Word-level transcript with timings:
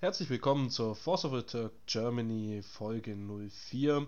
Herzlich 0.00 0.30
willkommen 0.30 0.70
zur 0.70 0.94
Force 0.94 1.24
of 1.24 1.32
the 1.34 1.42
Turk 1.42 1.72
Germany 1.86 2.62
Folge 2.62 3.16
04. 3.16 4.06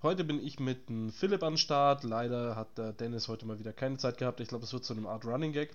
Heute 0.00 0.22
bin 0.22 0.40
ich 0.40 0.60
mit 0.60 0.88
dem 0.88 1.10
Philipp 1.10 1.42
an 1.42 1.56
Start. 1.56 2.04
Leider 2.04 2.54
hat 2.54 2.78
der 2.78 2.92
Dennis 2.92 3.26
heute 3.26 3.44
mal 3.44 3.58
wieder 3.58 3.72
keine 3.72 3.96
Zeit 3.96 4.18
gehabt. 4.18 4.38
Ich 4.38 4.46
glaube, 4.46 4.62
es 4.62 4.72
wird 4.72 4.84
zu 4.84 4.92
einem 4.92 5.08
Art 5.08 5.24
Running 5.24 5.50
Gag. 5.50 5.74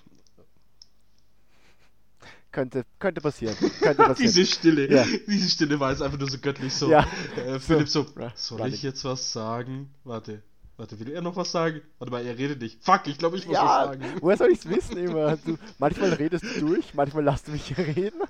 Könnte, 2.53 2.85
könnte 2.97 3.19
passieren. 3.19 3.57
Könnte 3.81 4.03
passieren. 4.03 4.15
diese 4.15 4.45
Stille, 4.45 4.89
ja. 4.89 5.05
diese 5.27 5.49
Stille 5.49 5.77
war 5.81 5.91
jetzt 5.91 6.01
einfach 6.01 6.17
nur 6.17 6.29
so 6.29 6.37
göttlich 6.37 6.73
so. 6.73 6.89
Ja. 6.89 7.05
Äh, 7.35 7.59
Philipp 7.59 7.89
so, 7.89 8.05
soll 8.35 8.73
ich 8.73 8.83
jetzt 8.83 9.03
was 9.03 9.33
sagen? 9.33 9.93
Warte. 10.05 10.43
Warte, 10.77 10.97
will 10.97 11.11
er 11.11 11.21
noch 11.21 11.35
was 11.35 11.51
sagen? 11.51 11.81
Warte 11.99 12.09
mal, 12.09 12.25
er 12.25 12.37
redet 12.37 12.61
nicht. 12.61 12.81
Fuck, 12.81 13.01
ich 13.07 13.17
glaube, 13.17 13.35
ich 13.35 13.45
muss 13.45 13.55
ja, 13.55 13.65
was 13.65 13.85
sagen. 13.87 14.05
Woher 14.21 14.37
soll 14.37 14.51
ich 14.51 14.59
es 14.59 14.69
wissen 14.69 14.95
immer? 14.95 15.35
Du, 15.35 15.57
manchmal 15.77 16.13
redest 16.13 16.45
du 16.45 16.67
durch, 16.67 16.93
manchmal 16.93 17.25
lässt 17.25 17.49
du 17.49 17.51
mich 17.51 17.77
reden. 17.77 18.21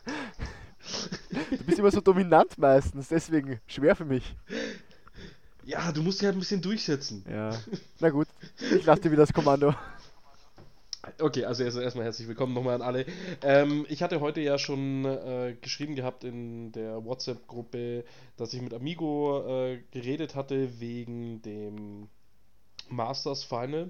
Du 1.49 1.63
bist 1.65 1.79
immer 1.79 1.91
so 1.91 2.01
dominant 2.01 2.57
meistens, 2.57 3.09
deswegen 3.09 3.59
schwer 3.67 3.95
für 3.95 4.05
mich. 4.05 4.35
Ja, 5.63 5.91
du 5.91 6.01
musst 6.01 6.19
dich 6.19 6.25
halt 6.25 6.35
ein 6.35 6.39
bisschen 6.39 6.61
durchsetzen. 6.61 7.23
Ja. 7.29 7.51
Na 7.99 8.09
gut, 8.09 8.27
ich 8.59 8.85
lasse 8.85 9.01
dir 9.01 9.11
wieder 9.11 9.23
das 9.23 9.33
Kommando. 9.33 9.73
Okay, 11.19 11.45
also 11.45 11.63
erstmal 11.63 12.05
herzlich 12.05 12.27
willkommen 12.27 12.53
nochmal 12.53 12.75
an 12.75 12.81
alle. 12.83 13.05
Ähm, 13.41 13.85
ich 13.89 14.03
hatte 14.03 14.19
heute 14.21 14.39
ja 14.39 14.59
schon 14.59 15.05
äh, 15.05 15.55
geschrieben 15.59 15.95
gehabt 15.95 16.23
in 16.23 16.71
der 16.73 17.03
WhatsApp-Gruppe, 17.03 18.05
dass 18.37 18.53
ich 18.53 18.61
mit 18.61 18.73
Amigo 18.73 19.43
äh, 19.47 19.79
geredet 19.91 20.35
hatte 20.35 20.79
wegen 20.79 21.41
dem 21.41 22.07
Masters 22.89 23.43
Final. 23.43 23.89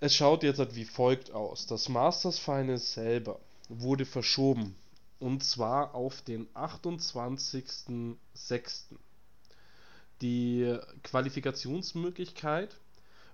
Es 0.00 0.14
schaut 0.14 0.42
jetzt 0.42 0.58
halt 0.58 0.74
wie 0.74 0.84
folgt 0.84 1.32
aus. 1.32 1.66
Das 1.66 1.88
Masters 1.88 2.38
Final 2.38 2.78
selber 2.78 3.38
wurde 3.68 4.06
verschoben. 4.06 4.74
Und 5.18 5.42
zwar 5.42 5.94
auf 5.94 6.22
den 6.22 6.46
28.06. 6.54 8.84
Die 10.20 10.78
Qualifikationsmöglichkeit 11.04 12.76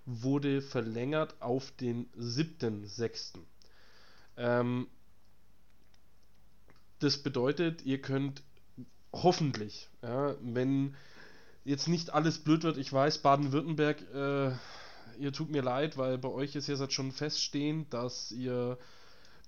wurde 0.05 0.61
verlängert 0.61 1.35
auf 1.41 1.71
den 1.71 2.09
7.06. 2.13 3.39
Ähm, 4.37 4.87
das 6.99 7.17
bedeutet, 7.17 7.83
ihr 7.83 8.01
könnt 8.01 8.43
hoffentlich, 9.11 9.89
ja, 10.01 10.35
wenn 10.41 10.95
jetzt 11.63 11.87
nicht 11.87 12.13
alles 12.13 12.39
blöd 12.39 12.63
wird, 12.63 12.77
ich 12.77 12.91
weiß, 12.91 13.19
Baden-Württemberg, 13.19 14.01
äh, 14.13 14.51
ihr 15.19 15.33
tut 15.33 15.49
mir 15.49 15.63
leid, 15.63 15.97
weil 15.97 16.17
bei 16.17 16.29
euch 16.29 16.55
ist 16.55 16.67
jetzt 16.67 16.93
schon 16.93 17.11
feststehend, 17.11 17.93
dass 17.93 18.31
ihr 18.31 18.77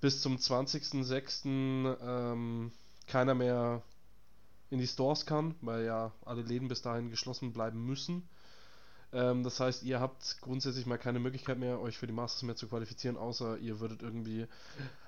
bis 0.00 0.20
zum 0.20 0.36
20.06. 0.36 1.96
Ähm, 2.00 2.72
keiner 3.06 3.34
mehr 3.34 3.82
in 4.70 4.78
die 4.78 4.86
Stores 4.86 5.26
kann, 5.26 5.54
weil 5.60 5.84
ja 5.84 6.12
alle 6.24 6.42
Läden 6.42 6.68
bis 6.68 6.82
dahin 6.82 7.10
geschlossen 7.10 7.52
bleiben 7.52 7.84
müssen. 7.84 8.28
Ähm, 9.12 9.42
das 9.42 9.58
heißt, 9.60 9.82
ihr 9.84 10.00
habt 10.00 10.38
grundsätzlich 10.42 10.86
mal 10.86 10.98
keine 10.98 11.18
Möglichkeit 11.18 11.58
mehr, 11.58 11.80
euch 11.80 11.96
für 11.96 12.06
die 12.06 12.12
Masters 12.12 12.42
mehr 12.42 12.56
zu 12.56 12.68
qualifizieren, 12.68 13.16
außer 13.16 13.58
ihr 13.58 13.80
würdet 13.80 14.02
irgendwie 14.02 14.46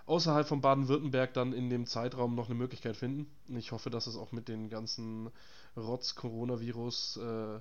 außerhalb 0.07 0.49
von 0.49 0.61
Baden-Württemberg 0.61 1.35
dann 1.35 1.53
in 1.53 1.69
dem 1.69 1.87
Zeitraum 1.87 2.35
noch 2.35 2.47
eine 2.47 2.55
Möglichkeit 2.55 2.97
finden. 2.97 3.31
Ich 3.57 3.73
hoffe, 3.73 3.91
dass 3.91 4.07
es 4.07 4.17
auch 4.17 4.33
mit 4.33 4.49
den 4.49 4.71
ganzen 4.71 5.31
Rotz-Coronavirus 5.77 7.19
äh, 7.19 7.61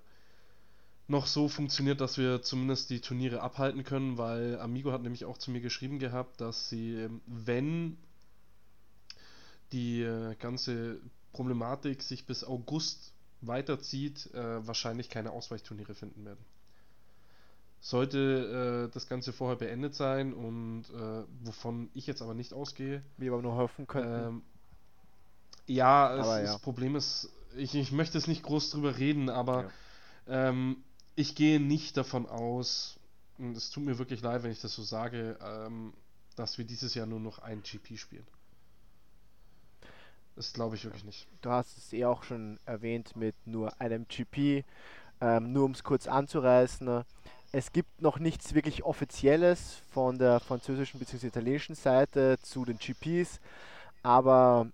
noch 1.10 1.26
so 1.26 1.48
funktioniert, 1.48 2.02
dass 2.02 2.18
wir 2.18 2.42
zumindest 2.42 2.90
die 2.90 3.02
Turniere 3.02 3.42
abhalten 3.42 3.84
können, 3.84 4.18
weil 4.18 4.60
Amigo 4.60 4.92
hat 4.92 5.02
nämlich 5.02 5.26
auch 5.26 5.38
zu 5.38 5.52
mir 5.52 5.62
geschrieben 5.62 6.00
gehabt, 6.00 6.40
dass 6.40 6.70
sie, 6.70 6.94
ähm, 6.96 7.22
wenn 7.26 7.98
die 9.72 10.02
äh, 10.02 10.36
ganze 10.36 11.00
Problematik 11.32 12.04
sich 12.04 12.26
bis 12.26 12.44
August 12.44 13.14
weiterzieht, 13.42 14.34
äh, 14.34 14.66
wahrscheinlich 14.68 15.10
keine 15.10 15.32
Ausweichturniere 15.32 15.96
finden 15.96 16.26
werden. 16.26 16.44
Sollte 17.82 18.88
äh, 18.90 18.94
das 18.94 19.08
Ganze 19.08 19.32
vorher 19.32 19.58
beendet 19.58 19.96
sein 19.96 20.34
und 20.34 20.84
äh, 20.90 21.24
wovon 21.44 21.90
ich 21.94 22.08
jetzt 22.08 22.22
aber 22.22 22.34
nicht 22.34 22.54
ausgehe. 22.54 23.02
Wie 23.18 23.30
aber 23.30 23.42
nur 23.42 23.56
hoffen 23.56 23.88
könnten. 23.88 24.28
Ähm, 24.28 24.42
ja, 25.66 26.16
es, 26.18 26.28
ja. 26.28 26.54
das 26.54 26.62
Problem 26.62 26.96
ist, 26.96 27.30
ich, 27.56 27.74
ich 27.76 27.92
möchte 27.92 28.18
es 28.18 28.28
nicht 28.28 28.44
groß 28.44 28.72
drüber 28.72 28.98
reden, 28.98 29.30
aber 29.30 29.72
Ja. 30.28 30.50
ähm, 30.50 30.84
ich 31.20 31.36
gehe 31.36 31.60
nicht 31.60 31.98
davon 31.98 32.28
aus, 32.28 32.98
und 33.38 33.56
es 33.58 33.72
tut 33.72 33.84
mir 33.84 33.98
wirklich 33.98 34.22
leid, 34.22 34.44
wenn 34.44 34.52
ich 34.52 34.62
das 34.62 34.74
so 34.74 34.84
sage, 34.84 35.38
ähm, 35.42 35.94
dass 36.38 36.58
wir 36.58 36.64
dieses 36.64 36.96
Jahr 36.96 37.08
nur 37.08 37.20
noch 37.20 37.40
ein 37.40 37.62
GP 37.62 37.98
spielen. 37.98 38.26
Das 40.38 40.54
glaube 40.54 40.78
ich 40.78 40.86
wirklich 40.86 41.04
nicht. 41.04 41.28
Du 41.42 41.50
hast 41.50 41.78
es 41.78 41.92
eh 41.92 42.06
auch 42.06 42.24
schon 42.24 42.58
erwähnt 42.66 43.18
mit 43.18 43.36
nur 43.46 43.82
einem 43.82 44.08
GP. 44.08 44.64
Ähm, 45.20 45.52
nur 45.52 45.66
um 45.66 45.72
es 45.72 45.84
kurz 45.84 46.08
anzureißen. 46.08 46.88
ne, 46.88 47.06
Es 47.52 47.74
gibt 47.74 48.02
noch 48.02 48.20
nichts 48.20 48.54
wirklich 48.54 48.84
Offizielles 48.86 49.82
von 49.92 50.18
der 50.18 50.40
französischen 50.40 51.02
bzw. 51.02 51.28
italienischen 51.28 51.76
Seite 51.76 52.38
zu 52.42 52.64
den 52.64 52.78
GPs. 52.78 53.42
Aber 54.04 54.72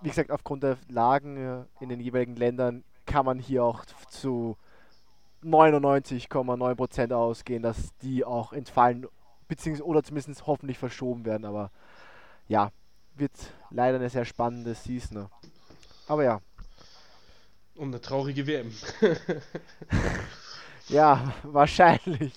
wie 0.00 0.08
gesagt, 0.08 0.32
aufgrund 0.32 0.64
der 0.64 0.76
Lagen 0.88 1.36
äh, 1.36 1.64
in 1.78 1.88
den 1.88 2.00
jeweiligen 2.00 2.34
Ländern 2.34 2.82
kann 3.06 3.24
man 3.24 3.38
hier 3.38 3.62
auch 3.62 3.84
zu 4.10 4.56
99,9% 5.44 7.12
ausgehen, 7.12 7.62
dass 7.62 7.96
die 8.02 8.24
auch 8.24 8.52
entfallen 8.52 9.06
beziehungsweise 9.48 9.86
oder 9.86 10.02
zumindest 10.02 10.46
hoffentlich 10.46 10.78
verschoben 10.78 11.24
werden. 11.24 11.44
Aber 11.44 11.70
ja, 12.48 12.70
wird 13.14 13.32
leider 13.70 13.98
eine 13.98 14.10
sehr 14.10 14.24
spannende 14.24 14.74
Season. 14.74 15.18
ne. 15.18 15.30
Aber 16.08 16.24
ja, 16.24 16.40
Und 17.74 17.88
eine 17.88 18.00
traurige 18.00 18.46
WM. 18.46 18.72
ja, 20.88 21.32
wahrscheinlich. 21.42 22.34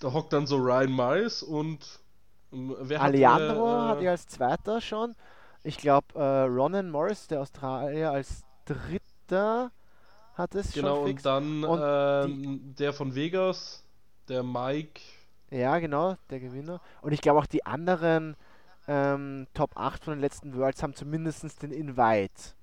da 0.00 0.12
hockt 0.12 0.32
dann 0.32 0.46
so 0.46 0.56
Ryan 0.56 0.94
Miles 0.94 1.42
und 1.42 2.00
ähm, 2.52 2.74
wer 2.80 3.00
hat, 3.00 3.08
Alejandro 3.08 3.68
äh, 3.68 3.88
hatte 3.88 4.02
ich 4.02 4.08
als 4.08 4.26
zweiter 4.26 4.80
schon. 4.80 5.14
Ich 5.62 5.78
glaube, 5.78 6.06
äh, 6.14 6.42
Ronan 6.44 6.90
Morris, 6.90 7.26
der 7.26 7.40
Australier, 7.40 8.12
als 8.12 8.42
dritter 8.64 9.70
hat 10.38 10.54
es 10.54 10.72
Genau, 10.72 11.02
schon 11.02 11.04
und 11.04 11.04
fix. 11.10 11.24
dann 11.24 11.64
Und 11.64 11.80
ähm, 11.80 12.74
der 12.78 12.92
von 12.92 13.14
Vegas, 13.14 13.84
der 14.28 14.42
Mike. 14.42 15.00
Ja, 15.50 15.78
genau, 15.78 16.16
der 16.30 16.40
Gewinner. 16.40 16.80
Und 17.00 17.12
ich 17.12 17.20
glaube 17.20 17.40
auch 17.40 17.46
die 17.46 17.64
anderen 17.64 18.36
ähm, 18.86 19.46
Top 19.54 19.76
8 19.76 20.04
von 20.04 20.14
den 20.14 20.20
letzten 20.20 20.54
Worlds 20.56 20.82
haben 20.82 20.94
zumindest 20.94 21.62
den 21.62 21.70
Invite. 21.72 22.54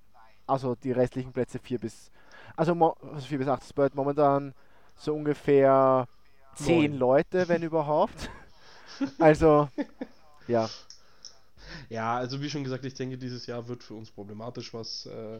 Also 0.47 0.75
die 0.75 0.91
restlichen 0.91 1.33
Plätze 1.33 1.59
4 1.59 1.79
bis. 1.79 2.11
Also 2.55 2.75
mo- 2.75 2.95
also 3.13 3.27
4 3.27 3.39
bis 3.39 3.47
8 3.47 3.63
Spurt 3.63 3.95
momentan 3.95 4.53
so 4.95 5.15
ungefähr 5.15 6.07
10 6.53 6.93
Neun. 6.93 6.97
Leute, 6.97 7.47
wenn 7.47 7.63
überhaupt. 7.63 8.29
Also, 9.19 9.69
ja. 10.47 10.71
Ja, 11.89 12.15
also 12.17 12.41
wie 12.41 12.49
schon 12.49 12.63
gesagt, 12.63 12.85
ich 12.85 12.93
denke, 12.93 13.17
dieses 13.17 13.45
Jahr 13.47 13.67
wird 13.67 13.83
für 13.83 13.93
uns 13.95 14.11
problematisch, 14.11 14.73
was 14.73 15.05
äh, 15.07 15.39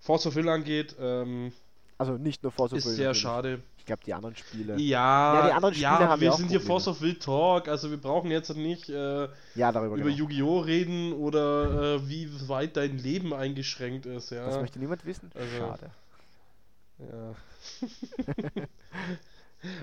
Force 0.00 0.26
of 0.26 0.34
Will 0.34 0.48
angeht. 0.48 0.96
Ähm, 0.98 1.52
Also 1.98 2.12
nicht 2.12 2.42
nur 2.44 2.52
Force 2.52 2.72
of 2.72 2.78
ist 2.78 2.86
Will 2.86 2.92
sehr 2.94 3.12
schade. 3.12 3.60
Ich 3.78 3.84
glaube, 3.84 4.02
die 4.06 4.14
anderen 4.14 4.36
Spiele. 4.36 4.76
Ja, 4.78 5.34
Ja, 5.34 5.46
die 5.48 5.52
anderen 5.52 5.74
Spiele 5.74 5.88
aber 5.90 6.08
haben 6.08 6.20
wir 6.20 6.26
ja 6.28 6.32
auch 6.32 6.38
sind 6.38 6.48
hier. 6.48 6.60
Force 6.60 6.86
of 6.88 7.00
Will 7.00 7.16
Talk, 7.18 7.66
also 7.68 7.90
wir 7.90 7.96
brauchen 7.96 8.30
jetzt 8.30 8.54
nicht 8.56 8.88
äh, 8.88 9.28
Ja, 9.56 9.72
darüber 9.72 9.96
über 9.96 10.04
genau. 10.04 10.16
Yu-Gi-Oh! 10.16 10.60
reden 10.60 11.12
oder 11.12 11.96
äh, 11.96 12.08
wie 12.08 12.28
weit 12.48 12.76
dein 12.76 12.98
Leben 12.98 13.34
eingeschränkt 13.34 14.06
ist, 14.06 14.30
ja. 14.30 14.46
Das 14.46 14.60
möchte 14.60 14.78
niemand 14.78 15.04
wissen. 15.04 15.30
Also- 15.34 15.56
Schade. 15.58 15.90
ja. 17.00 17.34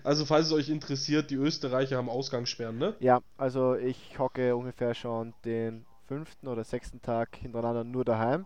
also 0.04 0.26
falls 0.26 0.48
es 0.48 0.54
euch 0.54 0.70
interessiert, 0.70 1.30
die 1.32 1.36
Österreicher 1.36 1.98
haben 1.98 2.10
Ausgangssperren, 2.10 2.78
ne? 2.78 2.96
Ja, 3.00 3.20
also 3.38 3.76
ich 3.76 4.18
hocke 4.20 4.56
ungefähr 4.56 4.94
schon 4.94 5.34
den 5.44 5.86
fünften 6.08 6.48
oder 6.48 6.64
sechsten 6.64 7.02
Tag 7.02 7.36
hintereinander 7.36 7.84
nur 7.84 8.06
daheim. 8.06 8.46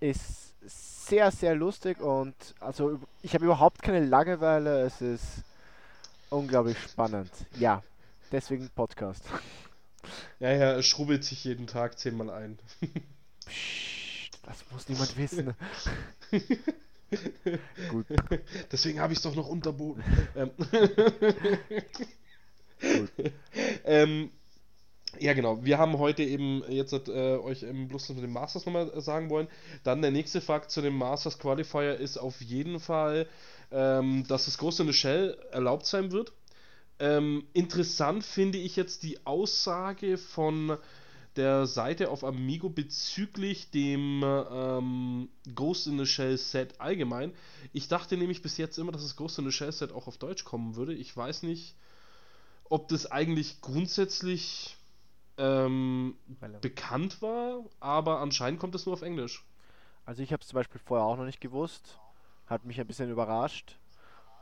Ist 0.00 0.53
sehr, 0.66 1.30
sehr 1.30 1.54
lustig 1.54 2.00
und 2.00 2.34
also 2.60 2.98
ich 3.22 3.34
habe 3.34 3.44
überhaupt 3.44 3.82
keine 3.82 4.04
Langeweile. 4.04 4.80
Es 4.82 5.00
ist 5.00 5.42
unglaublich 6.30 6.78
spannend. 6.78 7.30
Ja, 7.58 7.82
deswegen 8.32 8.68
Podcast. 8.70 9.24
Ja, 10.38 10.50
ja, 10.50 10.72
er 10.72 10.82
schrubbelt 10.82 11.24
sich 11.24 11.44
jeden 11.44 11.66
Tag 11.66 11.98
zehnmal 11.98 12.28
ein. 12.28 12.58
Psst, 13.46 14.38
das 14.42 14.62
muss 14.70 14.86
niemand 14.90 15.16
wissen. 15.16 15.54
Gut, 17.90 18.06
Deswegen 18.70 19.00
habe 19.00 19.14
ich 19.14 19.18
es 19.20 19.22
doch 19.22 19.34
noch 19.34 19.48
unterboten. 19.48 20.04
ähm, 20.36 20.50
gut. 22.82 23.10
ähm, 23.84 24.30
ja, 25.18 25.32
genau. 25.32 25.64
Wir 25.64 25.78
haben 25.78 25.98
heute 25.98 26.22
eben 26.22 26.62
jetzt 26.68 26.92
äh, 26.92 27.36
euch 27.36 27.62
eben 27.62 27.88
bloß 27.88 28.10
mit 28.10 28.22
dem 28.22 28.32
Masters 28.32 28.66
nochmal 28.66 28.90
äh, 28.94 29.00
sagen 29.00 29.30
wollen. 29.30 29.48
Dann 29.82 30.02
der 30.02 30.10
nächste 30.10 30.40
Fakt 30.40 30.70
zu 30.70 30.82
dem 30.82 30.96
Masters 30.96 31.38
Qualifier 31.38 31.96
ist 31.96 32.18
auf 32.18 32.40
jeden 32.40 32.80
Fall, 32.80 33.26
ähm, 33.70 34.24
dass 34.28 34.46
das 34.46 34.58
Ghost 34.58 34.80
in 34.80 34.86
the 34.86 34.92
Shell 34.92 35.38
erlaubt 35.50 35.86
sein 35.86 36.12
wird. 36.12 36.32
Ähm, 36.98 37.46
interessant 37.52 38.24
finde 38.24 38.58
ich 38.58 38.76
jetzt 38.76 39.02
die 39.02 39.26
Aussage 39.26 40.16
von 40.16 40.78
der 41.36 41.66
Seite 41.66 42.10
auf 42.10 42.22
Amigo 42.22 42.68
bezüglich 42.68 43.70
dem 43.70 44.22
ähm, 44.24 45.28
Ghost 45.54 45.86
in 45.88 45.98
the 45.98 46.06
Shell 46.06 46.38
Set 46.38 46.80
allgemein. 46.80 47.32
Ich 47.72 47.88
dachte 47.88 48.16
nämlich 48.16 48.42
bis 48.42 48.56
jetzt 48.56 48.78
immer, 48.78 48.92
dass 48.92 49.02
das 49.02 49.16
Ghost 49.16 49.38
in 49.38 49.44
the 49.44 49.52
Shell 49.52 49.72
Set 49.72 49.92
auch 49.92 50.06
auf 50.06 50.18
Deutsch 50.18 50.44
kommen 50.44 50.76
würde. 50.76 50.94
Ich 50.94 51.16
weiß 51.16 51.42
nicht, 51.42 51.74
ob 52.64 52.88
das 52.88 53.10
eigentlich 53.10 53.60
grundsätzlich 53.60 54.76
ähm, 55.38 56.16
bekannt 56.60 57.20
war, 57.22 57.64
aber 57.80 58.20
anscheinend 58.20 58.60
kommt 58.60 58.74
es 58.74 58.86
nur 58.86 58.94
auf 58.94 59.02
Englisch. 59.02 59.44
Also 60.06 60.22
ich 60.22 60.32
habe 60.32 60.42
es 60.42 60.48
zum 60.48 60.56
Beispiel 60.56 60.80
vorher 60.84 61.06
auch 61.06 61.16
noch 61.16 61.24
nicht 61.24 61.40
gewusst, 61.40 61.98
hat 62.46 62.64
mich 62.64 62.80
ein 62.80 62.86
bisschen 62.86 63.10
überrascht. 63.10 63.78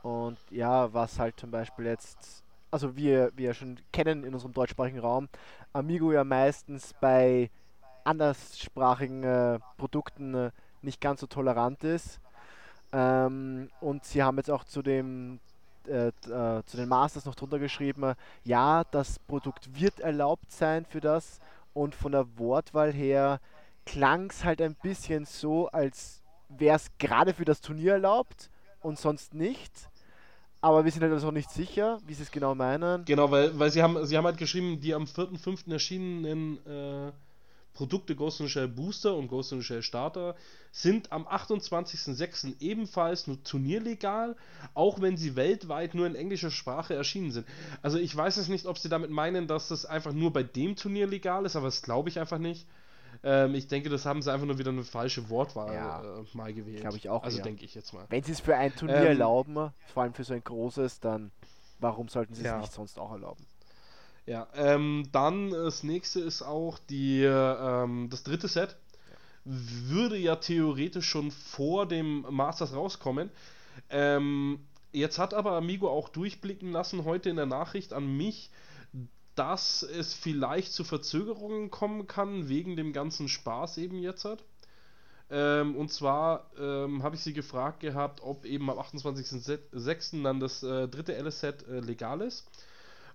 Und 0.01 0.37
ja, 0.49 0.93
was 0.93 1.17
halt 1.17 1.39
zum 1.39 1.51
Beispiel 1.51 1.85
jetzt, 1.85 2.43
also 2.69 2.95
wir, 2.97 3.31
wir 3.35 3.53
schon 3.53 3.79
kennen 3.93 4.25
in 4.25 4.33
unserem 4.33 4.53
deutschsprachigen 4.53 4.99
Raum, 4.99 5.29
Amigo 5.71 6.11
ja 6.11 6.23
meistens 6.23 6.93
bei 6.99 7.49
anderssprachigen 8.03 9.23
äh, 9.23 9.59
Produkten 9.77 10.33
äh, 10.35 10.51
nicht 10.81 10.99
ganz 10.99 11.21
so 11.21 11.27
tolerant 11.27 11.83
ist. 11.85 12.19
Ähm, 12.91 13.69
und 13.79 14.03
sie 14.03 14.21
haben 14.21 14.37
jetzt 14.37 14.51
auch 14.51 14.65
zu 14.65 14.81
dem 14.81 15.39
äh, 15.87 16.07
äh, 16.07 16.63
zu 16.65 16.77
den 16.77 16.89
Masters 16.89 17.25
noch 17.25 17.35
drunter 17.35 17.59
geschrieben, 17.59 18.13
ja, 18.43 18.83
das 18.91 19.19
Produkt 19.19 19.79
wird 19.79 19.99
erlaubt 19.99 20.51
sein 20.51 20.85
für 20.85 21.01
das 21.01 21.39
und 21.73 21.95
von 21.95 22.11
der 22.11 22.25
Wortwahl 22.37 22.91
her 22.91 23.39
klang 23.85 24.29
es 24.29 24.43
halt 24.43 24.61
ein 24.61 24.75
bisschen 24.75 25.25
so, 25.25 25.67
als 25.69 26.21
wäre 26.49 26.75
es 26.75 26.89
gerade 26.97 27.33
für 27.33 27.45
das 27.45 27.61
Turnier 27.61 27.93
erlaubt 27.93 28.49
und 28.81 28.97
sonst 28.99 29.33
nicht. 29.33 29.89
Aber 30.61 30.85
wir 30.85 30.91
sind 30.91 31.01
halt 31.01 31.11
also 31.11 31.31
nicht 31.31 31.49
sicher, 31.49 31.99
wie 32.05 32.13
sie 32.13 32.23
es 32.23 32.31
genau 32.31 32.55
meinen. 32.55 33.03
Genau, 33.03 33.29
weil, 33.29 33.57
weil 33.59 33.69
sie 33.69 33.83
haben 33.83 34.05
sie 34.05 34.15
haben 34.15 34.25
halt 34.25 34.37
geschrieben, 34.37 34.79
die 34.79 34.93
am 34.93 35.03
4.5. 35.03 35.71
erschienenen 35.71 36.65
äh, 36.65 37.11
Produkte 37.73 38.15
Ghost 38.15 38.39
in 38.39 38.47
the 38.47 38.51
Shell 38.51 38.67
Booster 38.67 39.15
und 39.15 39.27
Ghost 39.27 39.51
in 39.51 39.59
the 39.59 39.65
Shell 39.65 39.81
Starter 39.81 40.35
sind 40.71 41.11
am 41.11 41.27
28.06. 41.27 42.61
ebenfalls 42.61 43.27
nur 43.27 43.43
turnierlegal, 43.43 44.35
auch 44.73 45.01
wenn 45.01 45.17
sie 45.17 45.35
weltweit 45.35 45.95
nur 45.95 46.05
in 46.05 46.15
englischer 46.15 46.51
Sprache 46.51 46.93
erschienen 46.95 47.31
sind. 47.31 47.47
Also 47.81 47.97
ich 47.97 48.15
weiß 48.15 48.37
es 48.37 48.47
nicht, 48.47 48.65
ob 48.65 48.77
sie 48.77 48.89
damit 48.89 49.09
meinen, 49.09 49.47
dass 49.47 49.67
das 49.67 49.85
einfach 49.85 50.13
nur 50.13 50.31
bei 50.31 50.43
dem 50.43 50.75
Turnier 50.75 51.07
legal 51.07 51.45
ist, 51.45 51.55
aber 51.55 51.67
das 51.67 51.81
glaube 51.81 52.09
ich 52.09 52.19
einfach 52.19 52.39
nicht. 52.39 52.67
Ähm, 53.23 53.55
ich 53.55 53.67
denke, 53.67 53.89
das 53.89 54.05
haben 54.05 54.21
sie 54.21 54.31
einfach 54.31 54.45
nur 54.45 54.57
wieder 54.57 54.71
eine 54.71 54.83
falsche 54.83 55.29
Wortwahl 55.29 55.73
ja, 55.73 56.01
äh, 56.01 56.23
mal 56.33 56.53
gewählt. 56.53 56.81
Glaube 56.81 56.97
ich 56.97 57.09
auch. 57.09 57.23
Also 57.23 57.41
denke 57.41 57.63
ich 57.63 57.73
jetzt 57.75 57.93
mal. 57.93 58.05
Wenn 58.09 58.23
sie 58.23 58.33
es 58.33 58.39
für 58.39 58.55
ein 58.55 58.75
Turnier 58.75 58.97
ähm, 58.97 59.07
erlauben, 59.07 59.71
vor 59.93 60.03
allem 60.03 60.13
für 60.13 60.23
so 60.23 60.33
ein 60.33 60.43
großes, 60.43 60.99
dann 60.99 61.31
warum 61.79 62.07
sollten 62.07 62.33
sie 62.33 62.43
ja. 62.43 62.55
es 62.55 62.61
nicht 62.63 62.73
sonst 62.73 62.99
auch 62.99 63.11
erlauben? 63.11 63.45
Ja, 64.25 64.47
ähm, 64.55 65.09
dann 65.11 65.51
das 65.51 65.83
nächste 65.83 66.21
ist 66.21 66.41
auch 66.41 66.79
die, 66.89 67.23
ähm, 67.23 68.09
das 68.09 68.23
dritte 68.23 68.47
Set. 68.47 68.77
Würde 69.43 70.17
ja 70.17 70.37
theoretisch 70.37 71.07
schon 71.07 71.31
vor 71.31 71.85
dem 71.85 72.25
Masters 72.29 72.73
rauskommen. 72.73 73.29
Ähm, 73.89 74.59
jetzt 74.93 75.19
hat 75.19 75.33
aber 75.33 75.53
Amigo 75.53 75.89
auch 75.89 76.07
durchblicken 76.07 76.71
lassen 76.71 77.03
heute 77.03 77.29
in 77.29 77.35
der 77.35 77.45
Nachricht 77.45 77.91
an 77.91 78.15
mich, 78.15 78.51
dass 79.35 79.83
es 79.83 80.13
vielleicht 80.13 80.71
zu 80.71 80.83
Verzögerungen 80.83 81.71
kommen 81.71 82.07
kann, 82.07 82.47
wegen 82.47 82.77
dem 82.77 82.93
ganzen 82.93 83.27
Spaß 83.27 83.79
eben 83.79 83.99
jetzt 83.99 84.23
hat. 84.23 84.43
Ähm, 85.29 85.75
und 85.75 85.91
zwar 85.91 86.51
ähm, 86.59 87.03
habe 87.03 87.15
ich 87.15 87.21
sie 87.21 87.33
gefragt 87.33 87.79
gehabt, 87.79 88.21
ob 88.21 88.45
eben 88.45 88.69
am 88.69 88.77
28.06. 88.77 90.23
dann 90.23 90.39
das 90.39 90.63
äh, 90.63 90.87
dritte 90.87 91.13
LS-Set 91.17 91.67
äh, 91.67 91.79
legal 91.79 92.21
ist. 92.21 92.47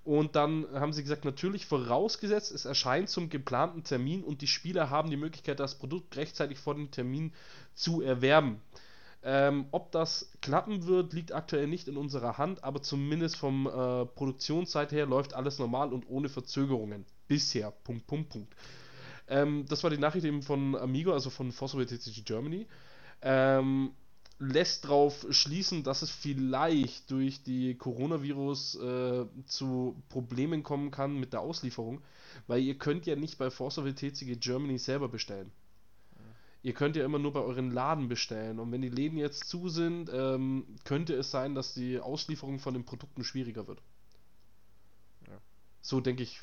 Und 0.09 0.37
dann 0.37 0.67
haben 0.73 0.95
sie 0.95 1.03
gesagt, 1.03 1.27
natürlich 1.27 1.67
vorausgesetzt, 1.67 2.51
es 2.51 2.65
erscheint 2.65 3.11
zum 3.11 3.29
geplanten 3.29 3.85
Termin 3.85 4.25
und 4.25 4.41
die 4.41 4.47
Spieler 4.47 4.89
haben 4.89 5.11
die 5.11 5.19
Möglichkeit, 5.19 5.61
das 5.61 5.75
Produkt 5.75 6.17
rechtzeitig 6.17 6.57
vor 6.57 6.75
dem 6.75 6.91
Termin 6.91 7.35
zu 7.75 8.01
erwerben. 8.01 8.63
Ähm, 9.23 9.67
ob 9.71 9.93
das 9.93 10.33
klappen 10.41 10.87
wird, 10.87 11.13
liegt 11.13 11.33
aktuell 11.33 11.67
nicht 11.67 11.89
in 11.89 11.99
unserer 11.99 12.39
Hand, 12.39 12.65
aber 12.65 12.81
zumindest 12.81 13.37
vom 13.37 13.67
äh, 13.67 14.07
Produktionszeit 14.07 14.93
her 14.93 15.05
läuft 15.05 15.35
alles 15.35 15.59
normal 15.59 15.93
und 15.93 16.09
ohne 16.09 16.31
Verzögerungen. 16.31 17.05
Bisher. 17.27 17.71
Punkt, 17.71 18.07
Punkt, 18.07 18.31
Punkt. 18.31 18.55
Ähm, 19.29 19.67
das 19.69 19.83
war 19.83 19.91
die 19.91 19.99
Nachricht 19.99 20.25
eben 20.25 20.41
von 20.41 20.75
Amigo, 20.75 21.13
also 21.13 21.29
von 21.29 21.53
Force 21.53 21.73
TCG 21.73 22.23
Germany. 22.25 22.67
Ähm, 23.21 23.91
lässt 24.39 24.85
darauf 24.85 25.27
schließen, 25.31 25.83
dass 25.83 26.03
es 26.03 26.11
vielleicht 26.11 27.11
durch 27.11 27.43
die 27.43 27.75
Coronavirus 27.75 28.77
äh, 28.77 29.27
zu 29.47 30.01
Problemen 30.09 30.63
kommen 30.63 30.91
kann 30.91 31.19
mit 31.19 31.33
der 31.33 31.41
Auslieferung, 31.41 32.01
weil 32.47 32.63
ihr 32.63 32.79
könnt 32.79 33.07
ja 33.07 33.17
nicht 33.17 33.39
bei 33.39 33.51
Force 33.51 33.79
of 33.79 33.93
TCG 33.93 34.37
Germany 34.37 34.79
selber 34.79 35.09
bestellen. 35.09 35.51
Ihr 36.63 36.73
könnt 36.73 36.97
ja 36.97 37.05
immer 37.05 37.19
nur 37.19 37.33
bei 37.33 37.41
euren 37.41 37.71
Laden 37.71 38.09
bestellen 38.09 38.59
und 38.59 38.73
wenn 38.73 38.83
die 38.83 38.89
Läden 38.89 39.19
jetzt 39.19 39.45
zu 39.49 39.69
sind, 39.69 40.11
ähm, 40.13 40.67
könnte 40.85 41.15
es 41.15 41.31
sein, 41.31 41.55
dass 41.55 41.75
die 41.75 42.01
Auslieferung 42.01 42.59
von 42.59 42.75
den 42.75 42.85
Produkten 42.85 43.25
schwieriger 43.25 43.67
wird. 43.69 43.81
Ja. 45.29 45.39
So 45.83 46.01
denke 46.01 46.25
ich, 46.25 46.41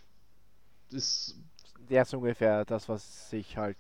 ist. 0.90 1.36
Der 1.90 2.04
ist 2.04 2.14
ungefähr 2.14 2.66
das, 2.66 2.88
was 2.88 3.30
sich 3.30 3.58
halt 3.58 3.78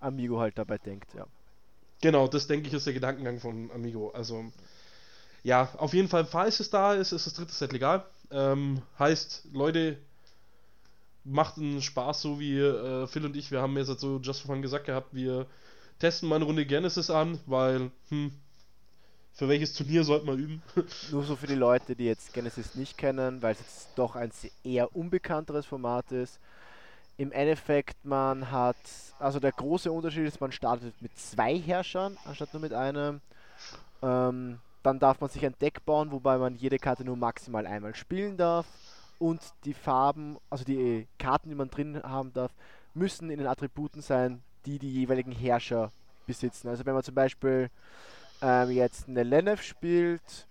Amigo 0.00 0.38
halt 0.38 0.58
dabei 0.58 0.78
denkt, 0.78 1.14
ja. 1.14 1.26
Genau, 2.00 2.28
das 2.28 2.46
denke 2.46 2.68
ich 2.68 2.74
ist 2.74 2.86
der 2.86 2.94
Gedankengang 2.94 3.40
von 3.40 3.70
Amigo. 3.72 4.10
Also, 4.10 4.44
ja, 5.42 5.68
auf 5.78 5.94
jeden 5.94 6.08
Fall, 6.08 6.24
falls 6.24 6.60
es 6.60 6.70
da 6.70 6.94
ist, 6.94 7.12
ist 7.12 7.26
das 7.26 7.34
dritte 7.34 7.52
Set 7.52 7.72
legal. 7.72 8.04
Ähm, 8.30 8.82
heißt, 8.98 9.48
Leute, 9.52 9.98
macht 11.24 11.58
einen 11.58 11.82
Spaß, 11.82 12.22
so 12.22 12.40
wie 12.40 12.58
äh, 12.58 13.06
Phil 13.06 13.24
und 13.24 13.36
ich, 13.36 13.50
wir 13.50 13.60
haben 13.60 13.76
jetzt 13.76 13.88
so 14.00 14.18
just 14.18 14.42
for 14.42 14.54
fun 14.54 14.62
gesagt 14.62 14.86
gehabt, 14.86 15.14
wir 15.14 15.46
testen 15.98 16.28
mal 16.28 16.36
eine 16.36 16.44
Runde 16.44 16.64
Genesis 16.66 17.10
an, 17.10 17.40
weil, 17.46 17.90
hm, 18.08 18.32
für 19.32 19.48
welches 19.48 19.74
Turnier 19.74 20.04
sollte 20.04 20.26
man 20.26 20.38
üben? 20.38 20.62
Nur 21.10 21.24
so 21.24 21.36
für 21.36 21.46
die 21.46 21.54
Leute, 21.54 21.94
die 21.96 22.06
jetzt 22.06 22.32
Genesis 22.32 22.74
nicht 22.74 22.96
kennen, 22.98 23.42
weil 23.42 23.52
es 23.52 23.60
jetzt 23.60 23.88
doch 23.96 24.16
ein 24.16 24.30
eher 24.64 24.94
unbekannteres 24.94 25.66
Format 25.66 26.10
ist 26.12 26.38
im 27.18 27.32
Endeffekt, 27.32 28.04
man 28.04 28.50
hat, 28.50 28.76
also 29.18 29.40
der 29.40 29.52
große 29.52 29.90
Unterschied 29.90 30.26
ist, 30.26 30.40
man 30.40 30.52
startet 30.52 30.94
mit 31.02 31.18
zwei 31.18 31.58
Herrschern 31.58 32.16
anstatt 32.24 32.54
nur 32.54 32.62
mit 32.62 32.72
einem. 32.72 33.20
Ähm, 34.02 34.60
dann 34.84 35.00
darf 35.00 35.20
man 35.20 35.28
sich 35.28 35.44
ein 35.44 35.56
Deck 35.60 35.84
bauen, 35.84 36.12
wobei 36.12 36.38
man 36.38 36.54
jede 36.54 36.78
Karte 36.78 37.04
nur 37.04 37.16
maximal 37.16 37.66
einmal 37.66 37.94
spielen 37.96 38.36
darf. 38.36 38.66
Und 39.18 39.40
die 39.64 39.74
Farben, 39.74 40.38
also 40.48 40.64
die 40.64 41.08
Karten, 41.18 41.48
die 41.48 41.56
man 41.56 41.70
drin 41.70 42.00
haben 42.04 42.32
darf, 42.32 42.52
müssen 42.94 43.30
in 43.30 43.38
den 43.38 43.48
Attributen 43.48 44.00
sein, 44.00 44.40
die 44.64 44.78
die 44.78 44.92
jeweiligen 44.92 45.32
Herrscher 45.32 45.90
besitzen. 46.24 46.68
Also 46.68 46.86
wenn 46.86 46.94
man 46.94 47.02
zum 47.02 47.16
Beispiel 47.16 47.68
ähm, 48.40 48.70
jetzt 48.70 49.08
eine 49.08 49.24
Lenef 49.24 49.62
spielt 49.62 50.46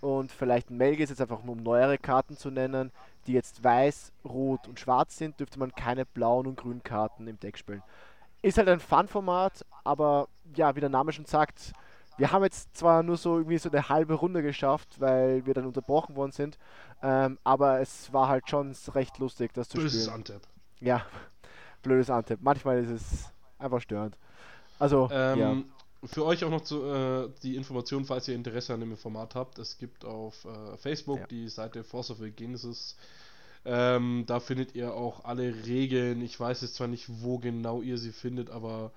und 0.00 0.30
vielleicht 0.30 0.70
ein 0.70 0.76
Melgis, 0.76 1.10
jetzt 1.10 1.20
einfach 1.20 1.42
nur 1.42 1.56
um 1.56 1.62
neuere 1.64 1.98
Karten 1.98 2.36
zu 2.36 2.52
nennen, 2.52 2.92
die 3.26 3.32
jetzt 3.32 3.62
weiß, 3.62 4.12
rot 4.24 4.68
und 4.68 4.80
schwarz 4.80 5.16
sind, 5.16 5.38
dürfte 5.38 5.58
man 5.58 5.74
keine 5.74 6.04
blauen 6.04 6.46
und 6.46 6.56
grünen 6.56 6.82
Karten 6.82 7.26
im 7.26 7.38
Deck 7.38 7.58
spielen. 7.58 7.82
Ist 8.42 8.58
halt 8.58 8.68
ein 8.68 8.80
Fun-Format, 8.80 9.64
aber 9.84 10.28
ja, 10.54 10.74
wie 10.74 10.80
der 10.80 10.88
Name 10.88 11.12
schon 11.12 11.26
sagt, 11.26 11.72
wir 12.18 12.32
haben 12.32 12.42
jetzt 12.42 12.76
zwar 12.76 13.02
nur 13.02 13.16
so 13.16 13.38
irgendwie 13.38 13.58
so 13.58 13.70
eine 13.70 13.88
halbe 13.88 14.14
Runde 14.14 14.42
geschafft, 14.42 15.00
weil 15.00 15.46
wir 15.46 15.54
dann 15.54 15.66
unterbrochen 15.66 16.16
worden 16.16 16.32
sind, 16.32 16.58
ähm, 17.02 17.38
aber 17.44 17.80
es 17.80 18.12
war 18.12 18.28
halt 18.28 18.48
schon 18.48 18.74
recht 18.94 19.18
lustig, 19.18 19.52
das 19.54 19.68
zu 19.68 19.76
Blödes 19.78 19.92
spielen. 19.92 20.22
Blödes 20.22 20.30
Antep. 20.32 20.48
Ja, 20.80 21.06
blödes 21.82 22.10
Antep. 22.10 22.40
Manchmal 22.42 22.82
ist 22.82 22.90
es 22.90 23.32
einfach 23.58 23.80
störend. 23.80 24.18
Also, 24.78 25.08
ähm, 25.12 25.38
ja. 25.38 25.56
Für 26.04 26.24
euch 26.24 26.44
auch 26.44 26.50
noch 26.50 26.62
zu, 26.62 26.82
äh, 26.84 27.28
die 27.42 27.54
Information, 27.54 28.04
falls 28.04 28.26
ihr 28.26 28.34
Interesse 28.34 28.74
an 28.74 28.80
dem 28.80 28.96
Format 28.96 29.34
habt. 29.34 29.58
Es 29.58 29.78
gibt 29.78 30.04
auf 30.04 30.44
äh, 30.44 30.76
Facebook 30.76 31.20
ja. 31.20 31.26
die 31.26 31.48
Seite 31.48 31.84
Force 31.84 32.10
of 32.10 32.18
Genesis. 32.34 32.96
Ähm, 33.64 34.24
da 34.26 34.40
findet 34.40 34.74
ihr 34.74 34.94
auch 34.94 35.24
alle 35.24 35.54
Regeln. 35.64 36.20
Ich 36.20 36.38
weiß 36.38 36.62
jetzt 36.62 36.74
zwar 36.74 36.88
nicht, 36.88 37.06
wo 37.08 37.38
genau 37.38 37.82
ihr 37.82 37.98
sie 37.98 38.10
findet, 38.10 38.50
aber. 38.50 38.90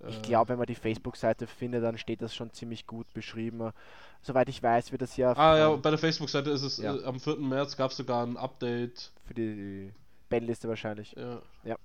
Äh, 0.00 0.10
ich 0.10 0.20
glaube, 0.22 0.50
wenn 0.50 0.58
man 0.58 0.66
die 0.66 0.74
Facebook-Seite 0.74 1.46
findet, 1.46 1.82
dann 1.82 1.96
steht 1.96 2.20
das 2.20 2.34
schon 2.34 2.52
ziemlich 2.52 2.86
gut 2.86 3.10
beschrieben. 3.14 3.72
Soweit 4.20 4.50
ich 4.50 4.62
weiß, 4.62 4.92
wird 4.92 5.00
das 5.00 5.16
ja. 5.16 5.32
Ah, 5.32 5.56
ja, 5.56 5.76
bei 5.76 5.90
der 5.90 5.98
Facebook-Seite 5.98 6.50
ist 6.50 6.62
es 6.62 6.76
ja. 6.76 6.94
Äh, 6.94 7.04
am 7.04 7.18
4. 7.20 7.36
März 7.36 7.76
gab 7.76 7.90
es 7.90 7.96
sogar 7.96 8.26
ein 8.26 8.36
Update. 8.36 9.12
Für 9.26 9.34
die 9.34 9.90
Bandliste 10.28 10.68
wahrscheinlich. 10.68 11.14
Ja. 11.16 11.40
ja. 11.64 11.76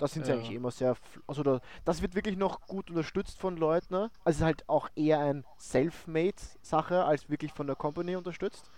Da 0.00 0.08
sind 0.08 0.24
sie 0.24 0.32
ja. 0.32 0.38
eigentlich 0.38 0.52
immer 0.52 0.70
sehr. 0.70 0.96
Also 1.26 1.42
da, 1.42 1.60
das 1.84 2.00
wird 2.00 2.14
wirklich 2.14 2.38
noch 2.38 2.62
gut 2.62 2.88
unterstützt 2.88 3.38
von 3.38 3.58
Leuten. 3.58 3.92
Ne? 3.92 4.10
Also 4.24 4.30
es 4.30 4.36
ist 4.36 4.42
halt 4.42 4.66
auch 4.66 4.88
eher 4.96 5.18
ein 5.18 5.44
Self-Made-Sache 5.58 7.04
als 7.04 7.28
wirklich 7.28 7.52
von 7.52 7.66
der 7.66 7.76
Company 7.76 8.16
unterstützt. 8.16 8.70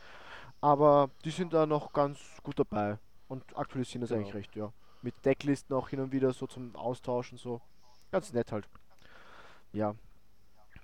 Aber 0.61 1.11
die 1.25 1.31
sind 1.31 1.53
da 1.53 1.65
noch 1.65 1.93
ganz 1.93 2.19
gut 2.43 2.59
dabei 2.59 2.99
und 3.29 3.57
aktualisieren 3.57 4.01
das 4.01 4.11
ja. 4.11 4.17
eigentlich 4.17 4.35
recht, 4.35 4.57
ja. 4.57 4.73
Mit 5.01 5.15
Decklisten 5.25 5.77
auch 5.77 5.89
hin 5.89 6.01
und 6.01 6.11
wieder 6.11 6.33
so 6.33 6.49
zum 6.49 6.75
Austauschen 6.75 7.39
so. 7.39 7.61
Ganz 8.11 8.33
nett 8.33 8.51
halt. 8.51 8.69
Ja. 9.73 9.95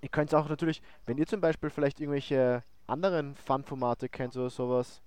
Ihr 0.00 0.08
könnt 0.08 0.32
auch 0.36 0.48
natürlich, 0.48 0.82
wenn 1.04 1.18
ihr 1.18 1.26
zum 1.26 1.40
Beispiel 1.40 1.70
vielleicht 1.70 1.98
irgendwelche 1.98 2.62
anderen 2.86 3.34
Fun-Formate 3.34 4.08
kennt 4.08 4.36
oder 4.36 4.50
sowas, 4.50 5.02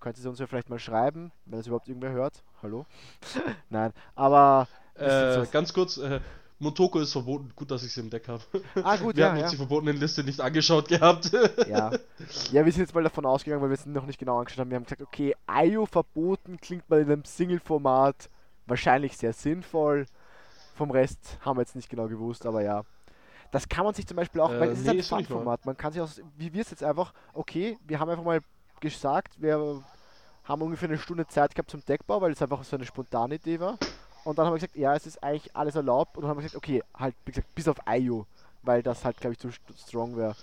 könnt 0.00 0.18
ihr 0.18 0.30
uns 0.30 0.38
ja 0.38 0.46
vielleicht 0.46 0.70
mal 0.70 0.78
schreiben, 0.78 1.30
wenn 1.44 1.58
es 1.58 1.66
überhaupt 1.66 1.88
irgendwer 1.88 2.12
hört 2.12 2.42
hallo? 2.62 2.86
Nein, 3.70 3.92
aber 4.14 4.68
äh, 4.94 5.44
ganz 5.50 5.72
kurz, 5.72 5.98
äh, 5.98 6.20
Motoko 6.58 7.00
ist 7.00 7.12
verboten. 7.12 7.52
Gut, 7.54 7.70
dass 7.70 7.82
ich 7.82 7.92
sie 7.92 8.00
im 8.00 8.08
Deck 8.10 8.28
habe. 8.28 8.42
Ah, 8.82 8.96
gut, 8.96 9.16
Wir 9.16 9.24
ja, 9.24 9.30
haben 9.30 9.36
ja. 9.36 9.42
uns 9.42 9.50
die 9.52 9.58
verbotenen 9.58 9.96
Liste 9.98 10.24
nicht 10.24 10.40
angeschaut 10.40 10.88
gehabt. 10.88 11.30
Ja. 11.68 11.90
ja, 12.52 12.64
wir 12.64 12.72
sind 12.72 12.82
jetzt 12.82 12.94
mal 12.94 13.02
davon 13.02 13.26
ausgegangen, 13.26 13.62
weil 13.62 13.70
wir 13.70 13.74
es 13.74 13.86
noch 13.86 14.06
nicht 14.06 14.18
genau 14.18 14.38
angeschaut 14.38 14.60
haben. 14.60 14.70
Wir 14.70 14.76
haben 14.76 14.84
gesagt, 14.84 15.02
okay, 15.02 15.34
IO 15.50 15.84
verboten 15.86 16.58
klingt 16.60 16.88
mal 16.88 17.00
in 17.00 17.10
einem 17.10 17.24
Single-Format 17.24 18.30
wahrscheinlich 18.66 19.16
sehr 19.16 19.32
sinnvoll. 19.32 20.06
Vom 20.74 20.90
Rest 20.90 21.38
haben 21.40 21.56
wir 21.56 21.62
jetzt 21.62 21.76
nicht 21.76 21.88
genau 21.88 22.08
gewusst, 22.08 22.46
aber 22.46 22.62
ja. 22.62 22.84
Das 23.50 23.68
kann 23.68 23.84
man 23.84 23.94
sich 23.94 24.06
zum 24.06 24.16
Beispiel 24.16 24.40
auch, 24.40 24.50
Äh, 24.50 24.60
weil 24.60 24.70
es 24.70 24.82
nee, 24.82 24.90
ein 24.90 24.98
ist 24.98 25.12
nicht 25.12 25.28
Fun-Format. 25.28 25.66
Man 25.66 25.76
kann 25.76 25.92
sich 25.92 26.00
auch, 26.00 26.08
wie 26.36 26.52
wir 26.52 26.62
es 26.62 26.70
jetzt 26.70 26.82
einfach, 26.82 27.12
okay, 27.34 27.76
wir 27.86 27.98
haben 28.00 28.08
einfach 28.10 28.24
mal 28.24 28.40
gesagt, 28.80 29.40
wir 29.40 29.82
haben 30.46 30.62
ungefähr 30.62 30.88
eine 30.88 30.98
Stunde 30.98 31.26
Zeit 31.26 31.54
gehabt 31.54 31.70
zum 31.70 31.84
Deckbau, 31.84 32.20
weil 32.20 32.32
es 32.32 32.40
einfach 32.42 32.62
so 32.64 32.76
eine 32.76 32.86
spontane 32.86 33.34
Idee 33.36 33.60
war. 33.60 33.78
Und 34.24 34.38
dann 34.38 34.46
haben 34.46 34.52
wir 34.54 34.58
gesagt, 34.58 34.76
ja, 34.76 34.94
es 34.94 35.06
ist 35.06 35.22
eigentlich 35.22 35.54
alles 35.54 35.74
erlaubt. 35.76 36.16
Und 36.16 36.22
dann 36.22 36.30
haben 36.30 36.38
wir 36.38 36.42
gesagt, 36.42 36.56
okay, 36.56 36.82
halt, 36.96 37.14
wie 37.24 37.32
gesagt, 37.32 37.54
bis 37.54 37.68
auf 37.68 37.76
IO, 37.88 38.26
weil 38.62 38.82
das 38.82 39.04
halt, 39.04 39.16
glaube 39.18 39.34
ich, 39.34 39.38
zu 39.38 39.48
st- 39.48 39.60
strong 39.88 40.16
wäre. 40.16 40.34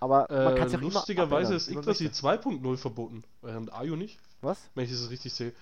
Aber 0.00 0.26
man 0.30 0.54
Äh, 0.54 0.58
kann 0.58 0.70
immer 0.72 0.82
lustigerweise 0.82 1.54
ist 1.54 1.68
Yggdrasil 1.68 2.08
möchte. 2.08 2.26
2.0 2.26 2.76
verboten. 2.78 3.22
Während 3.42 3.72
Ayu 3.74 3.96
nicht, 3.96 4.18
Was? 4.40 4.58
wenn 4.74 4.84
ich 4.84 4.90
das 4.90 5.10
richtig 5.10 5.32
sehe. 5.34 5.52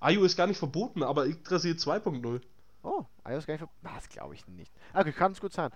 Ayu 0.00 0.24
ist 0.24 0.36
gar 0.36 0.46
nicht 0.46 0.58
verboten, 0.58 1.02
aber 1.02 1.26
Yggdrasil 1.26 1.74
2.0. 1.74 2.40
Oh, 2.82 3.04
IO 3.26 3.38
ist 3.38 3.46
gar 3.46 3.54
nicht 3.54 3.60
ver- 3.60 3.68
Na, 3.82 3.92
Das 3.94 4.08
glaube 4.08 4.34
ich 4.34 4.46
nicht. 4.48 4.72
Ah, 4.92 5.00
Okay, 5.00 5.12
kann 5.12 5.32
es 5.32 5.40
gut 5.40 5.52
sein. 5.52 5.70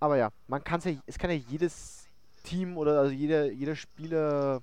Aber 0.00 0.16
ja, 0.16 0.30
man 0.48 0.62
kann 0.64 0.80
ja, 0.82 0.92
es 1.06 1.16
kann 1.18 1.30
ja 1.30 1.36
jedes 1.36 2.06
Team 2.42 2.76
oder 2.76 2.98
also 3.00 3.12
jeder, 3.12 3.50
jeder 3.52 3.76
Spieler, 3.76 4.60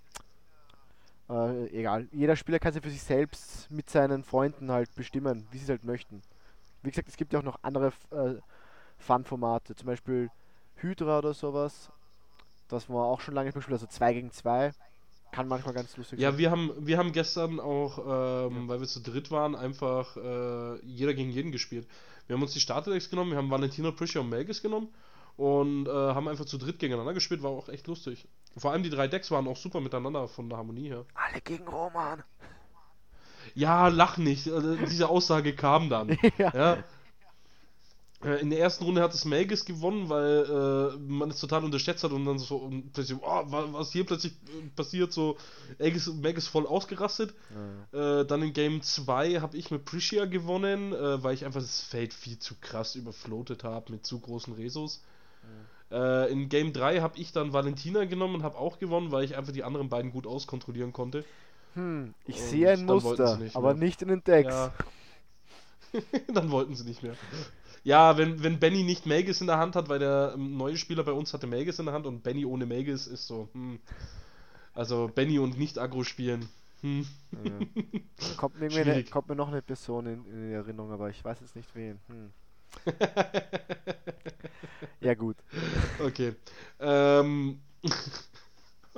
äh, 1.29 1.67
egal, 1.69 2.07
jeder 2.11 2.35
Spieler 2.35 2.59
kann 2.59 2.73
sich 2.73 2.81
für 2.83 2.89
sich 2.89 3.03
selbst 3.03 3.69
mit 3.69 3.89
seinen 3.89 4.23
Freunden 4.23 4.71
halt 4.71 4.93
bestimmen, 4.95 5.47
wie 5.51 5.57
sie 5.57 5.63
es 5.65 5.69
halt 5.69 5.83
möchten. 5.83 6.21
Wie 6.83 6.89
gesagt, 6.89 7.09
es 7.09 7.17
gibt 7.17 7.33
ja 7.33 7.39
auch 7.39 7.43
noch 7.43 7.59
andere 7.63 7.91
äh, 8.11 8.35
Fun-Formate, 8.97 9.75
zum 9.75 9.87
Beispiel 9.87 10.29
Hydra 10.75 11.19
oder 11.19 11.33
sowas. 11.33 11.91
Das 12.67 12.89
war 12.89 13.05
auch 13.05 13.21
schon 13.21 13.33
lange 13.33 13.51
gespielt, 13.51 13.73
also 13.73 13.87
2 13.87 14.13
gegen 14.13 14.31
2. 14.31 14.73
Kann 15.31 15.47
manchmal 15.47 15.73
ganz 15.73 15.95
lustig 15.97 16.19
Ja, 16.19 16.31
sein. 16.31 16.37
wir 16.39 16.51
haben, 16.51 16.71
wir 16.79 16.97
haben 16.97 17.11
gestern 17.11 17.59
auch, 17.59 17.99
ähm, 18.49 18.67
weil 18.67 18.79
wir 18.79 18.87
zu 18.87 19.01
dritt 19.01 19.29
waren, 19.31 19.55
einfach 19.55 20.15
äh, 20.17 20.79
jeder 20.85 21.13
gegen 21.13 21.29
jeden 21.31 21.51
gespielt. 21.51 21.87
Wir 22.27 22.35
haben 22.35 22.41
uns 22.41 22.53
die 22.53 22.59
Starterdecks 22.59 23.09
genommen, 23.09 23.31
wir 23.31 23.37
haben 23.37 23.49
Valentina, 23.51 23.91
Prisha 23.91 24.19
und 24.21 24.29
Melgis 24.29 24.61
genommen 24.61 24.89
und 25.35 25.87
äh, 25.87 25.91
haben 25.91 26.27
einfach 26.27 26.45
zu 26.45 26.57
dritt 26.57 26.79
gegeneinander 26.79 27.13
gespielt, 27.13 27.43
war 27.43 27.51
auch 27.51 27.69
echt 27.69 27.87
lustig. 27.87 28.27
Vor 28.57 28.71
allem 28.71 28.83
die 28.83 28.89
drei 28.89 29.07
Decks 29.07 29.31
waren 29.31 29.47
auch 29.47 29.57
super 29.57 29.79
miteinander 29.81 30.27
von 30.27 30.49
der 30.49 30.57
Harmonie 30.57 30.89
her. 30.89 31.05
Alle 31.13 31.41
gegen 31.41 31.67
Roman. 31.67 32.23
Ja, 33.55 33.87
lach 33.87 34.17
nicht, 34.17 34.47
äh, 34.47 34.77
diese 34.89 35.09
Aussage 35.09 35.55
kam 35.55 35.89
dann. 35.89 36.17
ja. 36.37 36.53
Ja. 36.53 36.83
Äh, 38.23 38.41
In 38.41 38.49
der 38.49 38.59
ersten 38.59 38.83
Runde 38.83 39.01
hat 39.01 39.13
es 39.13 39.25
Melgis 39.25 39.63
gewonnen, 39.63 40.09
weil 40.09 40.45
äh, 40.95 40.97
man 40.97 41.29
es 41.29 41.39
total 41.39 41.63
unterschätzt 41.63 42.03
hat 42.03 42.11
und 42.11 42.25
dann 42.25 42.39
so 42.39 42.57
und 42.57 42.91
plötzlich, 42.93 43.17
oh, 43.21 43.25
wa- 43.51 43.67
was 43.73 43.91
hier 43.91 44.05
plötzlich 44.05 44.33
äh, 44.33 44.67
passiert, 44.75 45.13
so 45.13 45.37
Melgis, 45.77 46.07
Melgis 46.07 46.47
voll 46.47 46.65
ausgerastet. 46.65 47.33
Äh, 47.97 48.25
dann 48.25 48.41
in 48.41 48.53
Game 48.53 48.81
2 48.81 49.39
habe 49.39 49.55
ich 49.55 49.69
mit 49.71 49.85
Priscia 49.85 50.25
gewonnen, 50.25 50.93
äh, 50.93 51.23
weil 51.23 51.35
ich 51.35 51.45
einfach 51.45 51.61
das 51.61 51.81
Feld 51.81 52.13
viel 52.13 52.39
zu 52.39 52.55
krass 52.59 52.95
überfloatet 52.95 53.63
habe 53.63 53.91
mit 53.91 54.05
zu 54.05 54.19
großen 54.19 54.53
Resos. 54.53 55.03
Äh, 55.91 56.31
in 56.31 56.49
Game 56.49 56.73
3 56.73 56.99
habe 56.99 57.17
ich 57.17 57.31
dann 57.31 57.53
Valentina 57.53 58.05
genommen 58.05 58.35
und 58.35 58.43
habe 58.43 58.57
auch 58.57 58.79
gewonnen, 58.79 59.11
weil 59.11 59.23
ich 59.23 59.37
einfach 59.37 59.53
die 59.53 59.63
anderen 59.63 59.89
beiden 59.89 60.11
gut 60.11 60.27
auskontrollieren 60.27 60.91
konnte. 60.93 61.23
Hm, 61.75 62.13
ich 62.25 62.37
Und 62.37 62.41
sehe 62.41 62.71
ein 62.71 62.85
Muster, 62.85 63.37
nicht 63.37 63.55
aber 63.55 63.73
nicht 63.73 64.01
in 64.01 64.09
den 64.09 64.23
Decks. 64.23 64.53
Ja. 64.53 64.73
dann 66.33 66.51
wollten 66.51 66.75
sie 66.75 66.83
nicht 66.83 67.03
mehr. 67.03 67.15
Ja, 67.83 68.17
wenn, 68.17 68.43
wenn 68.43 68.59
Benny 68.59 68.83
nicht 68.83 69.05
Melgis 69.05 69.39
in 69.39 69.47
der 69.47 69.59
Hand 69.59 69.75
hat, 69.75 69.87
weil 69.87 69.99
der 69.99 70.33
ähm, 70.35 70.57
neue 70.57 70.75
Spieler 70.75 71.03
bei 71.03 71.13
uns 71.13 71.33
hatte 71.33 71.47
Melgis 71.47 71.79
in 71.79 71.85
der 71.85 71.93
Hand 71.93 72.05
und 72.05 72.23
Benny 72.23 72.45
ohne 72.45 72.65
Melgis 72.65 73.07
ist 73.07 73.27
so, 73.27 73.47
hm. 73.53 73.79
Also 74.73 75.09
Benny 75.13 75.39
und 75.39 75.57
nicht 75.57 75.79
Agro 75.79 76.03
spielen. 76.03 76.49
Hm. 76.81 77.07
Ja. 77.43 77.59
Kommt, 78.37 78.59
mir 78.59 78.69
eine, 78.69 79.03
kommt 79.05 79.29
mir 79.29 79.35
noch 79.35 79.47
eine 79.47 79.61
Person 79.61 80.05
in, 80.05 80.25
in 80.25 80.51
Erinnerung, 80.51 80.91
aber 80.91 81.09
ich 81.09 81.23
weiß 81.23 81.39
jetzt 81.41 81.55
nicht 81.55 81.73
wen. 81.75 81.99
Hm. 82.07 82.31
ja 85.01 85.13
gut. 85.13 85.37
Okay. 85.99 86.35
Ähm. 86.79 87.61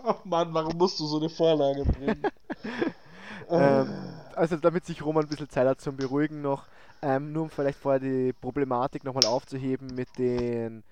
Oh 0.02 0.16
Mann, 0.24 0.54
warum 0.54 0.78
musst 0.78 0.98
du 1.02 1.06
so 1.06 1.18
eine 1.18 1.28
Vorlage 1.28 1.84
bringen? 1.84 2.32
Ähm, 3.50 4.22
also 4.36 4.58
damit 4.58 4.86
sich 4.86 5.04
Roman 5.04 5.26
ein 5.26 5.30
bisschen 5.30 5.50
Zeit 5.50 5.68
hat 5.68 5.82
zum 5.82 5.98
Beruhigen 5.98 6.42
noch, 6.42 6.68
ähm, 7.02 7.32
nur 7.32 7.44
um 7.44 7.50
vielleicht 7.50 7.80
vorher 7.80 8.00
die 8.00 8.34
Problematik 8.34 9.04
nochmal 9.04 9.26
aufzuheben 9.26 9.96
mit 9.96 10.18
den 10.20 10.84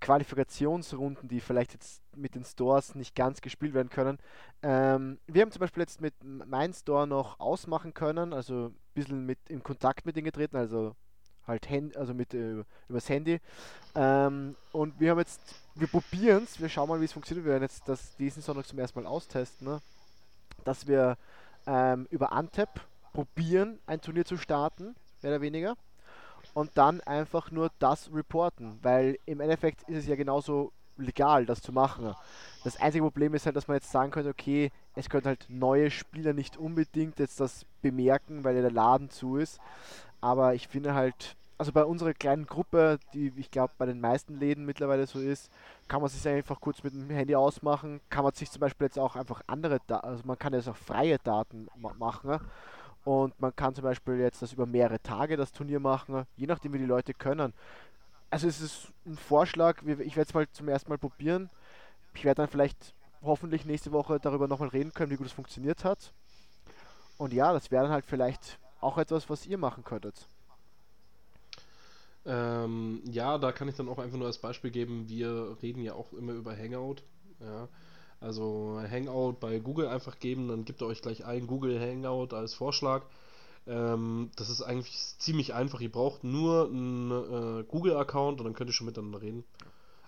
Qualifikationsrunden, 0.00 1.28
die 1.28 1.40
vielleicht 1.40 1.72
jetzt 1.72 2.02
mit 2.14 2.34
den 2.34 2.44
Stores 2.44 2.94
nicht 2.94 3.14
ganz 3.14 3.40
gespielt 3.40 3.74
werden 3.74 3.88
können. 3.88 4.18
Ähm, 4.62 5.18
wir 5.26 5.42
haben 5.42 5.50
zum 5.50 5.60
Beispiel 5.60 5.82
jetzt 5.82 6.00
mit 6.00 6.14
mein 6.22 6.72
Store 6.72 7.06
noch 7.06 7.40
ausmachen 7.40 7.94
können, 7.94 8.32
also 8.32 8.66
ein 8.66 8.76
bisschen 8.94 9.26
mit 9.26 9.38
in 9.48 9.62
Kontakt 9.62 10.06
mit 10.06 10.16
denen 10.16 10.26
getreten, 10.26 10.56
also 10.56 10.94
halt 11.46 11.68
Hand, 11.70 11.96
also 11.96 12.14
mit 12.14 12.34
äh, 12.34 12.64
übers 12.88 13.08
Handy. 13.08 13.40
Ähm, 13.94 14.56
und 14.72 14.98
wir 14.98 15.10
haben 15.10 15.18
jetzt, 15.18 15.40
wir 15.74 15.86
probieren 15.86 16.44
es, 16.44 16.60
wir 16.60 16.68
schauen 16.68 16.88
mal, 16.88 17.00
wie 17.00 17.04
es 17.04 17.12
funktioniert. 17.12 17.46
Wir 17.46 17.52
werden 17.52 17.62
jetzt 17.62 17.88
das 17.88 18.16
diesen 18.16 18.42
Sonntag 18.42 18.66
zum 18.66 18.78
ersten 18.78 19.00
Mal 19.00 19.08
austesten, 19.08 19.68
ne? 19.68 19.80
dass 20.64 20.86
wir 20.86 21.16
ähm, 21.66 22.06
über 22.10 22.32
Antep 22.32 22.80
probieren, 23.12 23.78
ein 23.86 24.00
Turnier 24.00 24.24
zu 24.24 24.36
starten, 24.36 24.94
mehr 25.22 25.32
oder 25.32 25.40
weniger. 25.40 25.76
Und 26.52 26.70
dann 26.74 27.00
einfach 27.00 27.50
nur 27.50 27.70
das 27.78 28.10
reporten, 28.12 28.78
weil 28.82 29.18
im 29.26 29.40
Endeffekt 29.40 29.82
ist 29.88 29.98
es 29.98 30.06
ja 30.06 30.14
genauso 30.14 30.72
legal, 30.96 31.46
das 31.46 31.62
zu 31.62 31.72
machen. 31.72 32.14
Das 32.62 32.80
einzige 32.80 33.04
Problem 33.04 33.34
ist 33.34 33.46
halt, 33.46 33.56
dass 33.56 33.66
man 33.66 33.76
jetzt 33.76 33.90
sagen 33.90 34.10
könnte, 34.10 34.30
okay, 34.30 34.70
es 34.94 35.08
können 35.08 35.26
halt 35.26 35.46
neue 35.48 35.90
Spieler 35.90 36.32
nicht 36.32 36.56
unbedingt 36.56 37.18
jetzt 37.18 37.40
das 37.40 37.66
bemerken, 37.82 38.44
weil 38.44 38.54
ja 38.54 38.62
der 38.62 38.70
Laden 38.70 39.10
zu 39.10 39.36
ist. 39.36 39.58
Aber 40.24 40.54
ich 40.54 40.68
finde 40.68 40.94
halt, 40.94 41.36
also 41.58 41.70
bei 41.70 41.84
unserer 41.84 42.14
kleinen 42.14 42.46
Gruppe, 42.46 42.98
die 43.12 43.30
ich 43.36 43.50
glaube 43.50 43.74
bei 43.76 43.84
den 43.84 44.00
meisten 44.00 44.40
Läden 44.40 44.64
mittlerweile 44.64 45.06
so 45.06 45.20
ist, 45.20 45.50
kann 45.86 46.00
man 46.00 46.08
sich 46.08 46.26
einfach 46.26 46.62
kurz 46.62 46.82
mit 46.82 46.94
dem 46.94 47.10
Handy 47.10 47.36
ausmachen. 47.36 48.00
Kann 48.08 48.24
man 48.24 48.32
sich 48.32 48.50
zum 48.50 48.60
Beispiel 48.60 48.86
jetzt 48.86 48.98
auch 48.98 49.16
einfach 49.16 49.42
andere, 49.48 49.80
also 49.86 50.22
man 50.24 50.38
kann 50.38 50.54
jetzt 50.54 50.66
auch 50.66 50.76
freie 50.76 51.18
Daten 51.18 51.68
ma 51.76 51.92
machen. 51.98 52.30
ne? 52.30 52.40
Und 53.04 53.38
man 53.38 53.54
kann 53.54 53.74
zum 53.74 53.84
Beispiel 53.84 54.14
jetzt 54.14 54.40
das 54.40 54.54
über 54.54 54.64
mehrere 54.64 54.98
Tage 54.98 55.36
das 55.36 55.52
Turnier 55.52 55.78
machen, 55.78 56.24
je 56.36 56.46
nachdem 56.46 56.72
wie 56.72 56.78
die 56.78 56.86
Leute 56.86 57.12
können. 57.12 57.52
Also 58.30 58.48
es 58.48 58.62
ist 58.62 58.94
ein 59.04 59.18
Vorschlag, 59.18 59.82
ich 59.82 60.16
werde 60.16 60.28
es 60.28 60.32
mal 60.32 60.48
zum 60.52 60.70
ersten 60.70 60.88
Mal 60.88 60.96
probieren. 60.96 61.50
Ich 62.14 62.24
werde 62.24 62.40
dann 62.40 62.48
vielleicht 62.48 62.94
hoffentlich 63.20 63.66
nächste 63.66 63.92
Woche 63.92 64.18
darüber 64.20 64.48
nochmal 64.48 64.70
reden 64.70 64.94
können, 64.94 65.10
wie 65.10 65.16
gut 65.16 65.26
es 65.26 65.34
funktioniert 65.34 65.84
hat. 65.84 66.14
Und 67.18 67.34
ja, 67.34 67.52
das 67.52 67.70
wäre 67.70 67.82
dann 67.82 67.92
halt 67.92 68.06
vielleicht 68.06 68.58
auch 68.84 68.98
etwas, 68.98 69.28
was 69.30 69.46
ihr 69.46 69.58
machen 69.58 69.84
könntet. 69.84 70.26
Ähm, 72.26 73.02
ja, 73.10 73.38
da 73.38 73.52
kann 73.52 73.68
ich 73.68 73.76
dann 73.76 73.88
auch 73.88 73.98
einfach 73.98 74.16
nur 74.16 74.26
als 74.26 74.38
Beispiel 74.38 74.70
geben, 74.70 75.08
wir 75.08 75.56
reden 75.62 75.82
ja 75.82 75.94
auch 75.94 76.12
immer 76.12 76.32
über 76.32 76.56
Hangout. 76.56 76.96
Ja. 77.40 77.68
Also 78.20 78.80
Hangout 78.90 79.34
bei 79.40 79.58
Google 79.58 79.88
einfach 79.88 80.18
geben, 80.18 80.48
dann 80.48 80.64
gibt 80.64 80.80
er 80.80 80.86
euch 80.86 81.02
gleich 81.02 81.26
ein 81.26 81.46
Google 81.46 81.78
Hangout 81.78 82.34
als 82.34 82.54
Vorschlag. 82.54 83.02
Ähm, 83.66 84.30
das 84.36 84.48
ist 84.48 84.62
eigentlich 84.62 84.96
ziemlich 85.18 85.52
einfach. 85.52 85.80
Ihr 85.80 85.92
braucht 85.92 86.24
nur 86.24 86.66
einen 86.68 87.10
äh, 87.60 87.64
Google-Account 87.64 88.40
und 88.40 88.44
dann 88.46 88.54
könnt 88.54 88.70
ihr 88.70 88.74
schon 88.74 88.86
miteinander 88.86 89.20
reden. 89.20 89.44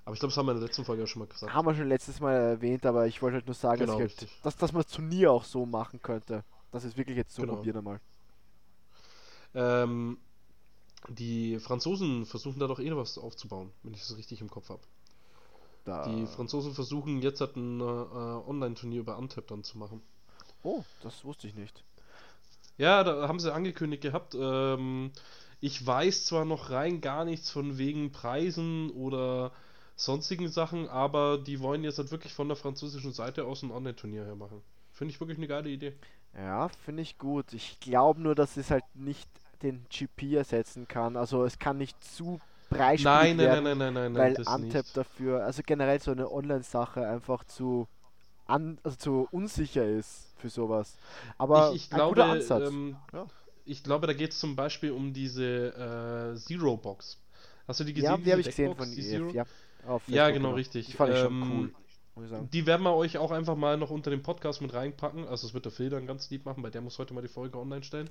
Aber 0.05 0.15
ich 0.15 0.21
glaube, 0.21 0.31
das 0.31 0.39
haben 0.39 0.47
wir 0.47 0.53
in 0.53 0.59
der 0.59 0.67
letzten 0.69 0.85
Folge 0.85 1.03
ja 1.03 1.07
schon 1.07 1.21
mal 1.21 1.27
gesagt. 1.27 1.53
Haben 1.53 1.67
wir 1.67 1.75
schon 1.75 1.89
letztes 1.89 2.21
Mal 2.21 2.33
erwähnt, 2.35 2.87
aber 2.87 3.07
ich 3.07 3.21
wollte 3.23 3.37
halt 3.37 3.47
nur 3.47 3.55
sagen, 3.55 3.81
Genau, 3.81 3.99
dass, 3.99 4.19
halt, 4.19 4.29
dass, 4.43 4.57
dass 4.57 4.73
man 4.73 4.83
das 4.83 4.93
Turnier 4.93 5.33
auch 5.33 5.45
so 5.45 5.67
machen 5.67 6.01
könnte. 6.01 6.45
Das 6.71 6.85
ist 6.85 6.97
wirklich 6.97 7.17
jetzt 7.17 7.35
so 7.35 7.43
Genau. 7.43 7.57
probieren 7.57 7.79
einmal. 7.79 8.01
Ähm, 9.57 10.19
die 11.09 11.59
Franzosen 11.59 12.27
versuchen 12.27 12.61
da 12.61 12.67
doch 12.67 12.79
eh 12.79 12.95
was 12.95 13.19
aufzubauen, 13.19 13.73
wenn 13.83 13.95
ich 13.95 14.01
das 14.01 14.17
richtig 14.17 14.41
im 14.41 14.51
Kopf 14.51 14.69
habe. 14.69 14.83
Die 16.07 16.27
Franzosen 16.27 16.75
versuchen 16.75 17.23
jetzt 17.23 17.41
halt 17.41 17.55
ein 17.57 17.81
äh, 17.81 17.85
äh, 17.85 18.49
Online-Turnier 18.49 19.01
über 19.01 19.17
Antep 19.17 19.47
dann 19.47 19.63
zu 19.63 19.79
machen. 19.79 20.03
Oh, 20.65 20.83
das 21.01 21.25
wusste 21.25 21.47
ich 21.47 21.55
nicht. 21.55 21.85
Ja, 22.77 23.05
da 23.05 23.29
haben 23.29 23.39
sie 23.39 23.55
angekündigt 23.55 24.03
gehabt. 24.03 24.35
Ähm, 24.39 25.13
ich 25.61 25.87
weiß 25.87 26.25
zwar 26.25 26.45
noch 26.45 26.71
rein 26.71 27.01
gar 27.01 27.25
nichts 27.25 27.51
von 27.51 27.79
wegen 27.79 28.11
Preisen 28.11 28.91
oder 28.91 29.53
sonstigen 29.95 30.49
Sachen, 30.49 30.89
aber 30.89 31.39
die 31.39 31.61
wollen 31.61 31.85
jetzt 31.85 31.99
halt 31.99 32.11
wirklich 32.11 32.35
von 32.35 32.49
der 32.49 32.57
französischen 32.57 33.13
Seite 33.13 33.45
aus 33.45 33.63
ein 33.63 33.71
Online-Turnier 33.71 34.25
her 34.25 34.35
machen. 34.35 34.63
Finde 34.91 35.15
ich 35.15 35.21
wirklich 35.21 35.39
eine 35.39 35.47
geile 35.47 35.71
Idee. 35.71 35.95
Ja, 36.35 36.69
finde 36.85 37.03
ich 37.03 37.17
gut. 37.17 37.53
Ich 37.53 37.79
glaube 37.79 38.21
nur, 38.21 38.35
dass 38.35 38.57
es 38.57 38.71
halt 38.71 38.85
nicht 38.95 39.29
den 39.63 39.87
GP 39.91 40.35
ersetzen 40.37 40.89
kann. 40.89 41.17
Also 41.17 41.45
es 41.45 41.59
kann 41.59 41.79
nicht 41.79 42.03
zu 42.05 42.41
breitspielig 42.71 43.05
Nein, 43.05 43.37
nein, 43.37 43.39
werden, 43.39 43.65
nein, 43.65 43.79
nein, 43.79 43.95
nein, 43.95 44.13
nein, 44.13 44.15
weil 44.17 44.33
nicht. 44.35 44.97
dafür, 44.97 45.45
also 45.45 45.63
generell 45.65 46.01
so 46.01 46.11
eine 46.13 46.31
Online-Sache 46.31 47.07
einfach 47.07 47.45
zu, 47.45 47.89
an, 48.47 48.79
also 48.83 48.97
zu 48.97 49.29
unsicher 49.31 49.87
ist 49.87 50.35
für 50.39 50.49
sowas. 50.51 50.99
Aber 51.39 51.73
ich, 51.73 51.87
ich 51.87 51.93
ein 51.93 51.97
glaube, 51.97 52.09
guter 52.09 52.27
Ansatz. 52.27 52.69
ähm, 52.69 52.97
Ja. 53.13 53.27
ich 53.65 53.83
glaube, 53.85 54.07
da 54.07 54.13
geht 54.13 54.33
es 54.33 54.39
zum 54.39 54.57
Beispiel 54.57 54.93
um 54.93 55.13
diese 55.13 56.35
äh, 56.35 56.37
Zero-Box. 56.37 57.19
Hast 57.67 57.81
du 57.81 57.85
die 57.85 57.95
gesehen? 57.95 58.05
Ja, 58.05 58.17
die 58.19 58.31
habe 58.33 58.41
ich 58.41 58.49
gesehen 58.49 58.75
von 58.75 58.95
die 58.95 59.03
EF, 59.03 59.09
Zero? 59.11 59.31
ja. 59.33 59.45
Auf 59.83 60.09
Ja, 60.09 60.29
Facebook, 60.29 60.33
genau, 60.33 60.53
richtig. 60.53 60.87
Die 60.87 60.93
fand 60.93 61.13
ich 61.13 61.19
schon 61.21 61.33
Ähm, 61.33 61.43
cool. 61.43 61.75
Die 62.53 62.67
werden 62.67 62.83
wir 62.83 62.95
euch 62.95 63.19
auch 63.19 63.31
einfach 63.31 63.57
mal 63.57 63.77
noch 63.77 63.91
unter 63.91 64.11
dem 64.11 64.23
Podcast 64.23 64.63
mit 64.63 64.73
reinpacken. 64.73 65.27
Also, 65.27 65.47
das 65.47 65.55
wird 65.55 65.65
der 65.67 65.73
Phil 65.73 65.91
dann 65.91 66.07
ganz 66.07 66.31
lieb 66.31 66.45
machen, 66.47 66.63
weil 66.63 66.71
der 66.71 66.81
muss 66.81 66.99
heute 66.99 67.13
mal 67.15 67.21
die 67.21 67.29
Folge 67.29 67.59
online 67.59 67.83
stellen. 67.85 68.09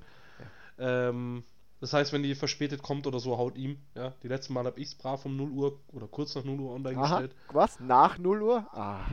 Ähm, 0.78 1.42
das 1.80 1.92
heißt, 1.92 2.12
wenn 2.12 2.22
die 2.22 2.34
verspätet 2.34 2.82
kommt 2.82 3.06
oder 3.06 3.18
so, 3.20 3.36
haut 3.36 3.56
ihm. 3.56 3.78
Ja, 3.94 4.12
die 4.22 4.28
letzten 4.28 4.54
Mal 4.54 4.64
habe 4.64 4.80
ich 4.80 4.88
es 4.88 4.94
brav 4.94 5.24
um 5.26 5.36
0 5.36 5.50
Uhr 5.50 5.80
oder 5.92 6.06
kurz 6.06 6.34
nach 6.34 6.44
0 6.44 6.58
Uhr 6.60 6.72
online 6.74 6.98
Aha, 6.98 7.20
gestellt. 7.20 7.36
was? 7.52 7.80
Nach 7.80 8.18
0 8.18 8.42
Uhr? 8.42 8.66
Ah, 8.72 9.04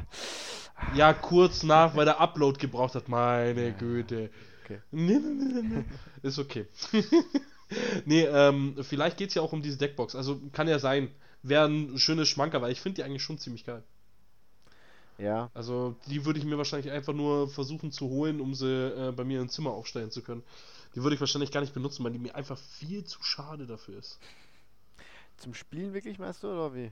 Ja, 0.96 1.14
kurz 1.14 1.64
nach, 1.64 1.96
weil 1.96 2.06
der 2.06 2.20
Upload 2.22 2.60
gebraucht 2.60 2.96
hat. 2.96 3.10
Meine 3.10 3.74
Güte. 3.74 4.30
okay. 4.64 4.80
Nee, 4.92 5.20
nee, 5.20 5.62
nee. 5.62 5.84
Ist 6.22 6.40
okay. 6.40 6.68
nee, 8.06 8.24
ähm, 8.26 8.76
vielleicht 8.82 9.18
geht 9.18 9.30
es 9.30 9.36
ja 9.36 9.42
auch 9.42 9.54
um 9.54 9.62
diese 9.62 9.78
Deckbox. 9.78 10.16
Also 10.16 10.40
kann 10.52 10.68
ja 10.68 10.80
sein. 10.80 11.10
Wäre 11.42 11.66
ein 11.68 11.98
schönes 12.00 12.30
Schmanker, 12.30 12.62
weil 12.62 12.72
ich 12.72 12.80
finde 12.80 12.98
die 12.98 13.04
eigentlich 13.04 13.24
schon 13.24 13.38
ziemlich 13.38 13.66
geil. 13.66 13.84
Ja, 15.18 15.52
Also 15.54 15.96
die 16.08 16.26
würde 16.26 16.40
ich 16.40 16.46
mir 16.46 16.58
wahrscheinlich 16.58 16.92
einfach 16.92 17.14
nur 17.14 17.48
versuchen 17.48 17.92
zu 17.92 18.10
holen, 18.10 18.42
um 18.42 18.54
sie 18.56 18.68
äh, 18.68 19.12
bei 19.12 19.24
mir 19.24 19.42
im 19.42 19.50
Zimmer 19.50 19.72
aufstellen 19.72 20.12
zu 20.12 20.22
können. 20.22 20.44
Die 20.96 21.04
würde 21.04 21.16
ich 21.16 21.20
wahrscheinlich 21.20 21.52
gar 21.52 21.62
nicht 21.62 21.74
benutzen, 21.74 22.04
weil 22.04 22.12
die 22.12 22.20
mir 22.20 22.36
einfach 22.36 22.58
viel 22.58 23.04
zu 23.04 23.22
schade 23.24 23.66
dafür 23.68 23.98
ist. 24.00 24.20
zum 25.38 25.54
Spielen 25.54 25.94
wirklich, 25.94 26.20
meinst 26.20 26.44
du, 26.44 26.48
oder 26.48 26.74
wie? 26.74 26.92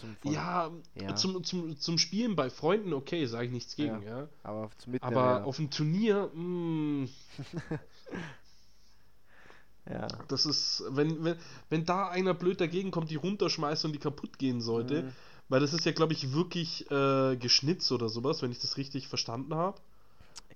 Zum 0.00 0.16
Ja, 0.32 0.70
Ja. 1.00 1.14
Zum, 1.14 1.44
zum, 1.44 1.78
zum 1.78 1.98
Spielen 1.98 2.34
bei 2.36 2.50
Freunden, 2.50 2.92
okay, 2.92 3.26
sage 3.26 3.46
ich 3.46 3.52
nichts 3.52 3.76
gegen, 3.76 4.02
ja. 4.02 4.28
Aber 4.42 4.70
zum 4.78 4.92
Mitnehmen. 4.92 5.16
Aber 5.16 5.38
ja. 5.38 5.44
auf 5.44 5.56
dem 5.56 5.70
Turnier, 5.70 6.30
mh, 6.34 7.08
ja. 9.90 10.08
das 10.28 10.46
ist, 10.46 10.82
wenn, 10.90 11.22
wenn, 11.24 11.36
wenn 11.68 11.84
da 11.84 12.08
einer 12.08 12.34
blöd 12.34 12.60
dagegen 12.60 12.90
kommt, 12.90 13.10
die 13.10 13.16
runterschmeißt 13.16 13.84
und 13.84 13.92
die 13.92 13.98
kaputt 13.98 14.38
gehen 14.38 14.60
sollte, 14.60 15.04
Mhm. 15.04 15.12
Weil 15.48 15.60
das 15.60 15.72
ist 15.72 15.84
ja, 15.84 15.92
glaube 15.92 16.12
ich, 16.12 16.32
wirklich 16.32 16.90
äh, 16.90 17.36
geschnitzt 17.36 17.90
oder 17.92 18.08
sowas, 18.08 18.42
wenn 18.42 18.50
ich 18.50 18.60
das 18.60 18.76
richtig 18.76 19.08
verstanden 19.08 19.54
habe. 19.54 19.80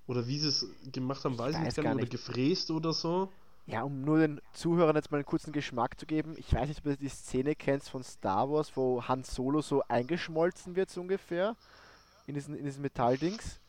Oder 0.07 0.27
wie 0.27 0.39
sie 0.39 0.47
es 0.47 0.67
gemacht 0.91 1.23
haben, 1.23 1.37
weiß 1.37 1.51
ich 1.51 1.57
weiß 1.57 1.65
nicht, 1.65 1.75
gar 1.75 1.83
gar 1.83 1.95
nicht. 1.95 2.03
Oder 2.03 2.11
gefräst 2.11 2.71
oder 2.71 2.93
so. 2.93 3.29
Ja, 3.67 3.83
um 3.83 4.01
nur 4.01 4.17
den 4.17 4.41
Zuhörern 4.51 4.95
jetzt 4.95 5.11
mal 5.11 5.17
einen 5.17 5.25
kurzen 5.25 5.51
Geschmack 5.51 5.99
zu 5.99 6.07
geben, 6.07 6.33
ich 6.37 6.51
weiß 6.51 6.67
nicht, 6.67 6.79
ob 6.79 6.85
du 6.85 6.97
die 6.97 7.09
Szene 7.09 7.53
kennst 7.55 7.91
von 7.91 8.03
Star 8.03 8.49
Wars, 8.49 8.71
wo 8.75 9.03
Han 9.07 9.23
Solo 9.23 9.61
so 9.61 9.83
eingeschmolzen 9.87 10.75
wird, 10.75 10.89
so 10.89 11.01
ungefähr. 11.01 11.55
In 12.25 12.33
diesen, 12.33 12.55
in 12.55 12.65
diesen 12.65 12.81
Metalldings. 12.81 13.59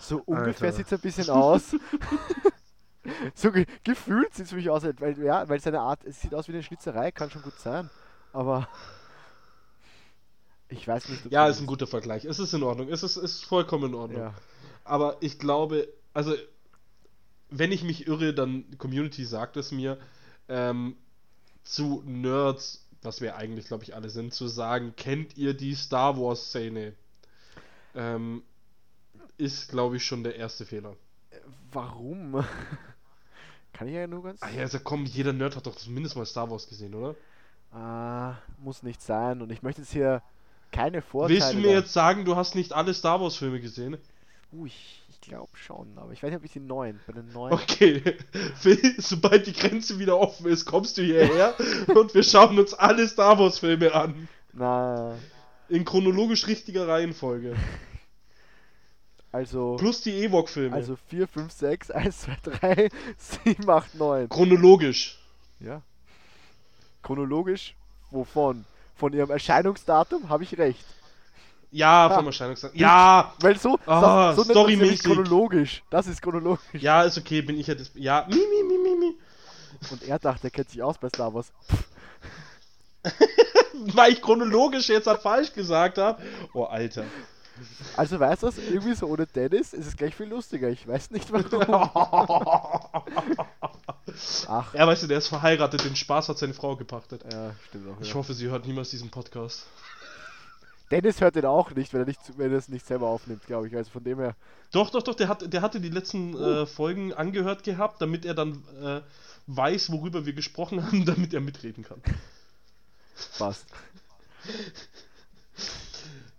So 0.00 0.22
ungefähr 0.24 0.72
sieht 0.72 0.86
es 0.86 0.92
ein 0.92 1.00
bisschen 1.00 1.30
aus. 1.30 1.74
so 3.34 3.50
ge 3.50 3.66
gefühlt 3.82 4.32
sieht 4.34 4.44
es 4.44 4.50
für 4.50 4.56
mich 4.56 4.70
aus, 4.70 4.84
weil, 4.84 5.18
ja, 5.22 5.48
weil 5.48 5.60
seine 5.60 5.80
Art, 5.80 6.04
es 6.04 6.20
sieht 6.20 6.34
aus 6.34 6.46
wie 6.46 6.52
eine 6.52 6.62
Schnitzerei, 6.62 7.10
kann 7.10 7.30
schon 7.30 7.42
gut 7.42 7.58
sein. 7.58 7.90
Aber 8.32 8.68
ich 10.70 10.86
weiß 10.86 11.08
nicht, 11.08 11.26
ob 11.26 11.32
Ja, 11.32 11.48
ist 11.48 11.60
ein 11.60 11.66
guter 11.66 11.86
Vergleich. 11.86 12.24
Es 12.24 12.38
ist 12.38 12.54
in 12.54 12.62
Ordnung. 12.62 12.88
Es 12.88 13.02
ist, 13.02 13.16
ist 13.16 13.44
vollkommen 13.44 13.90
in 13.90 13.94
Ordnung. 13.94 14.20
Ja, 14.20 14.34
Aber 14.84 15.16
ich 15.20 15.38
glaube, 15.38 15.88
also, 16.14 16.34
wenn 17.50 17.72
ich 17.72 17.82
mich 17.82 18.06
irre, 18.06 18.32
dann 18.32 18.64
Community 18.78 19.24
sagt 19.24 19.56
es 19.56 19.72
mir, 19.72 19.98
ähm, 20.48 20.96
zu 21.62 22.02
Nerds, 22.06 22.86
was 23.02 23.20
wir 23.20 23.36
eigentlich, 23.36 23.66
glaube 23.66 23.84
ich, 23.84 23.94
alle 23.94 24.10
sind, 24.10 24.32
zu 24.34 24.46
sagen, 24.46 24.94
kennt 24.96 25.36
ihr 25.36 25.54
die 25.54 25.74
Star 25.74 26.16
Wars-Szene? 26.18 26.94
Ähm, 27.94 28.42
ist, 29.38 29.70
glaube 29.70 29.96
ich, 29.96 30.04
schon 30.04 30.22
der 30.22 30.36
erste 30.36 30.64
Fehler. 30.64 30.96
warum? 31.72 32.44
kann 33.72 33.88
ich 33.88 33.94
ja 33.94 34.06
nur 34.06 34.22
ganz. 34.22 34.42
Ah 34.42 34.50
ja, 34.50 34.62
also 34.62 34.78
komm, 34.80 35.06
jeder 35.06 35.32
Nerd 35.32 35.56
hat 35.56 35.66
doch 35.66 35.76
zumindest 35.76 36.16
mal 36.16 36.26
Star 36.26 36.50
Wars 36.50 36.68
gesehen, 36.68 36.94
oder? 36.94 37.16
Ah, 37.72 38.36
muss 38.58 38.82
nicht 38.82 39.00
sein. 39.00 39.42
Und 39.42 39.50
ich 39.50 39.62
möchte 39.62 39.80
jetzt 39.80 39.92
hier 39.92 40.22
keine 40.70 41.02
Vorteile. 41.02 41.40
Willst 41.40 41.52
du 41.52 41.58
mir 41.58 41.72
jetzt 41.72 41.92
sagen, 41.92 42.24
du 42.24 42.36
hast 42.36 42.54
nicht 42.54 42.72
alle 42.72 42.94
Star 42.94 43.20
Wars-Filme 43.20 43.60
gesehen? 43.60 43.98
Uh, 44.52 44.66
ich, 44.66 45.02
ich 45.08 45.20
glaube 45.20 45.56
schon, 45.56 45.96
aber 45.96 46.12
ich 46.12 46.22
weiß 46.22 46.30
nicht, 46.30 46.38
ob 46.38 46.44
ich 46.44 46.52
die 46.52 46.60
neuen. 46.60 47.00
Bei 47.06 47.12
den 47.12 47.32
neuen. 47.32 47.52
Okay, 47.52 48.02
Phil, 48.56 48.94
sobald 48.98 49.46
die 49.46 49.52
Grenze 49.52 49.98
wieder 49.98 50.18
offen 50.18 50.46
ist, 50.46 50.64
kommst 50.64 50.98
du 50.98 51.02
hierher 51.02 51.54
und 51.94 52.14
wir 52.14 52.22
schauen 52.22 52.58
uns 52.58 52.74
alle 52.74 53.06
Star 53.06 53.38
Wars-Filme 53.38 53.94
an. 53.94 54.28
Na, 54.52 55.16
In 55.68 55.84
chronologisch 55.84 56.46
richtiger 56.46 56.88
Reihenfolge. 56.88 57.54
also. 59.32 59.76
Plus 59.76 60.02
die 60.02 60.24
Ewok-Filme. 60.24 60.74
Also 60.74 60.96
4, 61.08 61.28
5, 61.28 61.52
6, 61.52 61.90
1, 61.92 62.18
2, 62.20 62.36
3, 62.42 62.88
7, 63.44 63.70
8, 63.70 63.94
9. 63.94 64.28
chronologisch. 64.28 65.18
Ja. 65.60 65.82
Chronologisch? 67.02 67.76
Wovon? 68.10 68.64
Von 69.00 69.12
ihrem 69.14 69.30
Erscheinungsdatum 69.30 70.28
habe 70.28 70.44
ich 70.44 70.56
recht. 70.58 70.84
Ja, 71.72 72.06
Ah. 72.08 72.14
vom 72.16 72.26
Erscheinungstag. 72.26 72.72
Ja, 72.74 73.32
Weil 73.40 73.56
so, 73.58 73.78
das, 73.86 74.36
so 74.36 74.44
storymäßig. 74.44 75.02
chronologisch. 75.04 75.82
Das 75.88 76.06
ist 76.06 76.20
chronologisch. 76.20 76.82
ja, 76.82 77.02
ist 77.04 77.16
okay, 77.16 77.40
bin 77.42 77.58
ich 77.58 77.66
ja 77.66 77.74
das. 77.74 77.90
Ja, 77.94 78.26
mi, 78.28 78.36
mi, 78.36 78.62
mi, 78.62 78.78
mi, 78.78 78.96
mi. 78.98 79.14
Und 79.90 80.02
er 80.02 80.18
dachte, 80.18 80.48
er 80.48 80.50
kennt 80.50 80.68
sich 80.68 80.82
aus 80.82 80.98
bei 80.98 81.08
Star 81.08 81.32
Wars. 81.32 81.50
Weil 83.94 84.12
ich 84.12 84.20
chronologisch 84.20 84.88
jetzt 84.90 85.06
halt 85.06 85.22
falsch 85.22 85.52
gesagt 85.54 85.96
habe. 85.98 86.20
Oh, 86.52 86.64
Alter. 86.64 87.04
Also 87.96 88.18
weißt 88.20 88.42
du 88.42 88.46
was? 88.48 88.58
Irgendwie 88.58 88.94
so 88.94 89.06
ohne 89.06 89.26
Dennis 89.26 89.72
ist 89.72 89.86
es 89.86 89.96
gleich 89.96 90.14
viel 90.14 90.26
lustiger. 90.26 90.68
Ich 90.68 90.86
weiß 90.86 91.10
nicht 91.10 91.30
warum. 91.32 91.90
Ach, 94.48 94.74
Ja, 94.74 94.86
weißt 94.86 95.02
du, 95.04 95.06
der 95.06 95.18
ist 95.18 95.28
verheiratet, 95.28 95.84
den 95.84 95.96
Spaß 95.96 96.28
hat 96.28 96.38
seine 96.38 96.54
Frau 96.54 96.76
gepachtet. 96.76 97.22
ja, 97.32 97.54
stimmt 97.68 97.88
auch. 97.88 98.00
Ich 98.00 98.08
Ja. 98.08 98.14
hoffe, 98.14 98.34
sie 98.34 98.48
hört 98.48 98.66
niemals 98.66 98.90
diesen 98.90 99.10
Podcast. 99.10 99.66
Dennis 100.90 101.20
hört 101.20 101.36
den 101.36 101.44
auch 101.44 101.70
nicht, 101.70 101.92
wenn 101.92 102.00
er, 102.00 102.06
nicht, 102.06 102.18
wenn 102.36 102.50
er 102.50 102.58
es 102.58 102.68
nicht 102.68 102.84
selber 102.84 103.06
aufnimmt, 103.06 103.46
glaube 103.46 103.68
ich. 103.68 103.76
Also 103.76 103.90
von 103.92 104.02
dem 104.02 104.18
her. 104.18 104.34
Doch, 104.72 104.90
doch, 104.90 105.02
doch, 105.02 105.14
der, 105.14 105.28
hat, 105.28 105.52
der 105.52 105.62
hatte 105.62 105.80
die 105.80 105.88
letzten 105.88 106.36
äh, 106.36 106.66
Folgen 106.66 107.12
angehört 107.14 107.62
gehabt, 107.62 108.02
damit 108.02 108.24
er 108.24 108.34
dann 108.34 108.64
äh, 108.82 109.00
weiß, 109.46 109.92
worüber 109.92 110.26
wir 110.26 110.32
gesprochen 110.32 110.84
haben, 110.84 111.04
damit 111.06 111.32
er 111.32 111.40
mitreden 111.40 111.84
kann. 111.84 112.02
Passt. 113.38 113.66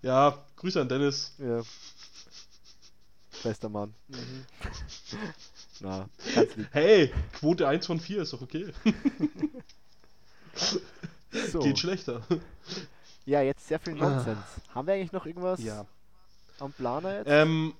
Ja, 0.02 0.38
Grüße 0.56 0.82
an 0.82 0.90
Dennis. 0.90 1.34
Ja. 1.38 1.62
Bester 3.44 3.70
Mann. 3.70 3.94
Mhm. 4.08 4.46
Na, 5.80 6.10
ganz 6.36 6.56
lieb. 6.56 6.68
Hey, 6.72 7.12
Quote 7.34 7.68
1 7.68 7.86
von 7.88 8.00
4 8.00 8.22
ist 8.24 8.34
doch 8.34 8.42
okay. 8.42 8.72
So. 11.52 11.60
Geht 11.60 11.80
schlechter. 11.80 12.22
Ja, 13.26 13.42
jetzt 13.42 13.66
sehr 13.66 13.80
viel 13.80 13.94
Nonsens. 13.94 14.38
Haben 14.76 14.86
wir 14.88 14.96
eigentlich 14.96 15.14
noch 15.14 15.26
irgendwas 15.26 15.64
Ja. 15.64 15.86
am 16.60 16.74
Planer 16.74 17.20
jetzt? 17.20 17.28
Ähm, 17.30 17.74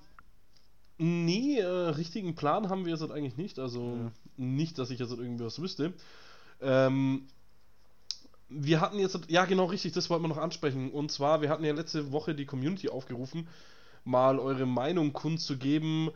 nee, 0.96 1.58
äh, 1.58 1.66
richtigen 1.66 2.34
Plan 2.34 2.70
haben 2.70 2.86
wir 2.86 2.92
jetzt 2.92 3.02
halt 3.02 3.12
eigentlich 3.12 3.36
nicht. 3.36 3.58
Also 3.58 3.96
Ja. 3.96 4.12
nicht, 4.38 4.78
dass 4.78 4.88
ich 4.88 4.98
jetzt 5.00 5.10
halt 5.10 5.20
irgendwie 5.20 5.44
was 5.44 5.60
wüsste. 5.60 5.92
Ähm, 6.62 7.28
wir 8.54 8.80
hatten 8.80 8.98
jetzt, 8.98 9.18
ja 9.28 9.44
genau 9.44 9.66
richtig, 9.66 9.92
das 9.92 10.10
wollten 10.10 10.24
wir 10.24 10.28
noch 10.28 10.38
ansprechen. 10.38 10.90
Und 10.90 11.10
zwar, 11.10 11.42
wir 11.42 11.48
hatten 11.48 11.64
ja 11.64 11.72
letzte 11.72 12.12
Woche 12.12 12.34
die 12.34 12.46
Community 12.46 12.88
aufgerufen, 12.88 13.48
mal 14.04 14.38
eure 14.38 14.66
Meinung 14.66 15.12
kundzugeben 15.12 16.10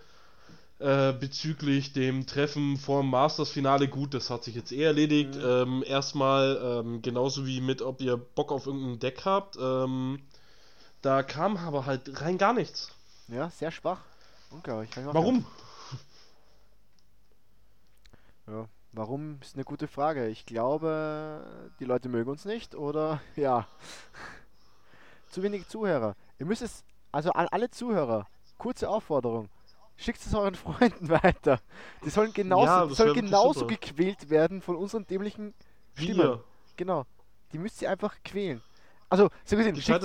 äh, 0.78 1.12
bezüglich 1.12 1.92
dem 1.92 2.26
Treffen 2.26 2.76
vor 2.76 3.00
dem 3.00 3.10
Masters-Finale. 3.10 3.88
Gut, 3.88 4.12
das 4.12 4.28
hat 4.28 4.44
sich 4.44 4.54
jetzt 4.54 4.72
eh 4.72 4.82
erledigt. 4.82 5.34
Mhm. 5.34 5.42
Ähm, 5.44 5.84
erstmal, 5.86 6.60
ähm, 6.62 7.02
genauso 7.02 7.46
wie 7.46 7.60
mit, 7.60 7.80
ob 7.80 8.00
ihr 8.00 8.16
Bock 8.16 8.52
auf 8.52 8.66
irgendein 8.66 8.98
Deck 8.98 9.24
habt. 9.24 9.56
Ähm, 9.58 10.20
da 11.02 11.22
kam 11.22 11.56
aber 11.56 11.86
halt 11.86 12.20
rein 12.20 12.36
gar 12.36 12.52
nichts. 12.52 12.90
Ja, 13.28 13.48
sehr 13.50 13.70
schwach. 13.70 14.00
Unglaublich. 14.50 14.90
Warum? 14.96 15.46
Ja. 18.46 18.68
Warum 18.96 19.38
ist 19.42 19.54
eine 19.56 19.64
gute 19.64 19.88
Frage. 19.88 20.28
Ich 20.28 20.46
glaube, 20.46 21.44
die 21.80 21.84
Leute 21.84 22.08
mögen 22.08 22.30
uns 22.30 22.46
nicht 22.46 22.74
oder 22.74 23.20
ja. 23.36 23.66
Zu 25.28 25.42
wenig 25.42 25.68
Zuhörer. 25.68 26.16
Ihr 26.38 26.46
müsst 26.46 26.62
es, 26.62 26.82
also 27.12 27.30
an 27.32 27.46
alle 27.50 27.70
Zuhörer, 27.70 28.26
kurze 28.56 28.88
Aufforderung. 28.88 29.50
Schickt 29.98 30.24
es 30.24 30.34
euren 30.34 30.54
Freunden 30.54 31.08
weiter. 31.10 31.60
Die 32.06 32.10
sollen 32.10 32.32
genauso, 32.32 32.64
Ja, 32.66 32.86
die 32.86 32.94
sollen 32.94 33.14
genauso 33.14 33.66
gequält 33.66 34.30
werden 34.30 34.62
von 34.62 34.76
unseren 34.76 35.06
dämlichen 35.06 35.52
Stimmen. 35.94 36.18
Wir. 36.18 36.44
Genau. 36.76 37.04
Die 37.52 37.58
müsst 37.58 37.82
ihr 37.82 37.90
einfach 37.90 38.14
quälen. 38.24 38.62
Also, 39.10 39.28
so 39.44 39.56
gesehen, 39.56 39.76
schickt 39.76 40.02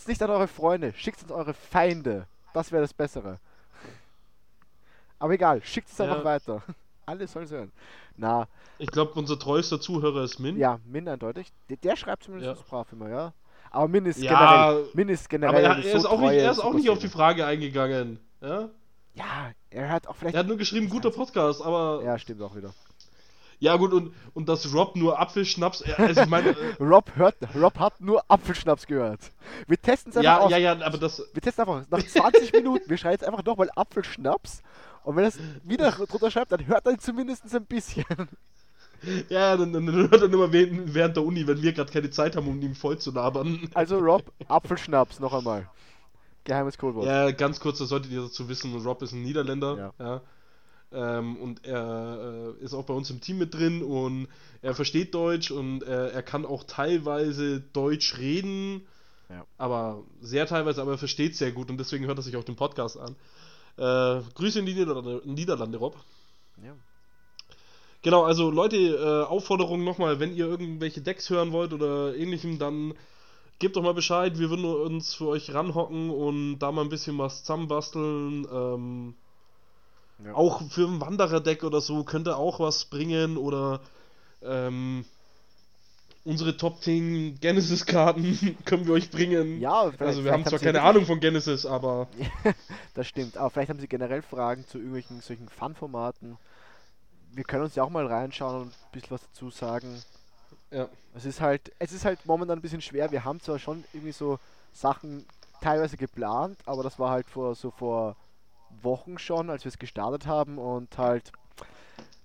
es 0.00 0.06
nicht 0.08 0.22
an 0.22 0.30
eure 0.30 0.48
Freunde, 0.48 0.92
schickt 0.96 1.18
es 1.18 1.24
an 1.24 1.30
eure 1.30 1.54
Feinde. 1.54 2.26
Das 2.52 2.72
wäre 2.72 2.82
das 2.82 2.92
Bessere. 2.92 3.38
Aber 5.20 5.32
egal, 5.32 5.62
schickt 5.62 5.88
es 5.90 6.00
einfach 6.00 6.18
Ja. 6.18 6.24
weiter. 6.24 6.62
Alle 7.06 7.26
sollen 7.26 7.44
es 7.46 7.50
hören. 7.50 7.72
Na, 8.16 8.46
Ich 8.78 8.88
glaube, 8.90 9.12
unser 9.14 9.38
treuester 9.38 9.80
Zuhörer 9.80 10.22
ist 10.24 10.38
Min. 10.38 10.56
ja, 10.58 10.78
Min 10.84 11.08
eindeutig. 11.08 11.52
Der, 11.68 11.76
der 11.76 11.96
schreibt 11.96 12.24
zumindest 12.24 12.60
Ja. 12.60 12.66
brav 12.68 12.92
immer, 12.92 13.08
ja. 13.08 13.32
Aber 13.70 13.88
Min 13.88 14.06
ist 14.06 14.20
Ja, 14.22 14.70
generell, 14.70 14.88
Min 14.94 15.08
ist 15.08 15.24
Aber 15.24 15.28
generell 15.30 15.64
er, 15.64 15.72
eine 15.74 15.84
er 15.84 15.90
so 15.92 15.98
ist 15.98 16.06
auch 16.06 16.20
nicht, 16.20 16.32
er 16.32 16.50
ist 16.50 16.58
auch 16.60 16.72
nicht 16.74 16.90
auf 16.90 16.98
die. 17.00 17.08
Frage 17.08 17.44
eingegangen. 17.46 18.20
Ja? 18.40 18.68
Ja, 19.14 19.50
er 19.70 19.90
hat 19.90 20.06
auch 20.06 20.16
vielleicht. 20.16 20.34
Er 20.36 20.40
hat 20.40 20.46
nur 20.46 20.56
geschrieben, 20.56 20.88
guter 20.88 21.10
Podcast, 21.10 21.60
aber. 21.62 22.02
Ja, 22.04 22.18
stimmt 22.18 22.40
auch 22.42 22.54
wieder. 22.56 22.72
Ja, 23.60 23.76
gut, 23.76 23.92
und, 23.92 24.12
und 24.34 24.48
dass 24.48 24.74
Rob 24.74 24.96
nur 24.96 25.18
Apfelschnaps. 25.20 25.80
äh, 25.82 25.94
Also, 25.96 26.22
ich 26.22 26.28
meine. 26.28 26.50
äh, 26.50 26.54
Rob 26.82 27.10
hört, 27.16 27.36
Rob 27.54 27.78
hat 27.78 28.00
nur 28.00 28.22
Apfelschnaps 28.28 28.86
gehört. 28.86 29.20
Wir 29.68 29.80
testen 29.80 30.10
es 30.10 30.16
einfach 30.18 30.24
ja, 30.24 30.38
aus. 30.40 30.50
ja, 30.50 30.58
ja, 30.58 30.72
aber 30.84 30.98
das. 30.98 31.22
Wir 31.32 31.40
testen 31.42 31.62
einfach 31.66 31.88
nach 31.90 32.02
20 32.04 32.52
Minuten. 32.52 32.88
Wir 32.90 32.96
schreiben 32.98 33.12
jetzt 33.14 33.24
einfach 33.24 33.44
nochmal 33.44 33.70
Apfelschnaps. 33.74 34.62
Und 35.04 35.16
wenn 35.16 35.24
er 35.24 35.28
es 35.28 35.38
wieder 35.62 35.90
drunter 35.92 36.30
schreibt, 36.30 36.52
dann 36.52 36.66
hört 36.66 36.86
er 36.86 36.98
zumindest 36.98 37.54
ein 37.54 37.66
bisschen. 37.66 38.04
Ja, 39.28 39.56
dann, 39.56 39.72
dann 39.72 39.92
hört 39.92 40.14
er 40.14 40.32
immer 40.32 40.50
während 40.50 41.16
der 41.16 41.24
Uni, 41.24 41.46
wenn 41.46 41.60
wir 41.60 41.72
gerade 41.72 41.92
keine 41.92 42.10
Zeit 42.10 42.36
haben, 42.36 42.48
um 42.48 42.60
ihn 42.62 42.74
voll 42.74 42.98
zu 42.98 43.10
labern. 43.10 43.68
Also 43.74 43.98
Rob, 43.98 44.32
Apfelschnaps 44.48 45.20
noch 45.20 45.34
einmal. 45.34 45.68
Geheimes 46.44 46.78
Codewort. 46.78 47.06
Ja, 47.06 47.30
ganz 47.30 47.60
kurz, 47.60 47.78
das 47.78 47.88
solltet 47.88 48.12
ihr 48.12 48.22
dazu 48.22 48.48
wissen, 48.48 48.74
Rob 48.74 49.02
ist 49.02 49.12
ein 49.12 49.22
Niederländer. 49.22 49.92
Ja. 49.98 50.04
Ja. 50.04 50.20
Ähm, 50.92 51.36
und 51.36 51.64
er 51.64 52.54
äh, 52.60 52.64
ist 52.64 52.72
auch 52.72 52.84
bei 52.84 52.94
uns 52.94 53.10
im 53.10 53.20
Team 53.20 53.38
mit 53.38 53.52
drin 53.52 53.82
und 53.82 54.28
er 54.62 54.74
versteht 54.74 55.14
Deutsch 55.14 55.50
und 55.50 55.82
äh, 55.82 56.10
er 56.10 56.22
kann 56.22 56.46
auch 56.46 56.64
teilweise 56.64 57.60
Deutsch 57.60 58.18
reden. 58.18 58.86
Ja. 59.28 59.44
Aber 59.58 60.04
sehr 60.20 60.46
teilweise, 60.46 60.80
aber 60.82 60.92
er 60.92 60.98
versteht 60.98 61.34
sehr 61.34 61.50
gut 61.50 61.68
und 61.70 61.78
deswegen 61.78 62.06
hört 62.06 62.18
er 62.18 62.22
sich 62.22 62.36
auch 62.36 62.44
den 62.44 62.56
Podcast 62.56 62.98
an. 62.98 63.16
Äh, 63.76 64.20
Grüße 64.34 64.60
in 64.60 64.66
die 64.66 64.74
Niederlande, 64.74 65.22
Niederlande 65.24 65.78
Rob. 65.78 65.96
Ja. 66.62 66.74
Genau, 68.02 68.22
also 68.24 68.50
Leute, 68.50 68.76
äh, 68.76 69.24
Aufforderung 69.28 69.82
nochmal, 69.82 70.20
wenn 70.20 70.34
ihr 70.34 70.46
irgendwelche 70.46 71.00
Decks 71.00 71.30
hören 71.30 71.52
wollt 71.52 71.72
oder 71.72 72.14
ähnlichem, 72.14 72.58
dann 72.58 72.94
gebt 73.58 73.76
doch 73.76 73.82
mal 73.82 73.94
Bescheid. 73.94 74.38
Wir 74.38 74.50
würden 74.50 74.64
uns 74.64 75.14
für 75.14 75.28
euch 75.28 75.54
ranhocken 75.54 76.10
und 76.10 76.58
da 76.58 76.70
mal 76.70 76.82
ein 76.82 76.90
bisschen 76.90 77.18
was 77.18 77.40
zusammenbasteln. 77.40 78.46
Ähm, 78.52 79.14
Ja. 80.24 80.34
Auch 80.34 80.62
für 80.70 80.86
ein 80.86 81.00
Wanderer-Deck 81.00 81.64
oder 81.64 81.80
so 81.80 82.04
könnte 82.04 82.36
auch 82.36 82.60
was 82.60 82.84
bringen 82.84 83.36
oder 83.36 83.80
ähm, 84.42 85.04
unsere 86.24 86.56
Top 86.56 86.82
10 86.82 87.38
Genesis-Karten 87.40 88.56
können 88.64 88.86
wir 88.86 88.94
euch 88.94 89.10
bringen. 89.10 89.60
Ja, 89.60 89.84
vielleicht, 89.84 90.02
also 90.02 90.24
wir 90.24 90.32
haben 90.32 90.44
zwar 90.44 90.58
Sie 90.58 90.64
keine 90.64 90.82
Ahnung 90.82 91.04
von 91.06 91.20
Genesis, 91.20 91.66
aber 91.66 92.08
Das 92.94 93.06
stimmt, 93.06 93.36
aber 93.36 93.50
vielleicht 93.50 93.70
haben 93.70 93.80
Sie 93.80 93.88
generell 93.88 94.22
Fragen 94.22 94.66
zu 94.66 94.78
irgendwelchen 94.78 95.20
solchen 95.20 95.48
Fun-Formaten. 95.48 96.38
Wir 97.32 97.44
können 97.44 97.64
uns 97.64 97.74
ja 97.74 97.82
auch 97.82 97.90
mal 97.90 98.06
reinschauen 98.06 98.62
und 98.62 98.68
ein 98.68 98.92
bisschen 98.92 99.10
was 99.10 99.22
dazu 99.22 99.50
sagen. 99.50 100.02
ja. 100.70 100.88
Es 101.14 101.24
ist 101.24 101.40
halt, 101.40 101.72
es 101.78 101.92
ist 101.92 102.04
halt 102.04 102.24
momentan 102.26 102.58
ein 102.58 102.62
bisschen 102.62 102.80
schwer. 102.80 103.10
Wir 103.12 103.24
haben 103.24 103.40
zwar 103.40 103.58
schon 103.58 103.84
irgendwie 103.92 104.12
so 104.12 104.38
Sachen 104.72 105.26
teilweise 105.60 105.96
geplant, 105.96 106.58
aber 106.66 106.82
das 106.82 106.98
war 106.98 107.10
halt 107.10 107.28
vor 107.28 107.54
so 107.54 107.70
vor 107.70 108.16
Wochen 108.82 109.18
schon, 109.18 109.50
als 109.50 109.64
wir 109.64 109.68
es 109.68 109.78
gestartet 109.78 110.26
haben 110.26 110.58
und 110.58 110.96
halt 110.98 111.32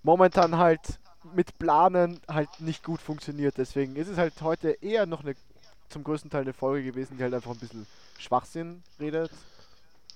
momentan 0.04 0.58
halt 0.58 1.00
mit 1.34 1.58
Planen 1.60 2.20
halt 2.28 2.50
nicht 2.60 2.84
gut 2.84 3.02
funktioniert. 3.02 3.58
Deswegen 3.58 3.96
ist 3.96 4.08
es 4.08 4.18
halt 4.18 4.42
heute 4.42 4.70
eher 4.82 5.06
noch 5.06 5.22
eine 5.24 5.36
zum 5.90 6.04
größten 6.04 6.30
Teil 6.30 6.42
eine 6.42 6.54
Folge 6.54 6.92
gewesen, 6.92 7.18
die 7.18 7.24
halt 7.24 7.34
einfach 7.34 7.52
ein 7.52 7.60
bisschen 7.60 7.88
Schwachsinn 8.18 8.84
redet. 9.00 9.32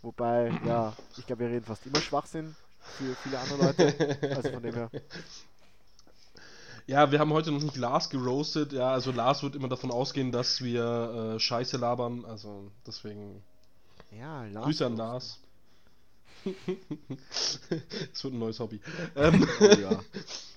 Wobei, 0.02 0.52
ja, 0.66 0.94
ich 1.18 1.26
glaube, 1.26 1.42
wir 1.46 1.50
reden 1.50 1.66
fast 1.66 1.86
immer 1.86 2.02
Schwachsinn 2.02 2.56
für 2.98 3.16
viele 3.16 3.40
andere 3.40 3.66
Leute. 3.68 4.18
Also 4.36 4.52
von 4.52 4.64
dem 4.64 4.74
her. 4.76 4.92
Ja, 6.86 7.12
wir 7.12 7.20
haben 7.20 7.32
heute 7.32 7.52
noch 7.52 7.62
nicht 7.62 7.78
Lars 7.78 8.10
geroastet. 8.10 8.74
Ja, 8.74 8.92
also 8.92 9.12
Lars 9.12 9.42
wird 9.44 9.56
immer 9.56 9.70
davon 9.70 9.90
ausgehen, 9.92 10.32
dass 10.32 10.62
wir 10.62 11.36
äh, 11.36 11.40
Scheiße 11.40 11.78
labern. 11.78 12.26
Also 12.26 12.70
deswegen 12.86 13.42
Ja, 14.12 14.46
Lars. 14.46 14.66
Grüße 14.66 14.86
an 14.86 14.98
Lars. 14.98 15.40
Es 18.14 18.24
wird 18.24 18.34
ein 18.34 18.40
neues 18.40 18.60
Hobby. 18.60 18.82
Ähm, 19.16 19.48
Oh, 19.60 19.66
ja. 19.66 20.00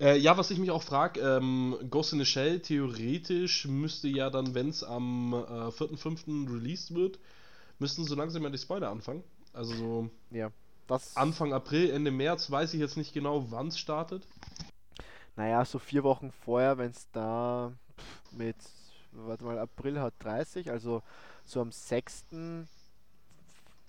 Äh, 0.00 0.18
ja, 0.18 0.36
was 0.36 0.50
ich 0.50 0.58
mich 0.58 0.70
auch 0.70 0.82
frage, 0.82 1.20
ähm, 1.20 1.76
Ghost 1.90 2.12
in 2.12 2.18
the 2.18 2.24
Shell 2.24 2.60
theoretisch 2.60 3.66
müsste 3.66 4.08
ja 4.08 4.30
dann, 4.30 4.54
wenn 4.54 4.68
es 4.68 4.82
am 4.82 5.32
äh, 5.32 5.36
4.5. 5.36 6.52
released 6.52 6.94
wird, 6.94 7.18
müssten 7.78 8.04
so 8.04 8.14
langsam 8.14 8.42
mal 8.42 8.50
die 8.50 8.58
Spoiler 8.58 8.90
anfangen. 8.90 9.22
Also 9.52 9.74
so 9.74 10.10
ja. 10.30 10.50
Das, 10.86 11.16
Anfang 11.16 11.52
April, 11.52 11.90
Ende 11.90 12.10
März, 12.12 12.50
weiß 12.50 12.74
ich 12.74 12.80
jetzt 12.80 12.96
nicht 12.96 13.12
genau, 13.12 13.50
wann 13.50 13.68
es 13.68 13.78
startet. 13.78 14.26
Naja, 15.34 15.64
so 15.64 15.78
vier 15.78 16.04
Wochen 16.04 16.30
vorher, 16.44 16.78
wenn 16.78 16.92
es 16.92 17.10
da 17.10 17.72
mit, 18.30 18.56
warte 19.12 19.44
mal, 19.44 19.58
April 19.58 20.00
hat 20.00 20.14
30, 20.20 20.70
also 20.70 21.02
so 21.44 21.60
am 21.60 21.72
6. 21.72 22.26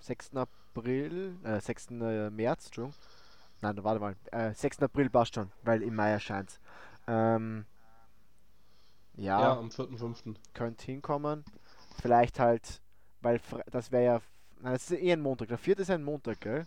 6. 0.00 0.30
April, 0.36 1.36
äh, 1.44 1.60
6. 1.60 1.90
äh, 1.90 2.30
März, 2.30 2.66
Entschuldigung. 2.66 2.98
Nein, 3.60 3.82
warte 3.82 4.00
mal, 4.00 4.14
äh, 4.30 4.54
6. 4.54 4.82
April 4.82 5.10
passt 5.10 5.34
schon, 5.34 5.50
weil 5.62 5.82
im 5.82 5.94
Mai 5.94 6.10
erscheint 6.10 6.60
ähm, 7.06 7.64
Ja, 9.16 9.40
ja, 9.40 9.58
am 9.58 9.68
4.5. 9.70 10.36
könnte 10.54 10.84
hinkommen. 10.86 11.44
Vielleicht 12.00 12.38
halt, 12.38 12.80
weil 13.20 13.40
das 13.70 13.90
wäre 13.90 14.04
ja, 14.04 14.20
nein, 14.60 14.72
das 14.74 14.90
ist 14.90 15.00
eh 15.00 15.12
ein 15.12 15.20
Montag, 15.20 15.48
der 15.48 15.58
4. 15.58 15.78
ist 15.78 15.90
ein 15.90 16.04
Montag, 16.04 16.40
gell? 16.40 16.66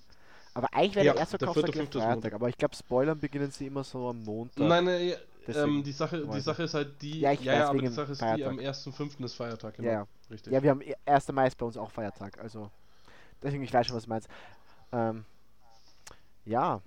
Aber 0.54 0.68
eigentlich 0.74 0.96
wäre 0.96 1.06
Ja, 1.06 1.14
der 1.14 1.22
erste 1.22 1.38
4.5. 1.38 1.80
ist 1.80 1.92
Freitag, 1.94 2.14
Montag. 2.14 2.34
aber 2.34 2.50
ich 2.50 2.58
glaube, 2.58 2.76
Spoilern 2.76 3.20
beginnen 3.20 3.52
sie 3.52 3.68
immer 3.68 3.86
so 3.86 4.10
am 4.10 4.22
Montag. 4.24 4.68
Nein, 4.68 4.84
nein, 4.84 5.14
ähm, 5.48 5.82
die, 5.84 5.92
Sache, 5.94 6.28
die. 6.28 6.40
Sache 6.42 6.64
ist 6.64 6.74
halt 6.74 7.02
die. 7.02 7.22
Ja, 7.22 7.32
ich 7.32 7.40
ja, 7.44 7.54
weiß, 7.54 7.60
ja, 7.60 7.70
aber 7.70 7.80
die 7.80 7.88
Sache 7.88 8.12
ist 8.12 8.22
die, 8.22 8.26
Feiertag. 8.26 8.48
am 8.52 8.60
1.5. 8.60 9.24
ist 9.24 9.34
Feiertag, 9.36 9.76
genau. 9.76 9.88
Ja, 9.88 9.94
ja. 9.94 10.08
Richtig. 10.30 10.52
Ja, 10.54 10.62
wir 10.62 10.70
haben 10.72 10.82
eh- 10.82 10.96
1. 11.06 11.32
Mai 11.32 11.48
ist 11.48 11.58
bei 11.58 11.66
uns 11.66 11.78
auch 11.78 11.90
Feiertag, 11.90 12.38
also 12.40 12.70
deswegen 13.42 13.64
ich 13.64 13.74
weiß 13.74 13.88
schon, 13.88 13.96
was 13.96 14.04
du 14.04 14.10
meinst. 14.10 14.28
Ähm, 14.92 15.26
ja. 16.46 16.82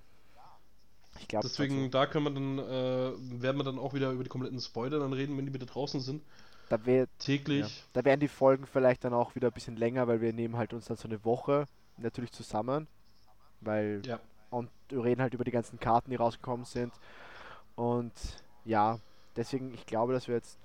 Ich 1.19 1.27
glaube, 1.29 1.47
Deswegen, 1.47 1.89
da 1.91 2.07
können 2.07 2.25
wir 2.25 2.31
dann, 2.31 2.59
äh, 2.59 3.41
werden 3.41 3.57
wir 3.57 3.63
dann 3.63 3.79
auch 3.79 3.93
wieder 3.93 4.11
über 4.11 4.23
die 4.23 4.29
kompletten 4.29 4.59
Spoiler 4.59 4.99
dann 4.99 5.13
reden, 5.13 5.37
wenn 5.37 5.45
die 5.45 5.53
wieder 5.53 5.65
draußen 5.65 6.01
sind. 6.01 6.21
da, 6.67 6.85
wär, 6.85 7.01
ja, 7.03 7.07
Täglich. 7.19 7.83
da 7.93 8.03
werden 8.03 8.19
die 8.19 8.27
Folgen 8.27 8.65
vielleicht 8.65 9.03
dann 9.05 9.13
auch 9.13 9.35
wieder 9.35 9.47
ein 9.47 9.53
bisschen 9.53 9.77
länger, 9.77 10.07
weil 10.07 10.19
wir 10.19 10.33
nehmen 10.33 10.57
halt 10.57 10.73
uns 10.73 10.85
dann 10.85 10.97
so 10.97 11.07
eine 11.07 11.23
Woche 11.23 11.67
natürlich 11.97 12.31
zusammen, 12.33 12.87
weil 13.61 14.01
Ja. 14.05 14.19
und 14.49 14.69
wir 14.89 15.03
reden 15.03 15.21
halt 15.21 15.33
über 15.33 15.43
die 15.45 15.51
ganzen 15.51 15.79
Karten, 15.79 16.09
die 16.09 16.15
rausgekommen 16.17 16.65
sind. 16.65 16.91
Und 17.75 18.13
ja, 18.65 18.99
deswegen, 19.35 19.73
ich 19.73 19.85
glaube, 19.85 20.11
dass 20.13 20.27
wir 20.27 20.35
jetzt 20.35 20.57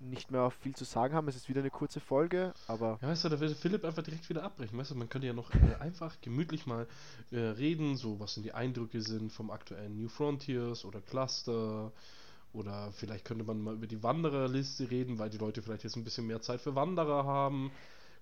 nicht 0.00 0.30
mehr 0.30 0.50
viel 0.50 0.74
zu 0.74 0.84
sagen 0.84 1.14
haben. 1.14 1.28
Es 1.28 1.36
ist 1.36 1.48
wieder 1.48 1.60
eine 1.60 1.70
kurze 1.70 2.00
Folge, 2.00 2.52
aber 2.66 2.98
Ja, 3.00 3.08
weißt 3.08 3.24
du, 3.24 3.28
da 3.30 3.40
will 3.40 3.54
Philipp 3.54 3.84
einfach 3.84 4.02
direkt 4.02 4.28
wieder 4.28 4.42
abbrechen. 4.42 4.78
Weißt 4.78 4.90
du, 4.90 4.94
man 4.94 5.08
könnte 5.08 5.26
ja 5.26 5.32
noch 5.32 5.52
äh, 5.54 5.74
einfach 5.80 6.20
gemütlich 6.20 6.66
mal 6.66 6.86
äh, 7.30 7.38
reden, 7.38 7.96
so 7.96 8.20
was 8.20 8.34
denn 8.34 8.42
die 8.42 8.52
Eindrücke 8.52 9.00
sind 9.00 9.32
vom 9.32 9.50
aktuellen 9.50 9.96
New 9.96 10.08
Frontiers 10.08 10.84
oder 10.84 11.00
Cluster. 11.00 11.92
Oder 12.52 12.92
vielleicht 12.92 13.24
könnte 13.24 13.44
man 13.44 13.60
mal 13.60 13.74
über 13.74 13.88
die 13.88 14.02
Wandererliste 14.02 14.90
reden, 14.90 15.18
weil 15.18 15.28
die 15.28 15.38
Leute 15.38 15.60
vielleicht 15.60 15.82
jetzt 15.82 15.96
ein 15.96 16.04
bisschen 16.04 16.26
mehr 16.26 16.40
Zeit 16.40 16.60
für 16.60 16.76
Wanderer 16.76 17.24
haben. 17.24 17.72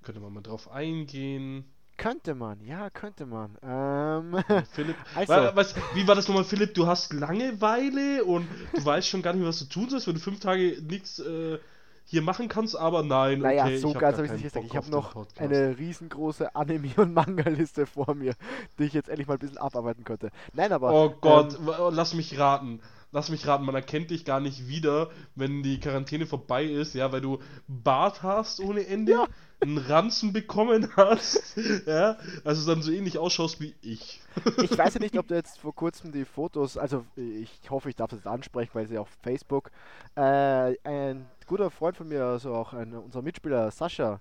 Könnte 0.02 0.20
man 0.20 0.32
mal 0.32 0.40
drauf 0.40 0.70
eingehen. 0.70 1.64
Könnte 1.96 2.34
man, 2.34 2.60
ja, 2.64 2.90
könnte 2.90 3.26
man. 3.26 3.56
Ähm, 3.62 4.36
Philipp, 4.72 4.96
Also. 5.14 5.32
Wa- 5.32 5.52
was, 5.54 5.74
wie 5.94 6.06
war 6.08 6.14
das 6.14 6.28
nochmal, 6.28 6.44
Philipp? 6.44 6.74
Du 6.74 6.86
hast 6.86 7.12
Langeweile 7.12 8.24
und 8.24 8.46
du 8.74 8.84
weißt 8.84 9.06
schon 9.08 9.22
gar 9.22 9.32
nicht, 9.34 9.46
was 9.46 9.58
du 9.60 9.64
tun 9.66 9.88
sollst, 9.90 10.06
wenn 10.06 10.14
du 10.14 10.20
fünf 10.20 10.40
Tage 10.40 10.78
nichts 10.88 11.18
äh, 11.20 11.58
hier 12.04 12.22
machen 12.22 12.48
kannst, 12.48 12.76
aber 12.76 13.02
nein, 13.04 13.38
Naja, 13.38 13.64
okay, 13.64 13.78
so 13.78 13.90
ich 13.90 13.98
ganz 13.98 14.16
habe 14.16 14.26
ich 14.26 14.32
nicht 14.32 14.42
gesagt. 14.42 14.66
Ich 14.66 14.76
habe 14.76 14.90
noch 14.90 15.12
Podcast. 15.12 15.40
eine 15.40 15.78
riesengroße 15.78 16.54
Anime- 16.56 16.94
und 17.00 17.14
Manga-Liste 17.14 17.86
vor 17.86 18.14
mir, 18.14 18.34
die 18.78 18.84
ich 18.84 18.92
jetzt 18.92 19.08
endlich 19.08 19.28
mal 19.28 19.34
ein 19.34 19.38
bisschen 19.38 19.58
abarbeiten 19.58 20.02
könnte. 20.04 20.30
Nein, 20.52 20.72
aber. 20.72 20.92
Oh 20.92 21.10
Gott, 21.20 21.54
Ähm, 21.58 21.70
lass 21.94 22.14
mich 22.14 22.38
raten. 22.38 22.80
Lass 23.14 23.28
mich 23.28 23.46
raten, 23.46 23.66
man 23.66 23.74
erkennt 23.74 24.10
dich 24.10 24.24
gar 24.24 24.40
nicht 24.40 24.68
wieder, 24.68 25.10
wenn 25.34 25.62
die 25.62 25.78
Quarantäne 25.78 26.26
vorbei 26.26 26.64
ist, 26.64 26.94
ja, 26.94 27.12
weil 27.12 27.20
du 27.20 27.40
Bart 27.68 28.22
hast 28.22 28.58
ohne 28.58 28.86
Ende, 28.86 29.26
einen 29.60 29.76
Ranzen 29.76 30.32
bekommen 30.32 30.88
hast, 30.96 31.56
ja, 31.86 32.16
also 32.42 32.66
dann 32.66 32.82
so 32.82 32.90
ähnlich 32.90 33.18
ausschaust 33.18 33.60
wie 33.60 33.74
ich. 33.82 34.22
ich 34.62 34.76
weiß 34.76 34.94
ja 34.94 35.00
nicht, 35.00 35.18
ob 35.18 35.28
du 35.28 35.34
jetzt 35.34 35.58
vor 35.58 35.74
kurzem 35.74 36.10
die 36.10 36.24
Fotos, 36.24 36.78
also 36.78 37.04
ich 37.16 37.50
hoffe, 37.68 37.90
ich 37.90 37.96
darf 37.96 38.10
das 38.10 38.26
ansprechen, 38.26 38.70
weil 38.72 38.88
sie 38.88 38.96
auf 38.96 39.08
Facebook. 39.22 39.70
Äh, 40.16 40.74
ein 40.82 41.26
guter 41.46 41.70
Freund 41.70 41.98
von 41.98 42.08
mir, 42.08 42.24
also 42.24 42.54
auch 42.54 42.72
ein, 42.72 42.94
unser 42.94 43.20
Mitspieler 43.20 43.70
Sascha, 43.70 44.20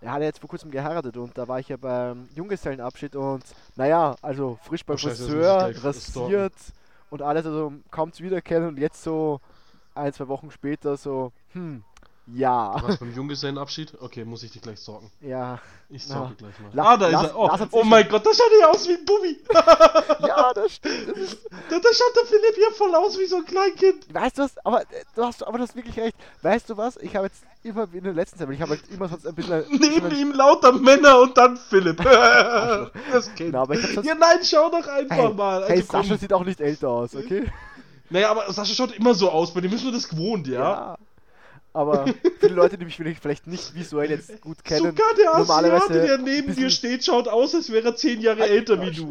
der 0.00 0.12
hat 0.12 0.20
ja 0.20 0.26
jetzt 0.26 0.40
vor 0.40 0.48
kurzem 0.48 0.70
geheiratet 0.70 1.18
und 1.18 1.36
da 1.36 1.46
war 1.46 1.60
ich 1.60 1.68
ja 1.68 1.76
beim 1.76 2.26
Junggesellenabschied 2.34 3.16
und 3.16 3.44
naja, 3.76 4.16
also 4.22 4.58
frisch 4.62 4.84
beim 4.84 4.96
Oh, 4.96 4.98
Friseur, 4.98 5.74
rasiert 5.84 6.54
und 7.10 7.22
alles, 7.22 7.44
also 7.46 7.72
kaum 7.90 8.12
zu 8.12 8.22
wiedererkennen 8.22 8.68
und 8.68 8.78
jetzt 8.78 9.02
so 9.02 9.40
ein, 9.94 10.12
zwei 10.12 10.28
Wochen 10.28 10.50
später 10.50 10.96
so, 10.96 11.32
hm, 11.52 11.82
ja, 12.32 12.76
Was 12.82 12.98
beim 12.98 13.12
Junggesellenabschied? 13.12 13.94
Okay, 14.00 14.24
muss 14.24 14.44
ich 14.44 14.52
dich 14.52 14.62
gleich 14.62 14.78
sorgen. 14.78 15.10
ja, 15.20 15.58
Ich 15.88 16.06
sorge 16.06 16.34
gleich 16.36 16.56
mal. 16.60 16.70
La- 16.72 16.84
ah, 16.92 16.96
da 16.96 17.08
Lars- 17.08 17.24
ist 17.26 17.30
er. 17.32 17.36
Oh, 17.38 17.50
oh 17.72 17.84
mein 17.84 18.08
Gott, 18.08 18.24
da 18.24 18.30
schaut 18.32 18.52
er 18.62 18.70
aus 18.70 18.86
wie 18.86 18.92
ein 18.92 19.04
Bubi. 19.04 19.40
ja, 20.28 20.52
das 20.54 20.74
stimmt, 20.76 21.08
das 21.08 21.18
ist, 21.18 21.44
Da, 21.50 21.78
da 21.78 21.88
schaut 21.92 22.16
der 22.16 22.26
Philipp 22.26 22.54
hier 22.54 22.70
voll 22.72 22.94
aus 22.94 23.18
wie 23.18 23.26
so 23.26 23.36
ein 23.38 23.44
Kleinkind. 23.46 24.14
Weißt 24.14 24.38
du 24.38 24.42
was? 24.42 24.56
Aber 24.64 24.82
äh, 24.82 25.04
du 25.16 25.24
hast, 25.24 25.44
aber 25.44 25.58
du 25.58 25.64
hast 25.64 25.74
wirklich 25.74 25.98
recht. 25.98 26.16
Weißt 26.42 26.70
du 26.70 26.76
was? 26.76 26.96
Ich 26.98 27.16
habe 27.16 27.26
jetzt 27.26 27.42
immer 27.62 27.88
in 27.92 28.04
der 28.04 28.12
letzten 28.12 28.38
Zeit, 28.38 28.48
weil 28.48 28.54
ich 28.54 28.60
habe 28.60 28.70
halt 28.72 28.82
immer 28.90 29.08
sonst 29.08 29.26
ein 29.26 29.34
bisschen. 29.34 29.64
Neben 29.70 30.10
ihm 30.12 30.32
lauter 30.32 30.72
Männer 30.72 31.20
und 31.20 31.36
dann 31.36 31.56
Philipp. 31.56 31.96
das 32.02 33.30
ich 33.38 33.52
hab 33.54 33.74
sonst- 33.74 34.06
ja, 34.06 34.14
nein, 34.14 34.38
schau 34.42 34.70
doch 34.70 34.86
einfach 34.86 35.16
hey, 35.16 35.34
mal. 35.34 35.62
hey, 35.66 35.76
Also, 35.78 35.86
komm. 35.88 36.02
Sascha 36.02 36.18
sieht 36.18 36.32
auch 36.32 36.44
nicht 36.44 36.60
älter 36.60 36.88
aus, 36.88 37.14
okay? 37.14 37.44
Naja, 38.12 38.28
aber 38.32 38.52
Sascha 38.52 38.74
schaut 38.74 38.90
immer 38.96 39.14
so 39.14 39.30
aus, 39.30 39.54
bei 39.54 39.60
dem 39.60 39.72
ist 39.72 39.84
man 39.84 39.92
das 39.92 40.08
gewohnt, 40.08 40.48
ja? 40.48 40.96
Aber 41.72 42.06
viele 42.40 42.54
Leute, 42.54 42.76
die 42.76 42.84
mich 42.84 42.96
vielleicht 42.96 43.46
nicht 43.46 43.72
visuell 43.76 44.10
jetzt 44.10 44.40
gut 44.40 44.64
kennen, 44.64 44.96
Sogar 44.96 45.14
der 45.16 45.34
Asiate, 45.36 46.06
der 46.06 46.18
neben 46.18 46.56
dir 46.56 46.70
steht, 46.70 47.04
schaut 47.04 47.28
aus, 47.28 47.54
als 47.54 47.70
wäre 47.70 47.90
er 47.90 47.94
zehn 47.94 48.20
Jahre 48.20 48.48
älter 48.48 48.82
wie 48.82 48.90
du. 48.90 49.10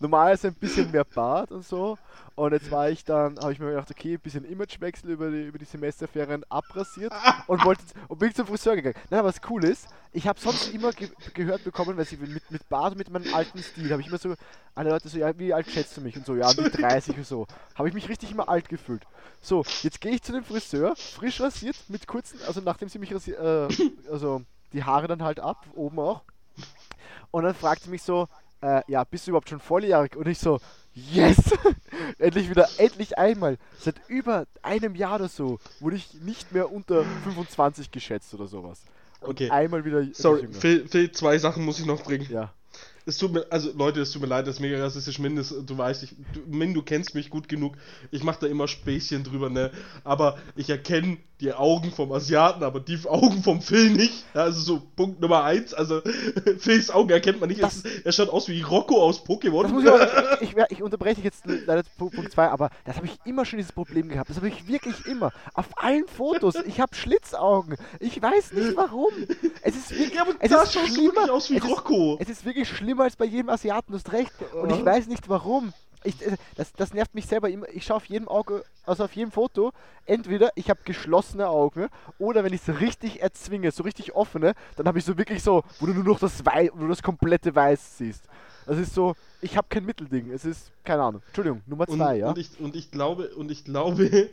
normalerweise 0.00 0.48
ein 0.48 0.54
bisschen 0.54 0.90
mehr 0.90 1.04
Bart 1.04 1.52
und 1.52 1.64
so. 1.64 1.96
Und 2.38 2.52
jetzt 2.52 2.70
war 2.70 2.88
ich 2.88 3.04
dann, 3.04 3.36
habe 3.40 3.52
ich 3.52 3.58
mir 3.58 3.70
gedacht, 3.70 3.90
okay, 3.90 4.14
ein 4.14 4.20
bisschen 4.20 4.44
Imagewechsel 4.44 5.10
über 5.10 5.28
die, 5.28 5.42
über 5.42 5.58
die 5.58 5.64
Semesterferien 5.64 6.44
abrasiert 6.48 7.12
und 7.48 7.64
wollte 7.64 7.82
und 8.06 8.20
bin 8.20 8.32
zum 8.32 8.46
Friseur 8.46 8.76
gegangen. 8.76 8.94
Nein, 9.10 9.24
was 9.24 9.40
cool 9.50 9.64
ist, 9.64 9.88
ich 10.12 10.28
habe 10.28 10.38
sonst 10.38 10.72
immer 10.72 10.92
ge 10.92 11.10
gehört 11.34 11.64
bekommen, 11.64 11.96
weil 11.96 12.04
sie 12.04 12.16
mit, 12.16 12.48
mit 12.48 12.68
Bart 12.68 12.92
und 12.92 12.98
mit 12.98 13.10
meinem 13.10 13.34
alten 13.34 13.60
Stil, 13.60 13.90
habe 13.90 14.02
ich 14.02 14.06
immer 14.06 14.18
so, 14.18 14.36
alle 14.76 14.90
Leute 14.90 15.08
so, 15.08 15.18
ja, 15.18 15.36
wie 15.36 15.52
alt 15.52 15.68
schätzt 15.68 15.96
du 15.96 16.00
mich? 16.00 16.16
Und 16.16 16.26
so, 16.26 16.36
ja, 16.36 16.52
die 16.54 16.70
30 16.70 17.16
und 17.16 17.26
so. 17.26 17.48
Habe 17.74 17.88
ich 17.88 17.94
mich 17.96 18.08
richtig 18.08 18.30
immer 18.30 18.48
alt 18.48 18.68
gefühlt. 18.68 19.02
So, 19.42 19.64
jetzt 19.82 20.00
gehe 20.00 20.12
ich 20.12 20.22
zu 20.22 20.30
dem 20.30 20.44
Friseur, 20.44 20.94
frisch 20.94 21.40
rasiert, 21.40 21.76
mit 21.88 22.06
kurzen, 22.06 22.38
also 22.46 22.60
nachdem 22.60 22.88
sie 22.88 23.00
mich 23.00 23.12
rasiert, 23.12 23.40
äh, 23.40 23.90
also 24.12 24.42
die 24.72 24.84
Haare 24.84 25.08
dann 25.08 25.24
halt 25.24 25.40
ab, 25.40 25.66
oben 25.74 25.98
auch. 25.98 26.22
Und 27.32 27.42
dann 27.42 27.56
fragt 27.56 27.82
sie 27.82 27.90
mich 27.90 28.02
so, 28.02 28.28
äh, 28.60 28.82
ja, 28.88 29.04
bist 29.04 29.26
du 29.26 29.30
überhaupt 29.30 29.48
schon 29.48 29.60
volljährig? 29.60 30.16
Und 30.16 30.26
ich 30.28 30.38
so, 30.38 30.60
yes! 30.94 31.36
endlich 32.18 32.50
wieder, 32.50 32.68
endlich 32.78 33.18
einmal. 33.18 33.58
Seit 33.78 33.96
über 34.08 34.46
einem 34.62 34.94
Jahr 34.94 35.16
oder 35.16 35.28
so 35.28 35.58
wurde 35.80 35.96
ich 35.96 36.14
nicht 36.22 36.52
mehr 36.52 36.70
unter 36.72 37.04
25 37.24 37.90
geschätzt 37.90 38.34
oder 38.34 38.46
sowas. 38.46 38.80
Und 39.20 39.30
Okay. 39.30 39.50
einmal 39.50 39.84
wieder 39.84 40.04
Sorry. 40.12 40.48
Phil, 40.52 40.86
Phil, 40.88 41.10
zwei 41.12 41.38
Sachen 41.38 41.64
muss 41.64 41.80
ich 41.80 41.86
noch 41.86 42.02
bringen. 42.02 42.26
Ja. 42.30 42.52
Es 43.04 43.16
tut 43.16 43.32
mir, 43.32 43.46
also 43.50 43.72
Leute, 43.74 44.00
es 44.00 44.12
tut 44.12 44.20
mir 44.20 44.28
leid, 44.28 44.46
das 44.46 44.56
ist 44.56 44.60
mega 44.60 44.78
rassistisch. 44.78 45.18
Min, 45.18 45.34
das, 45.36 45.48
du 45.48 45.78
weißt, 45.78 46.02
ich, 46.02 46.14
du, 46.34 46.40
Min, 46.46 46.74
du 46.74 46.82
kennst 46.82 47.14
mich 47.14 47.30
gut 47.30 47.48
genug. 47.48 47.76
Ich 48.10 48.22
mache 48.22 48.40
da 48.40 48.46
immer 48.46 48.68
Späßchen 48.68 49.24
drüber, 49.24 49.48
ne? 49.48 49.70
Aber 50.04 50.38
ich 50.56 50.68
erkenne 50.68 51.16
die 51.40 51.52
Augen 51.52 51.92
vom 51.92 52.10
Asiaten, 52.12 52.64
aber 52.64 52.80
die 52.80 52.98
Augen 53.06 53.42
vom 53.44 53.62
Phil 53.62 53.90
nicht. 53.90 54.24
Also 54.34 54.60
so 54.60 54.82
Punkt 54.96 55.20
Nummer 55.20 55.44
eins. 55.44 55.72
Also 55.72 56.00
Phils 56.58 56.90
Augen 56.90 57.10
erkennt 57.10 57.38
man 57.40 57.48
nicht. 57.48 57.60
Ist- 57.60 57.86
er 58.04 58.10
schaut 58.12 58.28
aus 58.30 58.48
wie 58.48 58.60
Rocco 58.62 59.00
aus 59.02 59.24
Pokémon. 59.24 59.62
Das 59.84 60.40
ich, 60.40 60.50
ich, 60.56 60.64
ich, 60.70 60.82
unterbreche 60.82 61.16
dich 61.16 61.24
jetzt 61.24 61.44
leider 61.46 61.82
Punkt- 61.96 62.32
2, 62.32 62.48
aber 62.48 62.70
das 62.84 62.96
habe 62.96 63.06
ich 63.06 63.18
immer 63.24 63.44
schon 63.44 63.58
dieses 63.58 63.72
Problem 63.72 64.08
gehabt. 64.08 64.28
Das 64.30 64.36
habe 64.36 64.48
ich 64.48 64.66
wirklich 64.66 65.06
immer. 65.06 65.32
Auf 65.54 65.66
allen 65.76 66.06
Fotos. 66.08 66.54
Ich 66.66 66.80
habe 66.80 66.94
Schlitzaugen. 66.94 67.76
Ich 68.00 68.20
weiß 68.20 68.52
nicht 68.52 68.76
warum. 68.76 69.12
Es 69.62 69.76
ist 69.76 69.90
wirklich, 69.90 70.14
ja, 70.14 70.22
aber 70.22 70.32
es 70.40 70.50
da 70.50 70.62
ist 70.62 70.72
schaust 70.72 70.88
du 70.88 70.94
schlimmer. 70.94 71.14
wirklich 71.14 71.30
aus 71.30 71.50
wie 71.50 71.56
es 71.58 71.64
ist- 71.64 71.70
Rocco. 71.70 72.16
Es 72.20 72.28
ist 72.28 72.44
wirklich 72.44 72.68
schlimmer 72.68 73.04
als 73.04 73.14
bei 73.16 73.24
jedem 73.26 73.48
Asiaten, 73.50 73.92
du 73.92 73.98
hast 73.98 74.12
recht. 74.12 74.32
Und 74.60 74.72
ich 74.72 74.84
weiß 74.84 75.06
nicht 75.06 75.28
warum. 75.28 75.72
Ich, 76.08 76.26
äh, 76.26 76.36
das, 76.56 76.72
das 76.72 76.94
nervt 76.94 77.14
mich 77.14 77.26
selber 77.26 77.50
immer. 77.50 77.68
Ich 77.68 77.84
schaue 77.84 77.98
auf 77.98 78.06
jedem 78.06 78.28
Auge, 78.28 78.64
also 78.86 79.04
auf 79.04 79.12
jedem 79.12 79.30
Foto, 79.30 79.72
entweder 80.06 80.50
ich 80.54 80.70
habe 80.70 80.80
geschlossene 80.84 81.48
Augen 81.48 81.88
oder 82.18 82.44
wenn 82.44 82.54
ich 82.54 82.66
es 82.66 82.80
richtig 82.80 83.20
erzwinge, 83.20 83.70
so 83.72 83.82
richtig 83.82 84.14
offene, 84.14 84.54
dann 84.76 84.88
habe 84.88 84.98
ich 84.98 85.04
so 85.04 85.18
wirklich 85.18 85.42
so, 85.42 85.64
wo 85.80 85.86
du 85.86 85.92
nur 85.92 86.04
noch 86.04 86.18
das 86.18 86.44
wo 86.46 86.80
du 86.80 86.88
das 86.88 87.02
komplette 87.02 87.54
Weiß 87.54 87.98
siehst. 87.98 88.24
Das 88.68 88.76
ist 88.78 88.94
so, 88.94 89.16
ich 89.40 89.56
habe 89.56 89.66
kein 89.70 89.86
Mittelding. 89.86 90.30
Es 90.30 90.44
ist, 90.44 90.70
keine 90.84 91.02
Ahnung. 91.02 91.22
Entschuldigung, 91.28 91.62
Nummer 91.66 91.88
Und, 91.88 91.96
zwei, 91.96 92.18
ja? 92.18 92.28
und, 92.28 92.36
ich, 92.36 92.60
und 92.60 92.76
ich 92.76 92.90
glaube, 92.90 93.28
und 93.34 93.50
ich 93.50 93.64
glaube, 93.64 94.28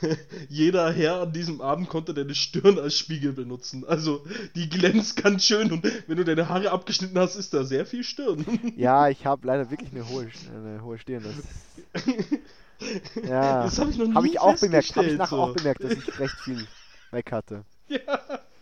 jeder 0.48 0.92
Herr 0.92 1.20
an 1.22 1.32
diesem 1.32 1.60
Abend 1.60 1.88
konnte 1.88 2.12
deine 2.12 2.34
Stirn 2.34 2.78
als 2.80 2.98
Spiegel 2.98 3.32
benutzen. 3.32 3.84
Also, 3.86 4.24
die 4.56 4.68
glänzt 4.68 5.22
ganz 5.22 5.44
schön 5.44 5.70
und 5.70 5.86
wenn 6.08 6.16
du 6.16 6.24
deine 6.24 6.48
Haare 6.48 6.72
abgeschnitten 6.72 7.16
hast, 7.18 7.36
ist 7.36 7.54
da 7.54 7.62
sehr 7.62 7.86
viel 7.86 8.02
Stirn. 8.02 8.44
Ja, 8.76 9.08
ich 9.08 9.24
habe 9.26 9.46
leider 9.46 9.70
wirklich 9.70 9.92
eine 9.92 10.08
hohe, 10.08 10.28
eine 10.54 10.82
hohe 10.82 10.98
Stirn. 10.98 11.24
Das, 11.24 12.04
ja, 13.28 13.62
Das 13.62 13.78
habe 13.78 13.90
ich 13.90 13.98
noch 13.98 14.06
nie 14.06 14.14
habe 14.14 14.26
ich 14.26 14.40
auch 14.40 14.58
bemerkt. 14.58 14.96
Habe 14.96 15.06
ich 15.06 15.16
nachher 15.18 15.36
so. 15.36 15.42
auch 15.42 15.54
bemerkt, 15.54 15.84
dass 15.84 15.92
ich 15.92 16.18
recht 16.18 16.36
viel 16.40 16.66
weg 17.12 17.30
hatte. 17.32 17.64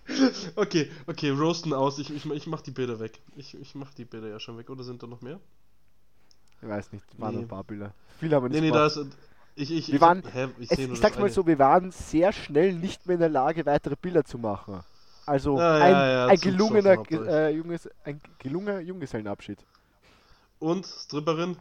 Okay, 0.56 0.90
okay, 1.06 1.30
roasten 1.30 1.72
aus. 1.72 1.98
Ich, 1.98 2.10
ich, 2.14 2.24
ich 2.30 2.46
mach 2.46 2.62
die 2.62 2.70
Bilder 2.70 3.00
weg. 3.00 3.20
Ich, 3.36 3.54
ich 3.60 3.74
mach 3.74 3.92
die 3.94 4.04
Bilder 4.04 4.28
ja 4.28 4.38
schon 4.40 4.56
weg. 4.58 4.70
Oder 4.70 4.84
sind 4.84 5.02
da 5.02 5.06
noch 5.06 5.20
mehr? 5.20 5.40
Ich 6.62 6.68
weiß 6.68 6.92
nicht, 6.92 7.04
waren 7.18 7.34
Nee. 7.34 7.42
ein 7.42 7.48
paar 7.48 7.64
Bilder. 7.64 7.92
Viele 8.18 8.36
haben 8.36 8.44
wir 8.44 8.48
Nee, 8.48 8.60
nicht 8.60 8.72
nee, 8.72 8.78
gemacht. 8.78 8.96
da 8.96 9.00
ist. 9.02 9.16
Ich, 9.58 9.70
ich, 9.70 9.90
Wir 9.92 10.00
waren- 10.00 10.22
hä, 10.32 10.48
ich, 10.58 10.70
Es, 10.70 10.78
ich 10.78 10.98
sag's 10.98 11.16
mal 11.16 11.24
eine. 11.24 11.32
so, 11.32 11.46
wir 11.46 11.58
waren 11.58 11.90
sehr 11.90 12.32
schnell 12.32 12.74
nicht 12.74 13.06
mehr 13.06 13.14
in 13.14 13.20
der 13.20 13.28
Lage, 13.30 13.64
weitere 13.66 13.96
Bilder 13.96 14.24
zu 14.24 14.38
machen. 14.38 14.80
Also 15.24 15.58
Ja, 15.58 15.74
ein, 15.76 15.92
ja, 15.92 16.08
ja, 16.08 16.26
ein 16.26 16.38
gelungener, 16.38 17.02
äh, 17.10 17.50
junges, 17.56 17.88
ein 18.04 18.20
gelungener 18.38 18.80
Junggesellenabschied. 18.80 19.58
Und, 20.58 20.86
Stripperin? 20.86 21.56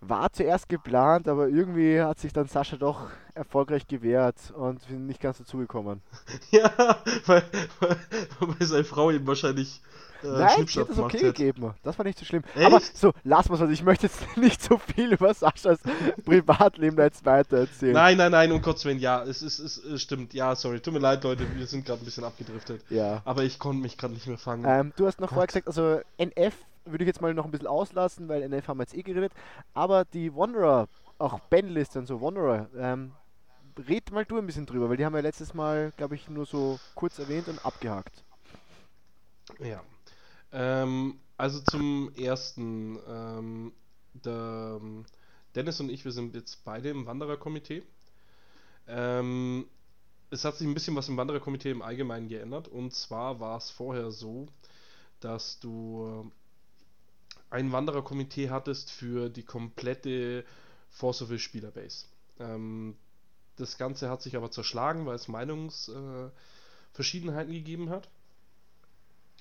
War 0.00 0.32
zuerst 0.32 0.68
geplant, 0.68 1.26
aber 1.28 1.48
irgendwie 1.48 2.00
hat 2.00 2.20
sich 2.20 2.32
dann 2.32 2.46
Sascha 2.46 2.76
doch 2.76 3.08
erfolgreich 3.34 3.86
gewehrt 3.86 4.36
und 4.56 4.80
sind 4.82 5.06
nicht 5.06 5.20
ganz 5.20 5.38
dazugekommen. 5.38 6.02
Ja, 6.50 6.70
weil, 7.26 7.42
weil, 7.80 7.96
weil 8.40 8.66
seine 8.66 8.84
Frau 8.84 9.10
ihm 9.10 9.26
wahrscheinlich 9.26 9.82
äh, 10.22 10.26
Nein, 10.26 10.50
Schnippschnapp 10.54 10.88
hat 10.88 10.98
das 10.98 11.04
okay 11.04 11.18
gegeben. 11.18 11.74
Das 11.82 11.98
war 11.98 12.04
nicht 12.04 12.18
so 12.18 12.24
schlimm. 12.24 12.42
Echt? 12.54 12.64
Aber 12.64 12.80
so, 12.80 13.12
lass 13.24 13.48
mal 13.48 13.70
Ich 13.70 13.82
möchte 13.82 14.06
jetzt 14.06 14.24
nicht 14.36 14.62
so 14.62 14.78
viel 14.78 15.12
über 15.12 15.32
Saschas 15.34 15.78
Privatleben 16.24 16.98
jetzt 16.98 17.24
weiter 17.24 17.58
erzählen. 17.58 17.92
Nein, 17.92 18.16
nein, 18.16 18.32
nein, 18.32 18.52
um 18.52 18.60
Gottes 18.62 18.84
Willen, 18.84 18.98
ja, 18.98 19.22
es 19.22 19.42
ist, 19.42 19.58
es, 19.58 19.76
es 19.78 20.02
stimmt, 20.02 20.34
ja, 20.34 20.54
sorry, 20.54 20.80
tut 20.80 20.94
mir 20.94 21.00
leid, 21.00 21.22
Leute, 21.24 21.44
wir 21.54 21.66
sind 21.66 21.86
gerade 21.86 22.02
ein 22.02 22.04
bisschen 22.04 22.24
abgedriftet. 22.24 22.82
Ja. 22.90 23.22
Aber 23.24 23.44
ich 23.44 23.58
konnte 23.58 23.82
mich 23.82 23.96
gerade 23.96 24.14
nicht 24.14 24.26
mehr 24.26 24.38
fangen. 24.38 24.64
Ähm, 24.66 24.92
du 24.96 25.06
hast 25.06 25.20
noch 25.20 25.28
vorher 25.28 25.46
Gott. 25.46 25.64
gesagt, 25.64 25.68
also 25.68 26.00
NF 26.18 26.54
würde 26.90 27.04
ich 27.04 27.08
jetzt 27.08 27.20
mal 27.20 27.34
noch 27.34 27.44
ein 27.44 27.50
bisschen 27.50 27.66
auslassen, 27.66 28.28
weil 28.28 28.42
NF 28.42 28.68
haben 28.68 28.78
wir 28.78 28.84
jetzt 28.84 28.94
eh 28.94 29.02
geredet. 29.02 29.32
Aber 29.74 30.04
die 30.04 30.34
Wanderer, 30.34 30.88
auch 31.18 31.40
Bandliste 31.40 31.98
und 31.98 32.06
so, 32.06 32.20
Wanderer, 32.20 32.68
ähm, 32.76 33.12
red 33.88 34.10
mal 34.10 34.24
du 34.24 34.38
ein 34.38 34.46
bisschen 34.46 34.66
drüber, 34.66 34.88
weil 34.88 34.96
die 34.96 35.04
haben 35.04 35.14
wir 35.14 35.22
letztes 35.22 35.54
Mal, 35.54 35.92
glaube 35.96 36.14
ich, 36.14 36.28
nur 36.28 36.46
so 36.46 36.78
kurz 36.94 37.18
erwähnt 37.18 37.48
und 37.48 37.64
abgehakt. 37.64 38.24
Ja. 39.60 39.82
Ähm, 40.52 41.18
also 41.36 41.60
zum 41.60 42.12
ersten, 42.14 42.98
ähm, 43.08 43.72
der, 44.12 44.78
ähm, 44.80 45.04
Dennis 45.54 45.80
und 45.80 45.90
ich, 45.90 46.04
wir 46.04 46.12
sind 46.12 46.34
jetzt 46.34 46.64
beide 46.64 46.90
im 46.90 47.06
Wandererkomitee. 47.06 47.82
Ähm, 48.86 49.66
es 50.30 50.44
hat 50.44 50.56
sich 50.56 50.66
ein 50.66 50.74
bisschen 50.74 50.94
was 50.96 51.08
im 51.08 51.16
Wandererkomitee 51.16 51.70
im 51.70 51.82
Allgemeinen 51.82 52.28
geändert. 52.28 52.68
Und 52.68 52.94
zwar 52.94 53.40
war 53.40 53.56
es 53.56 53.70
vorher 53.70 54.10
so, 54.10 54.46
dass 55.20 55.58
du 55.60 56.30
ein 57.50 57.72
Wandererkomitee 57.72 58.50
hattest 58.50 58.90
für 58.90 59.28
die 59.28 59.44
komplette 59.44 60.44
Force 60.90 61.22
of 61.22 61.38
Spielerbase. 61.38 62.06
Ähm, 62.38 62.96
das 63.56 63.78
Ganze 63.78 64.10
hat 64.10 64.22
sich 64.22 64.36
aber 64.36 64.50
zerschlagen, 64.50 65.06
weil 65.06 65.16
es 65.16 65.28
Meinungsverschiedenheiten 65.28 67.52
äh, 67.52 67.58
gegeben 67.58 67.90
hat. 67.90 68.08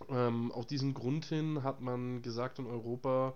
Ähm, 0.10 0.52
auf 0.52 0.65
diesen 0.65 0.93
Grund 0.93 1.26
hin 1.26 1.63
hat 1.63 1.82
man 1.82 2.22
gesagt 2.22 2.60
in 2.60 2.67
Europa, 2.67 3.34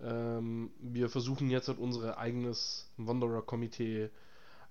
ähm, 0.00 0.70
wir 0.80 1.08
versuchen 1.08 1.50
jetzt 1.50 1.68
halt 1.68 1.78
unser 1.78 2.18
eigenes 2.18 2.88
Wanderer-Komitee 2.96 4.10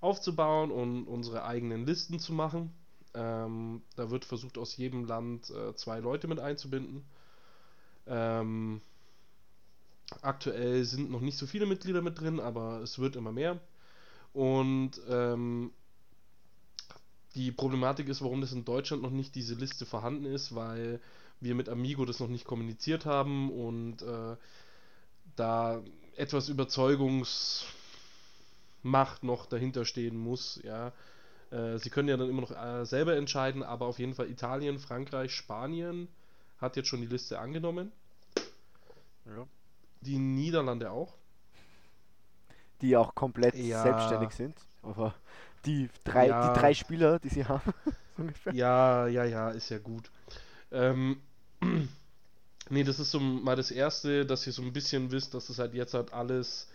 aufzubauen 0.01 0.71
und 0.71 1.05
unsere 1.05 1.43
eigenen 1.43 1.85
Listen 1.85 2.19
zu 2.19 2.33
machen. 2.33 2.73
Ähm, 3.13 3.81
da 3.95 4.09
wird 4.09 4.25
versucht, 4.25 4.57
aus 4.57 4.77
jedem 4.77 5.05
Land 5.05 5.49
äh, 5.49 5.75
zwei 5.75 5.99
Leute 5.99 6.27
mit 6.27 6.39
einzubinden. 6.39 7.05
Ähm, 8.07 8.81
aktuell 10.21 10.83
sind 10.83 11.11
noch 11.11 11.21
nicht 11.21 11.37
so 11.37 11.45
viele 11.45 11.65
Mitglieder 11.65 12.01
mit 12.01 12.19
drin, 12.19 12.39
aber 12.39 12.81
es 12.81 12.99
wird 12.99 13.15
immer 13.15 13.31
mehr. 13.31 13.59
Und 14.33 14.91
ähm, 15.09 15.71
die 17.35 17.51
Problematik 17.51 18.09
ist, 18.09 18.21
warum 18.21 18.41
das 18.41 18.51
in 18.51 18.65
Deutschland 18.65 19.03
noch 19.03 19.11
nicht 19.11 19.35
diese 19.35 19.55
Liste 19.55 19.85
vorhanden 19.85 20.25
ist, 20.25 20.55
weil 20.55 20.99
wir 21.39 21.55
mit 21.55 21.69
Amigo 21.69 22.05
das 22.05 22.19
noch 22.19 22.27
nicht 22.27 22.45
kommuniziert 22.45 23.05
haben 23.05 23.51
und 23.51 24.01
äh, 24.01 24.35
da 25.35 25.81
etwas 26.17 26.49
Überzeugungsmacht 26.49 29.23
noch 29.23 29.45
dahinter 29.45 29.85
stehen 29.85 30.17
muss, 30.17 30.59
ja. 30.63 30.91
Äh, 31.51 31.79
sie 31.79 31.89
können 31.89 32.09
ja 32.09 32.17
dann 32.17 32.29
immer 32.29 32.41
noch 32.41 32.51
äh, 32.51 32.85
selber 32.85 33.15
entscheiden, 33.15 33.63
aber 33.63 33.85
auf 33.85 33.99
jeden 33.99 34.13
Fall 34.13 34.29
Italien, 34.29 34.79
Frankreich, 34.79 35.33
Spanien 35.33 36.07
hat 36.59 36.75
jetzt 36.75 36.89
schon 36.89 37.01
die 37.01 37.07
Liste 37.07 37.39
angenommen. 37.39 37.91
Die 40.01 40.19
Niederlande 40.19 40.91
auch. 40.91 41.17
Die 42.81 42.95
auch 42.97 43.13
komplett 43.15 43.55
Ja. 43.55 43.81
selbstständig 43.81 44.33
sind. 44.33 44.57
Aber 44.81 45.13
die 45.65 45.89
drei, 46.03 46.33
Ja. 46.33 46.33
die 46.33 46.51
drei 46.51 46.73
Spieler, 46.73 47.19
die 47.19 47.29
sie 47.29 47.45
haben, 47.45 47.73
so. 48.43 48.51
Ja, 48.51 49.07
ja, 49.07 49.25
ja, 49.25 49.49
ist 49.51 49.69
ja 49.69 49.77
gut. 49.79 50.11
Ähm, 50.71 51.21
nee, 52.69 52.83
das 52.83 52.99
ist 52.99 53.11
so 53.11 53.19
mal 53.19 53.55
das 53.55 53.71
Erste, 53.71 54.25
dass 54.25 54.45
ihr 54.47 54.53
so 54.53 54.61
ein 54.61 54.73
bisschen 54.73 55.11
wisst, 55.11 55.33
dass 55.33 55.49
es 55.49 55.59
halt 55.59 55.73
jetzt 55.73 55.93
halt 55.93 56.13
alles 56.13 56.67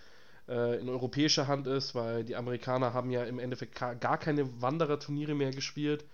äh, 0.48 0.80
in 0.80 0.88
europäischer 0.88 1.48
Hand 1.48 1.66
ist, 1.66 1.94
weil 1.94 2.24
die 2.24 2.36
Amerikaner 2.36 2.94
haben 2.94 3.10
ja 3.10 3.24
im 3.24 3.38
Endeffekt 3.40 3.76
gar 3.76 4.18
keine 4.18 4.62
Wandererturniere 4.62 5.34
mehr 5.34 5.52
gespielt 5.52 6.04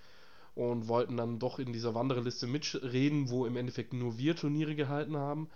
und 0.54 0.88
wollten 0.88 1.16
dann 1.16 1.38
doch 1.38 1.58
in 1.58 1.72
dieser 1.72 1.94
Wandererliste 1.94 2.46
mitreden, 2.46 3.30
wo 3.30 3.46
im 3.46 3.56
Endeffekt 3.56 3.92
nur 3.94 4.18
wir 4.18 4.36
Turniere 4.36 4.74
gehalten 4.76 5.16
haben. 5.16 5.50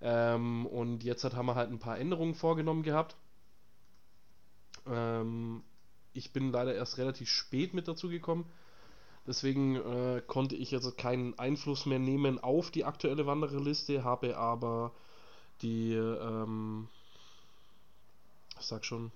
Ähm, 0.00 0.66
und 0.66 1.04
jetzt 1.04 1.24
hat, 1.24 1.34
haben 1.34 1.46
wir 1.46 1.54
halt 1.54 1.70
ein 1.70 1.78
paar 1.78 1.98
Änderungen 1.98 2.34
vorgenommen 2.34 2.82
gehabt. 2.82 3.16
Ähm, 4.86 5.62
ich 6.12 6.32
bin 6.32 6.52
leider 6.52 6.74
erst 6.74 6.98
relativ 6.98 7.28
spät 7.28 7.74
mit 7.74 7.88
dazu 7.88 8.08
gekommen. 8.08 8.46
Deswegen 9.26 9.76
äh, 9.76 10.22
konnte 10.26 10.54
ich 10.54 10.70
jetzt 10.70 10.96
keinen 10.96 11.38
Einfluss 11.38 11.84
mehr 11.84 11.98
nehmen 11.98 12.38
auf 12.38 12.70
die 12.70 12.84
aktuelle 12.84 13.26
Wandererliste, 13.26 14.04
habe 14.04 14.36
aber 14.36 14.92
die, 15.62 15.94
ähm, 15.94 16.88
ich 18.58 18.66
sag 18.66 18.84
schon, 18.84 19.10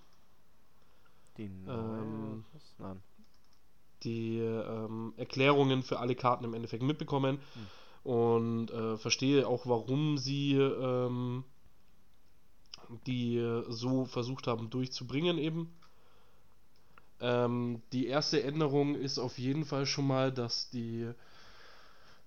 die 1.37 1.51
ähm, 1.69 2.45
die 4.03 4.39
ähm, 4.39 5.13
Erklärungen 5.17 5.83
für 5.83 5.99
alle 5.99 6.17
Karten 6.17 6.45
im 6.45 6.55
Endeffekt 6.55 6.83
mitbekommen 6.83 7.39
hm. 7.55 7.67
Und 8.05 8.71
äh, 8.71 8.97
verstehe 8.97 9.47
auch, 9.47 9.67
warum 9.67 10.19
sie 10.19 10.55
ähm, 10.55 11.45
die 13.07 13.63
so 13.69 14.05
versucht 14.05 14.47
haben 14.47 14.71
durchzubringen 14.71 15.39
eben. 15.39 15.73
Ähm, 17.21 17.83
die 17.93 18.07
erste 18.07 18.43
Änderung 18.43 18.95
ist 18.95 19.19
auf 19.19 19.39
jeden 19.39 19.65
Fall 19.65 19.87
schon 19.87 20.07
mal, 20.07 20.33
dass 20.33 20.71
die 20.71 21.11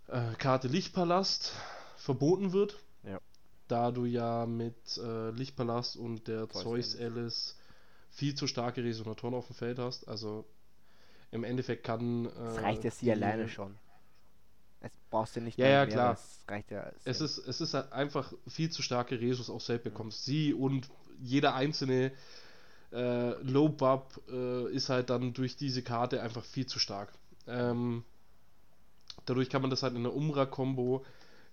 äh, 0.07 0.33
Karte 0.38 0.67
Lichtpalast 0.67 1.53
verboten 1.97 2.53
wird. 2.53 2.79
Ja. 3.03 3.19
Da 3.67 3.91
du 3.91 4.05
ja 4.05 4.45
mit 4.45 4.97
äh, 4.97 5.31
Lichtpalast 5.31 5.97
und 5.97 6.27
der 6.27 6.49
Zeus, 6.49 6.95
Alice 6.95 7.57
viel 8.12 8.36
zu 8.36 8.45
starke 8.45 8.83
Resonatoren 8.83 9.33
auf 9.33 9.47
dem 9.47 9.55
Feld 9.55 9.79
hast. 9.79 10.07
Also 10.07 10.45
im 11.31 11.43
Endeffekt 11.43 11.83
kann. 11.83 12.27
Äh, 12.27 12.29
das 12.36 12.57
reicht 12.62 12.83
ja 12.83 12.91
sie 12.91 13.12
alleine 13.12 13.49
schon. 13.49 13.75
Es 14.83 14.91
brauchst 15.09 15.35
du 15.35 15.41
nicht 15.41 15.57
ja, 15.57 15.67
ja, 15.67 15.85
mehr, 15.85 15.87
klar. 15.87 16.13
Es 16.13 16.43
reicht 16.47 16.69
ja. 16.69 16.91
Es 17.05 17.21
ist, 17.21 17.37
es 17.37 17.61
ist 17.61 17.73
halt 17.73 17.91
einfach 17.93 18.33
viel 18.47 18.69
zu 18.69 18.81
starke 18.81 19.19
Resus 19.19 19.49
auch 19.49 19.61
selbst 19.61 19.85
bekommst. 19.85 20.25
Sie 20.25 20.53
und 20.53 20.89
jeder 21.21 21.55
einzelne 21.55 22.11
äh, 22.91 23.31
Low 23.41 23.69
Bub 23.69 24.21
äh, 24.29 24.71
ist 24.73 24.89
halt 24.89 25.09
dann 25.09 25.33
durch 25.33 25.55
diese 25.55 25.81
Karte 25.81 26.21
einfach 26.21 26.43
viel 26.43 26.65
zu 26.65 26.79
stark. 26.79 27.13
Ähm, 27.47 28.03
dadurch 29.25 29.49
kann 29.49 29.61
man 29.61 29.71
das 29.71 29.83
halt 29.83 29.95
in 29.95 30.03
der 30.03 30.13
Umbra-Kombo, 30.13 31.05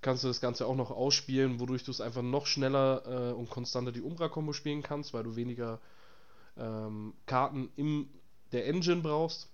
kannst 0.03 0.25
du 0.25 0.29
das 0.29 0.41
Ganze 0.41 0.67
auch 0.67 0.77
noch 0.77 0.91
ausspielen, 0.91 1.61
wodurch 1.61 1.85
du 1.85 1.93
es 1.93 2.01
einfach 2.01 2.23
noch 2.23 2.47
schneller 2.47 3.31
äh, 3.31 3.33
und 3.33 3.49
konstanter 3.49 3.93
die 3.93 4.03
Umbra-Kombo 4.03 4.53
spielen 4.53 4.83
kannst, 4.83 5.15
weil 5.15 5.23
du 5.23 5.37
weniger 5.37 5.79
ähm, 6.57 7.15
Karten 7.27 7.71
in 7.77 8.09
der 8.51 8.67
Engine 8.67 9.03
brauchst. 9.03 9.49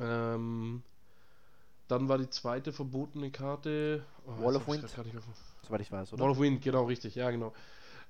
Ähm, 0.00 0.84
dann 1.90 2.08
war 2.08 2.18
die 2.18 2.30
zweite 2.30 2.72
verbotene 2.72 3.30
Karte. 3.30 4.04
Oh, 4.26 4.44
Wall 4.44 4.56
of 4.56 4.68
Wind. 4.68 4.88
Soweit 5.62 5.80
ich 5.80 5.92
weiß, 5.92 6.12
oder? 6.12 6.22
Wall 6.22 6.30
of 6.30 6.40
Wind, 6.40 6.62
genau, 6.62 6.84
richtig, 6.84 7.14
ja, 7.14 7.30
genau 7.30 7.52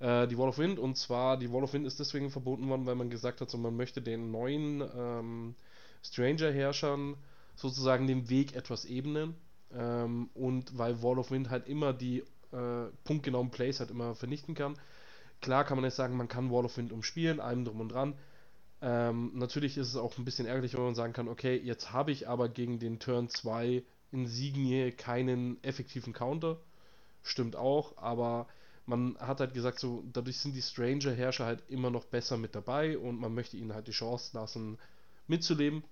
äh, 0.00 0.26
die 0.26 0.36
Wall 0.36 0.48
of 0.48 0.58
Wind. 0.58 0.78
Und 0.78 0.96
zwar, 0.96 1.36
die 1.36 1.52
Wall 1.52 1.62
of 1.62 1.72
Wind 1.72 1.86
ist 1.86 2.00
deswegen 2.00 2.30
verboten 2.30 2.68
worden, 2.68 2.86
weil 2.86 2.96
man 2.96 3.10
gesagt 3.10 3.40
hat, 3.40 3.50
so, 3.50 3.58
man 3.58 3.76
möchte 3.76 4.02
den 4.02 4.30
neuen 4.30 4.82
ähm, 4.96 5.54
Stranger-Herrschern 6.02 7.16
sozusagen 7.54 8.06
den 8.06 8.28
Weg 8.28 8.56
etwas 8.56 8.84
ebnen. 8.84 9.34
Ähm, 9.72 10.30
und 10.34 10.76
weil 10.76 11.02
Wall 11.02 11.18
of 11.18 11.30
Wind 11.30 11.50
halt 11.50 11.68
immer 11.68 11.92
die 11.92 12.24
äh, 12.52 12.86
punktgenauen 13.04 13.50
Plays 13.50 13.78
halt 13.78 13.90
immer 13.90 14.14
vernichten 14.14 14.54
kann. 14.54 14.74
Klar 15.40 15.64
kann 15.64 15.76
man 15.76 15.84
jetzt 15.84 15.96
sagen, 15.96 16.16
man 16.16 16.28
kann 16.28 16.50
Wall 16.50 16.64
of 16.64 16.76
Wind 16.76 16.92
umspielen, 16.92 17.40
allem 17.40 17.64
drum 17.64 17.80
und 17.80 17.92
dran. 17.92 18.14
Ähm, 18.82 19.32
natürlich 19.34 19.76
ist 19.76 19.88
es 19.88 19.96
auch 19.96 20.16
ein 20.16 20.24
bisschen 20.24 20.46
ärgerlich, 20.46 20.74
wenn 20.74 20.84
man 20.84 20.94
sagen 20.94 21.12
kann, 21.12 21.28
okay, 21.28 21.56
jetzt 21.56 21.92
habe 21.92 22.12
ich 22.12 22.28
aber 22.28 22.48
gegen 22.48 22.78
den 22.78 22.98
Turn 22.98 23.28
2 23.28 23.82
Insignie 24.10 24.90
keinen 24.92 25.62
effektiven 25.62 26.12
Counter. 26.12 26.58
Stimmt 27.22 27.56
auch, 27.56 27.96
aber 27.98 28.46
man 28.86 29.16
hat 29.18 29.40
halt 29.40 29.54
gesagt, 29.54 29.78
so 29.78 30.02
dadurch 30.12 30.38
sind 30.38 30.54
die 30.54 30.62
Stranger-Herrscher 30.62 31.44
halt 31.44 31.62
immer 31.68 31.90
noch 31.90 32.04
besser 32.06 32.38
mit 32.38 32.54
dabei 32.54 32.98
und 32.98 33.20
man 33.20 33.34
möchte 33.34 33.56
ihnen 33.56 33.74
halt 33.74 33.86
die 33.86 33.92
Chance 33.92 34.36
lassen, 34.36 34.78
mitzuleben. 35.26 35.84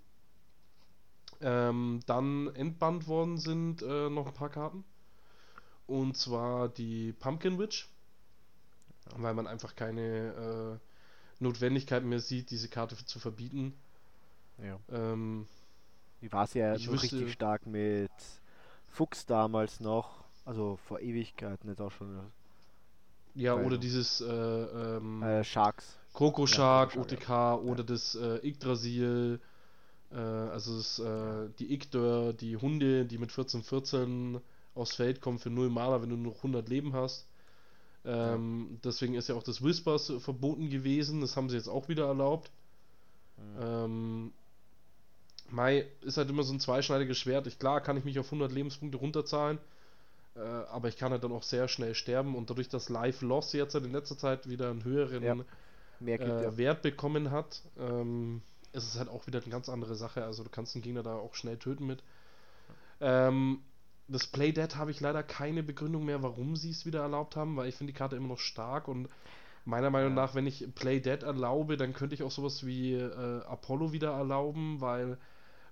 Ähm, 1.40 2.00
dann 2.06 2.54
entbannt 2.56 3.06
worden 3.06 3.38
sind 3.38 3.82
äh, 3.82 4.10
noch 4.10 4.26
ein 4.26 4.34
paar 4.34 4.50
Karten. 4.50 4.84
Und 5.86 6.16
zwar 6.16 6.68
die 6.68 7.12
Pumpkin 7.12 7.58
Witch. 7.58 7.88
Weil 9.16 9.34
man 9.34 9.46
einfach 9.46 9.76
keine 9.76 10.80
äh, 10.80 10.87
Notwendigkeit 11.40 12.04
mehr 12.04 12.20
sieht, 12.20 12.50
diese 12.50 12.68
Karte 12.68 12.96
zu 13.04 13.18
verbieten. 13.18 13.74
Ja. 14.62 14.78
Ähm, 14.90 15.46
Die 16.20 16.32
war 16.32 16.48
ja 16.54 16.76
nur 16.78 16.94
wüsste, 16.94 17.16
richtig 17.16 17.32
stark 17.32 17.66
mit 17.66 18.10
Fuchs 18.86 19.26
damals 19.26 19.80
noch. 19.80 20.24
Also 20.44 20.78
vor 20.86 21.00
Ewigkeiten 21.00 21.68
jetzt 21.68 21.80
auch 21.80 21.92
schon 21.92 22.18
ja, 23.34 23.54
oder 23.54 23.78
dieses 23.78 24.20
äh, 24.20 24.26
ähm, 24.26 25.22
äh, 25.22 25.44
Sharks. 25.44 25.96
Coco 26.12 26.46
Shark, 26.46 26.96
ja, 26.96 27.00
OTK 27.00 27.28
ja. 27.28 27.54
oder 27.56 27.84
das 27.84 28.16
äh, 28.16 28.44
Yggdrasil, 28.44 29.38
äh, 30.10 30.16
also 30.16 30.76
das, 30.76 30.98
äh, 30.98 31.48
die 31.58 31.72
Yggdör, 31.72 32.32
die 32.32 32.56
Hunde, 32.56 33.04
die 33.04 33.18
mit 33.18 33.30
14, 33.30 33.62
14 33.62 34.40
aufs 34.74 34.96
Feld 34.96 35.20
kommen 35.20 35.38
für 35.38 35.50
0 35.50 35.68
Maler, 35.68 36.02
wenn 36.02 36.10
du 36.10 36.16
nur 36.16 36.34
100 36.34 36.68
Leben 36.68 36.94
hast. 36.94 37.28
Ähm, 38.04 38.68
ja. 38.70 38.78
Deswegen 38.84 39.14
ist 39.14 39.28
ja 39.28 39.34
auch 39.34 39.42
das 39.42 39.62
Whispers 39.62 40.12
verboten 40.18 40.70
gewesen, 40.70 41.20
das 41.20 41.36
haben 41.36 41.48
sie 41.48 41.56
jetzt 41.56 41.68
auch 41.68 41.88
wieder 41.88 42.06
erlaubt. 42.06 42.50
Mhm. 43.36 43.62
Ähm, 43.62 44.32
Mai 45.50 45.86
ist 46.02 46.16
halt 46.18 46.28
immer 46.28 46.42
so 46.42 46.52
ein 46.52 46.60
zweischneidiges 46.60 47.18
Schwert. 47.18 47.46
Ich, 47.46 47.58
klar 47.58 47.80
kann 47.80 47.96
ich 47.96 48.04
mich 48.04 48.18
auf 48.18 48.26
100 48.26 48.52
Lebenspunkte 48.52 48.98
runterzahlen, 48.98 49.58
äh, 50.36 50.40
aber 50.40 50.88
ich 50.88 50.96
kann 50.96 51.10
halt 51.10 51.24
dann 51.24 51.32
auch 51.32 51.42
sehr 51.42 51.68
schnell 51.68 51.94
sterben 51.94 52.36
und 52.36 52.50
dadurch, 52.50 52.68
dass 52.68 52.88
Life 52.88 53.24
Loss 53.24 53.52
jetzt 53.52 53.74
in 53.74 53.92
letzter 53.92 54.18
Zeit 54.18 54.48
wieder 54.48 54.70
einen 54.70 54.84
höheren 54.84 55.22
ja. 55.22 55.36
Äh, 56.06 56.42
ja. 56.44 56.56
Wert 56.56 56.82
bekommen 56.82 57.30
hat, 57.30 57.62
ähm, 57.78 58.42
ist 58.72 58.84
es 58.84 58.98
halt 58.98 59.08
auch 59.08 59.26
wieder 59.26 59.40
eine 59.40 59.50
ganz 59.50 59.68
andere 59.68 59.94
Sache. 59.94 60.24
Also 60.24 60.44
du 60.44 60.50
kannst 60.50 60.74
den 60.74 60.82
Gegner 60.82 61.02
da 61.02 61.14
auch 61.14 61.34
schnell 61.34 61.56
töten 61.56 61.86
mit. 61.86 62.02
Ähm, 63.00 63.60
das 64.08 64.26
Play 64.26 64.52
Dead 64.52 64.74
habe 64.76 64.90
ich 64.90 65.00
leider 65.00 65.22
keine 65.22 65.62
Begründung 65.62 66.04
mehr, 66.04 66.22
warum 66.22 66.56
sie 66.56 66.70
es 66.70 66.86
wieder 66.86 67.02
erlaubt 67.02 67.36
haben, 67.36 67.56
weil 67.56 67.68
ich 67.68 67.74
finde 67.74 67.92
die 67.92 67.98
Karte 67.98 68.16
immer 68.16 68.28
noch 68.28 68.38
stark 68.38 68.88
und 68.88 69.08
meiner 69.64 69.90
Meinung 69.90 70.14
nach, 70.14 70.34
wenn 70.34 70.46
ich 70.46 70.66
Play 70.74 71.00
Dead 71.00 71.22
erlaube, 71.22 71.76
dann 71.76 71.92
könnte 71.92 72.14
ich 72.14 72.22
auch 72.22 72.30
sowas 72.30 72.64
wie 72.64 72.94
äh, 72.94 73.42
Apollo 73.44 73.92
wieder 73.92 74.12
erlauben, 74.12 74.80
weil 74.80 75.18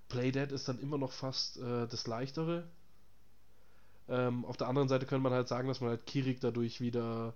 Play 0.07 0.31
Dead 0.31 0.51
ist 0.51 0.67
dann 0.67 0.79
immer 0.79 0.99
noch 0.99 1.11
fast 1.11 1.57
äh, 1.57 1.87
das 1.87 2.05
leichtere. 2.05 2.63
Ähm, 4.07 4.45
auf 4.45 4.55
der 4.55 4.67
anderen 4.67 4.87
Seite 4.87 5.07
könnte 5.07 5.23
man 5.23 5.33
halt 5.33 5.47
sagen, 5.47 5.67
dass 5.67 5.81
man 5.81 5.89
halt 5.89 6.05
Kirik 6.05 6.39
dadurch 6.39 6.79
wieder 6.79 7.33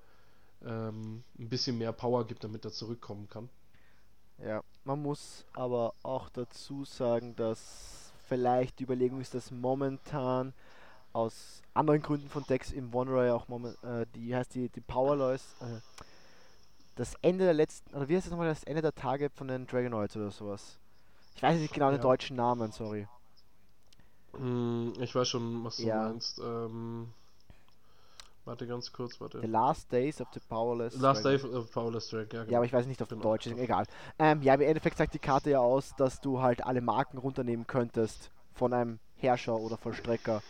ähm, 0.64 1.24
ein 1.40 1.50
bisschen 1.50 1.78
mehr 1.80 1.92
Power 1.92 2.28
gibt, 2.28 2.44
damit 2.44 2.64
er 2.64 2.72
zurückkommen 2.72 3.28
kann. 3.28 3.50
Ja, 4.38 4.64
man 4.86 5.02
muss 5.02 5.46
aber 5.54 5.94
auch 6.04 6.30
dazu 6.30 6.86
sagen, 6.86 7.36
dass 7.36 8.14
vielleicht 8.28 8.80
die 8.80 8.84
Überlegung 8.84 9.20
ist, 9.20 9.34
dass 9.34 9.52
momentan 9.52 10.54
aus 11.14 11.62
anderen 11.74 12.02
Gründen 12.02 12.30
von 12.30 12.44
Decks 12.44 12.72
im 12.72 12.94
Wanderer 12.94 13.26
ja 13.26 13.34
auch 13.34 13.48
moment, 13.48 13.82
äh, 13.84 14.06
die 14.16 14.36
heißt 14.36 14.56
die, 14.56 14.70
die 14.70 14.82
Powerlois, 14.82 15.56
äh, 15.62 15.80
das 16.96 17.16
Ende 17.22 17.46
der 17.46 17.54
letzten, 17.54 17.96
oder 17.96 18.08
wie 18.10 18.16
heißt 18.16 18.26
es 18.26 18.32
nochmal, 18.32 18.48
das 18.48 18.64
Ende 18.64 18.82
der 18.82 18.94
Tage 18.94 19.30
von 19.30 19.48
den 19.48 19.68
Dragonoids 19.68 20.16
oder 20.16 20.32
sowas. 20.32 20.78
Ich 21.36 21.44
weiß 21.44 21.60
nicht 21.60 21.74
genau 21.74 21.88
ja. 21.88 21.98
den 21.98 22.02
deutschen 22.02 22.36
Namen, 22.36 22.72
sorry. 22.72 23.08
Hm, 24.34 24.94
ich 25.00 25.14
weiß 25.14 25.28
schon, 25.28 25.64
was 25.64 25.78
du 25.78 25.84
ja. 25.84 26.10
meinst. 26.10 26.40
Ähm, 26.40 27.14
warte 28.46 28.68
ganz 28.68 28.92
kurz, 28.92 29.20
warte. 29.20 29.42
The 29.42 29.48
Last 29.48 29.92
Days 29.92 30.22
of 30.22 30.28
the 30.34 30.40
Powerless 30.48 30.96
Last 30.98 31.26
Days 31.26 31.44
of 31.44 31.68
the 31.68 31.74
Powerless 31.74 32.10
Drag, 32.10 32.28
ja. 32.32 32.44
Genau. 32.44 32.52
Ja, 32.52 32.58
aber 32.60 32.66
ich 32.66 32.74
weiß 32.74 32.86
nicht 32.86 33.02
auf 33.02 33.10
genau. 33.10 33.24
Deutsch, 33.24 33.48
egal. 33.48 33.86
Ähm, 34.20 34.42
ja, 34.42 34.54
im 34.54 34.62
Endeffekt 34.62 34.98
sagt 34.98 35.14
die 35.14 35.20
Karte 35.20 35.52
ja 35.52 35.60
aus, 35.60 35.94
dass 35.98 36.22
du 36.22 36.42
halt 36.42 36.66
alle 36.66 36.82
Marken 36.82 37.18
runternehmen 37.18 37.68
könntest 37.68 38.32
von 38.54 38.74
einem 38.74 39.00
Herrscher 39.16 39.56
oder 39.56 39.78
Vollstrecker 39.78 40.42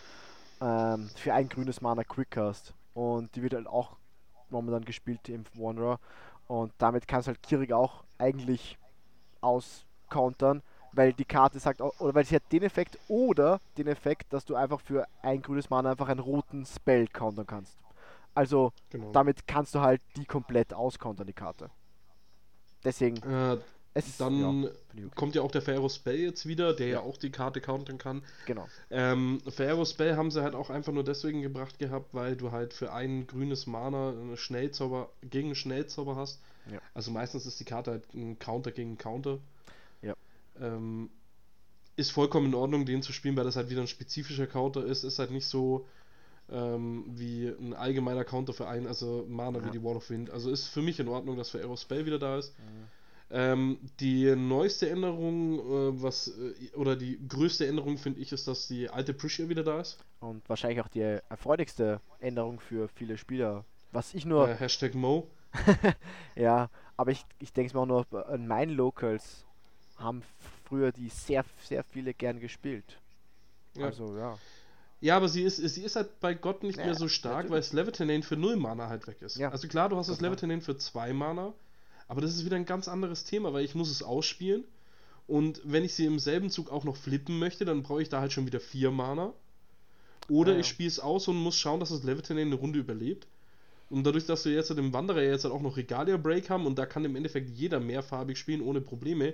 ähm, 0.62 1.10
für 1.16 1.34
ein 1.34 1.50
grünes 1.50 1.82
Mana 1.82 2.04
Quick 2.04 2.38
hast. 2.38 2.74
Und 2.94 3.36
die 3.36 3.42
wird 3.42 3.54
halt 3.54 3.68
auch 3.68 3.98
momentan 4.50 4.86
gespielt 4.86 5.28
im 5.30 5.44
Wanderer. 5.56 6.00
Und 6.48 6.74
damit 6.78 7.08
kannst 7.08 7.28
halt 7.28 7.42
Kirig 7.42 7.74
auch 7.74 8.04
eigentlich 8.18 8.78
auscountern 9.42 10.62
weil 10.94 11.14
die 11.14 11.26
Karte 11.26 11.60
sagt, 11.60 11.82
oder 11.82 12.14
weil 12.14 12.26
sie 12.26 12.36
hat 12.36 12.44
den 12.52 12.64
Effekt 12.64 12.98
oder 13.08 13.60
den 13.78 13.88
Effekt, 13.88 14.32
dass 14.34 14.46
du 14.46 14.56
einfach 14.56 14.82
für 14.82 15.08
ein 15.22 15.42
grünes 15.42 15.70
Mana 15.70 15.92
einfach 15.92 16.10
einen 16.10 16.20
roten 16.20 16.66
Spell 16.66 17.08
countern 17.08 17.48
kannst. 17.48 17.78
Also 18.34 18.72
genau. 18.90 19.12
damit 19.12 19.48
kannst 19.48 19.76
du 19.76 19.82
halt 19.82 20.02
die 20.16 20.26
komplett 20.26 20.74
auskontern, 20.74 21.28
die 21.28 21.34
Karte. 21.34 21.70
Deswegen. 22.84 23.18
Äh, 23.18 23.58
Es, 23.94 24.16
Dann 24.18 24.40
ja, 24.40 24.50
okay. 24.50 25.10
kommt 25.16 25.36
ja 25.36 25.42
auch 25.42 25.52
der 25.52 25.62
Pharaoh 25.62 25.90
Spell 25.90 26.20
jetzt 26.20 26.46
wieder, 26.46 26.74
der 26.74 26.88
ja, 26.88 26.94
Ja. 26.94 27.00
auch 27.02 27.18
die 27.18 27.30
Karte 27.30 27.60
countern 27.60 27.98
kann. 27.98 28.24
Genau. 28.46 28.68
Ähm, 28.90 29.42
Pharaoh 29.50 29.84
Spell 29.84 30.16
haben 30.16 30.32
sie 30.32 30.42
halt 30.42 30.56
auch 30.56 30.70
einfach 30.70 30.94
nur 30.94 31.04
deswegen 31.04 31.42
gebracht 31.42 31.78
gehabt, 31.78 32.14
weil 32.14 32.38
du 32.38 32.52
halt 32.54 32.74
für 32.74 32.94
ein 32.94 33.28
grünes 33.28 33.68
Mana 33.68 34.12
eine 34.12 34.38
Schnellzauber 34.38 35.10
gegen 35.30 35.56
Schnellzauber 35.56 36.16
hast. 36.16 36.40
Ja. 36.72 36.80
Also 36.94 37.12
meistens 37.12 37.46
ist 37.46 37.60
die 37.60 37.66
Karte 37.66 37.92
halt 37.92 38.14
ein 38.14 38.40
Counter 38.40 38.72
gegen 38.72 38.98
Counter. 38.98 39.40
Ja. 40.02 40.14
Ähm, 40.62 41.10
ist 41.98 42.12
vollkommen 42.12 42.48
in 42.48 42.56
Ordnung, 42.56 42.86
den 42.86 43.02
zu 43.02 43.12
spielen, 43.12 43.36
weil 43.36 43.44
das 43.44 43.58
halt 43.58 43.70
wieder 43.70 43.82
ein 43.82 43.88
spezifischer 43.88 44.48
Counter 44.48 44.86
ist. 44.86 45.04
Ist 45.04 45.20
halt 45.20 45.32
nicht 45.32 45.48
so 45.48 45.86
ähm, 46.50 47.04
wie 47.10 47.48
ein 47.48 47.74
allgemeiner 47.74 48.24
Counter 48.24 48.54
für 48.54 48.68
einen, 48.70 48.88
also 48.88 49.26
Mana 49.28 49.60
Ja. 49.60 49.66
wie 49.66 49.72
die 49.72 49.84
Wall 49.84 49.98
of 49.98 50.10
Wind. 50.10 50.30
Also 50.30 50.50
ist 50.50 50.68
für 50.68 50.82
mich 50.82 50.98
in 51.02 51.10
Ordnung, 51.10 51.36
dass 51.36 51.50
Pharaoh 51.50 51.76
Spell 51.76 52.06
wieder 52.06 52.20
da 52.20 52.38
ist. 52.38 52.58
Mhm. 52.58 52.88
Ähm, 53.34 53.80
die 54.00 54.36
neueste 54.36 54.90
Änderung, 54.90 55.60
äh, 55.60 56.02
was 56.04 56.28
äh, 56.38 56.76
oder 56.76 56.96
die 56.98 57.18
größte 57.28 57.66
Änderung 57.66 57.98
finde 57.98 58.20
ich, 58.20 58.32
ist, 58.34 58.48
dass 58.48 58.68
die 58.68 58.90
alte 58.90 59.14
Prisha 59.14 59.48
wieder 59.48 59.64
da 59.64 59.80
ist. 59.80 59.98
Und 60.20 60.48
wahrscheinlich 60.50 60.82
auch 60.82 60.90
die 60.90 61.00
erfreulichste 61.02 62.02
Änderung 62.20 62.60
für 62.60 62.90
viele 62.90 63.18
Spieler. 63.18 63.64
Was 63.92 64.14
ich 64.14 64.26
nur, 64.26 64.50
Äh, 64.50 64.56
Hashtag 64.56 64.94
Mo. 64.96 65.28
ja, 66.36 66.70
aber 66.98 67.12
ich, 67.12 67.26
ich 67.40 67.54
denke 67.54 67.68
es 67.70 67.74
mir 67.74 67.80
auch 67.82 67.86
nur, 67.86 68.30
an 68.30 68.48
meinen 68.48 68.72
Locals 68.76 69.46
haben 69.98 70.24
früher 70.66 70.92
die 70.92 71.10
sehr, 71.10 71.46
sehr 71.64 71.84
viele 71.84 72.14
gern 72.14 72.40
gespielt. 72.40 73.00
Ja. 73.76 73.86
Also, 73.88 74.18
ja. 74.18 74.38
Ja, 75.00 75.18
aber 75.18 75.30
sie 75.30 75.44
ist, 75.44 75.58
sie 75.58 75.84
ist 75.84 75.96
halt 75.96 76.20
bei 76.20 76.34
Gott 76.36 76.64
nicht 76.64 76.78
Ja, 76.78 76.86
mehr 76.86 76.96
so 76.96 77.08
stark, 77.08 77.50
natürlich. 77.50 77.52
weil 77.52 77.60
das 77.62 77.74
Levitinane 77.74 78.24
für 78.24 78.38
0 78.38 78.56
Mana 78.58 78.88
halt 78.88 79.08
weg 79.08 79.22
ist. 79.22 79.36
Ja, 79.38 79.50
Also 79.50 79.68
klar, 79.68 79.90
du 79.90 79.98
hast 79.98 80.08
das 80.10 80.18
total. 80.18 80.32
Levitinane 80.32 80.62
für 80.62 80.78
2 80.78 81.14
Mana, 81.14 81.54
aber 82.12 82.20
das 82.20 82.36
ist 82.36 82.44
wieder 82.44 82.58
ein 82.58 82.66
ganz 82.66 82.90
anderes 82.90 83.24
Thema, 83.24 83.54
weil 83.54 83.64
ich 83.64 83.74
muss 83.74 83.90
es 83.90 84.04
ausspielen 84.04 84.66
und 85.28 85.62
wenn 85.64 85.86
ich 85.86 85.94
sie 85.94 86.06
im 86.06 86.20
selben 86.20 86.50
Zug 86.50 86.70
auch 86.70 86.84
noch 86.84 86.98
flippen 86.98 87.40
möchte, 87.40 87.64
dann 87.64 87.84
brauche 87.84 88.02
ich 88.02 88.10
da 88.10 88.20
halt 88.20 88.34
schon 88.34 88.46
wieder 88.46 88.60
4 88.60 88.92
Mana. 88.92 89.32
Oder 90.28 90.50
Ja, 90.50 90.56
ja. 90.56 90.60
ich 90.60 90.68
spiele 90.68 90.90
es 90.90 91.00
aus 91.00 91.30
und 91.30 91.38
muss 91.38 91.56
schauen, 91.56 91.80
dass 91.80 91.88
das 91.88 92.04
Levitinane 92.04 92.48
eine 92.48 92.56
Runde 92.56 92.80
überlebt. 92.80 93.28
Und 93.90 94.04
dadurch, 94.04 94.26
dass 94.26 94.44
wir 94.44 94.52
jetzt 94.52 94.70
halt 94.70 94.80
im 94.80 94.92
Wanderer 94.92 95.24
jetzt 95.24 95.46
halt 95.46 95.54
auch 95.54 95.62
noch 95.62 95.78
Regalia 95.78 96.18
Break 96.18 96.50
haben 96.50 96.66
und 96.66 96.78
da 96.78 96.86
kann 96.86 97.06
im 97.06 97.16
Endeffekt 97.16 97.50
jeder 97.50 97.80
mehrfarbig 97.80 98.38
spielen 98.38 98.62
ohne 98.62 98.82
Probleme, 98.82 99.34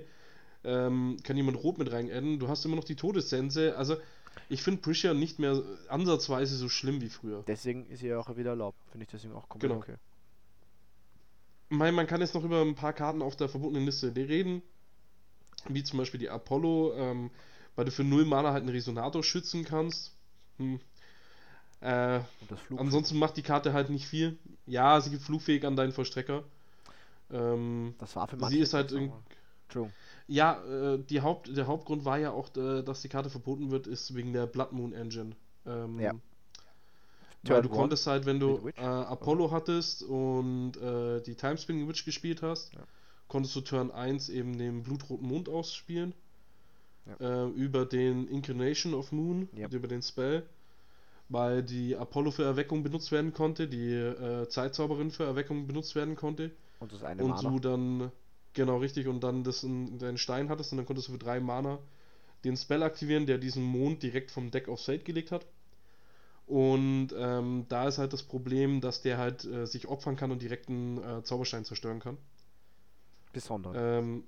ähm, 0.62 1.16
kann 1.24 1.36
jemand 1.36 1.60
rot 1.60 1.78
mit 1.78 1.90
rein 1.90 2.08
adden. 2.08 2.38
Du 2.38 2.46
hast 2.46 2.64
immer 2.64 2.76
noch 2.76 2.84
die 2.84 2.94
Todessense. 2.94 3.76
Also 3.76 3.96
ich 4.48 4.62
finde 4.62 4.80
Prisha 4.82 5.14
nicht 5.14 5.40
mehr 5.40 5.60
ansatzweise 5.88 6.56
so 6.56 6.68
schlimm 6.68 7.00
wie 7.00 7.08
früher. 7.08 7.42
Deswegen 7.48 7.86
ist 7.86 7.98
sie 7.98 8.06
ja 8.06 8.20
auch 8.20 8.36
wieder 8.36 8.50
erlaubt. 8.50 8.78
Finde 8.92 9.02
ich 9.02 9.10
deswegen 9.10 9.34
auch 9.34 9.48
komplett 9.48 9.72
Genau. 9.72 9.82
okay. 9.82 9.96
Ich 11.70 11.76
meine, 11.76 11.92
man 11.92 12.06
kann 12.06 12.20
jetzt 12.20 12.34
noch 12.34 12.44
über 12.44 12.62
ein 12.62 12.74
paar 12.74 12.92
Karten 12.92 13.22
auf 13.22 13.36
der 13.36 13.48
verbotenen 13.48 13.84
Liste 13.84 14.14
reden. 14.14 14.62
Wie 15.68 15.82
zum 15.82 15.98
Beispiel 15.98 16.20
die 16.20 16.30
Apollo, 16.30 16.94
ähm, 16.96 17.30
weil 17.76 17.84
du 17.84 17.90
für 17.90 18.04
0 18.04 18.24
Mana 18.24 18.52
halt 18.52 18.62
einen 18.62 18.70
Resonator 18.70 19.22
schützen 19.22 19.64
kannst. 19.64 20.12
Hm. 20.58 20.80
Äh, 21.80 22.20
ansonsten 22.76 23.18
macht 23.18 23.36
die 23.36 23.42
Karte 23.42 23.72
halt 23.72 23.90
nicht 23.90 24.06
viel. 24.06 24.38
Ja, 24.66 25.00
sie 25.00 25.10
gibt 25.10 25.22
flugfähig 25.22 25.64
an 25.64 25.76
deinen 25.76 25.92
Vollstrecker. 25.92 26.42
Ähm, 27.30 27.94
das 27.98 28.16
war 28.16 28.26
für 28.26 28.36
sie 28.36 28.40
manche 28.40 28.58
ist 28.58 28.74
halt 28.74 28.92
in- 28.92 29.12
ja, 30.26 30.62
äh, 30.64 30.98
die 30.98 31.20
Haupt, 31.20 31.54
der 31.56 31.66
Hauptgrund 31.66 32.04
war 32.04 32.18
ja 32.18 32.30
auch, 32.32 32.54
äh, 32.56 32.82
dass 32.82 33.02
die 33.02 33.08
Karte 33.08 33.30
verboten 33.30 33.70
wird, 33.70 33.86
ist 33.86 34.14
wegen 34.14 34.32
der 34.32 34.46
Blood 34.46 34.72
Moon 34.72 34.92
Engine. 34.92 35.36
Ähm, 35.66 36.00
Ja. 36.00 36.14
Weil 37.42 37.62
du 37.62 37.68
konntest 37.68 38.06
halt, 38.06 38.26
wenn 38.26 38.40
du 38.40 38.68
äh, 38.76 38.80
Apollo 38.80 39.50
hattest 39.50 40.02
und 40.02 40.76
äh, 40.76 41.20
die 41.22 41.34
Timespinning 41.34 41.88
Witch 41.88 42.04
gespielt 42.04 42.42
hast, 42.42 42.74
Ja. 42.74 42.80
konntest 43.28 43.54
du 43.56 43.60
Turn 43.60 43.90
1 43.90 44.28
eben 44.28 44.58
den 44.58 44.82
blutroten 44.82 45.26
Mond 45.26 45.48
ausspielen. 45.48 46.14
Ja. 47.06 47.44
Äh, 47.46 47.48
über 47.50 47.86
den 47.86 48.26
Incarnation 48.28 48.92
of 48.94 49.12
Moon, 49.12 49.48
Ja. 49.54 49.68
über 49.68 49.88
den 49.88 50.02
Spell. 50.02 50.44
Weil 51.30 51.62
die 51.62 51.94
Apollo 51.94 52.30
für 52.30 52.44
Erweckung 52.44 52.82
benutzt 52.82 53.12
werden 53.12 53.32
konnte, 53.34 53.68
die 53.68 53.92
äh, 53.92 54.48
Zeitzauberin 54.48 55.10
für 55.10 55.24
Erweckung 55.24 55.66
benutzt 55.66 55.94
werden 55.94 56.16
konnte. 56.16 56.50
Und 56.80 56.92
das 56.92 57.02
eine 57.02 57.22
und 57.22 57.42
du 57.42 57.58
dann, 57.60 58.10
genau 58.54 58.78
richtig, 58.78 59.08
und 59.08 59.20
dann 59.22 59.44
das 59.44 59.62
in 59.62 59.98
deinen 59.98 60.16
Stein 60.16 60.48
hattest 60.48 60.72
und 60.72 60.78
dann 60.78 60.86
konntest 60.86 61.08
du 61.08 61.12
für 61.12 61.18
drei 61.18 61.38
Mana 61.38 61.78
den 62.44 62.56
Spell 62.56 62.82
aktivieren, 62.82 63.26
der 63.26 63.36
diesen 63.38 63.62
Mond 63.62 64.02
direkt 64.02 64.30
vom 64.30 64.50
Deck 64.50 64.68
auf 64.68 64.82
Fate 64.84 65.04
gelegt 65.04 65.30
hat. 65.32 65.46
Und 66.48 67.08
ähm, 67.14 67.66
da 67.68 67.88
ist 67.88 67.98
halt 67.98 68.14
das 68.14 68.22
Problem, 68.22 68.80
dass 68.80 69.02
der 69.02 69.18
halt 69.18 69.44
äh, 69.44 69.66
sich 69.66 69.86
opfern 69.86 70.16
kann 70.16 70.30
und 70.30 70.40
direkt 70.40 70.68
einen 70.70 70.96
äh, 70.96 71.22
Zauberstein 71.22 71.64
zerstören 71.66 72.00
kann. 72.00 72.16
Besonders. 73.34 73.76
Ähm, 73.76 74.24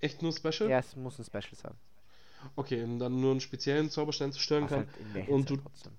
echt 0.00 0.20
nur 0.22 0.32
Special? 0.32 0.68
ja, 0.68 0.78
es 0.80 0.96
muss 0.96 1.18
ein 1.18 1.24
Special 1.24 1.54
sein. 1.54 1.74
Okay, 2.56 2.82
und 2.82 2.98
dann 2.98 3.20
nur 3.20 3.30
einen 3.30 3.40
speziellen 3.40 3.88
Zauberstein 3.88 4.32
zerstören 4.32 4.64
Was 4.64 4.70
kann. 4.70 4.88
halt 5.16 5.28
und 5.28 5.48
du- 5.50 5.56
trotzdem. 5.56 5.92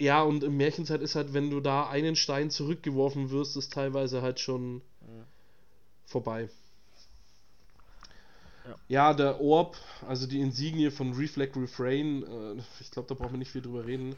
Ja, 0.00 0.22
und 0.22 0.44
im 0.44 0.56
Märchenzeit 0.56 1.00
ist 1.00 1.14
halt, 1.14 1.32
wenn 1.32 1.50
du 1.50 1.60
da 1.60 1.88
einen 1.88 2.14
Stein 2.16 2.50
zurückgeworfen 2.50 3.30
wirst, 3.30 3.56
ist 3.56 3.72
teilweise 3.72 4.22
halt 4.22 4.40
schon 4.40 4.74
Mhm. 4.74 4.82
vorbei. 6.06 6.48
Ja. 8.88 9.14
Der 9.14 9.40
Orb, 9.40 9.76
also 10.06 10.26
die 10.26 10.40
Insignie 10.40 10.90
von 10.90 11.12
Reflect 11.12 11.56
Refrain, 11.56 12.22
äh, 12.22 12.62
ich 12.80 12.90
glaube, 12.90 13.08
da 13.08 13.14
brauchen 13.14 13.32
wir 13.32 13.38
nicht 13.38 13.50
viel 13.52 13.62
drüber 13.62 13.86
reden. 13.86 14.12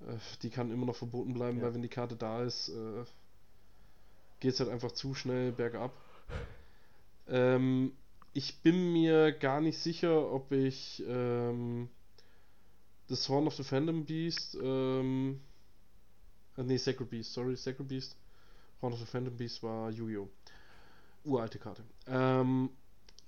Äh, 0.00 0.16
die 0.42 0.50
kann 0.50 0.70
immer 0.70 0.86
noch 0.86 0.96
verboten 0.96 1.34
bleiben, 1.34 1.58
Ja. 1.58 1.64
weil 1.64 1.74
wenn 1.74 1.82
die 1.82 1.88
Karte 1.88 2.16
da 2.16 2.42
ist, 2.42 2.68
äh, 2.70 3.04
geht 4.40 4.54
es 4.54 4.60
halt 4.60 4.70
einfach 4.70 4.92
zu 4.92 5.14
schnell 5.14 5.52
bergab. 5.52 5.92
Ähm, 7.28 7.92
ich 8.32 8.62
bin 8.62 8.92
mir 8.92 9.32
gar 9.32 9.60
nicht 9.60 9.78
sicher, 9.78 10.32
ob 10.32 10.52
ich 10.52 11.02
ähm, 11.06 11.88
das 13.08 13.28
Horn 13.28 13.46
of 13.46 13.54
the 13.56 13.64
Phantom 13.64 14.04
Beast, 14.04 14.56
ähm, 14.62 15.40
äh, 16.56 16.62
nee, 16.62 16.76
Sacred 16.76 17.10
Beast, 17.10 17.32
sorry, 17.32 17.56
Sacred 17.56 17.88
Beast. 17.88 18.16
Horn 18.80 18.92
of 18.94 18.98
the 19.00 19.04
Phantom 19.06 19.36
Beast 19.36 19.62
war 19.62 19.90
Yu-Gi-Oh! 19.90 20.28
Uralte 21.24 21.58
Karte. 21.58 21.82
Ähm, 22.06 22.70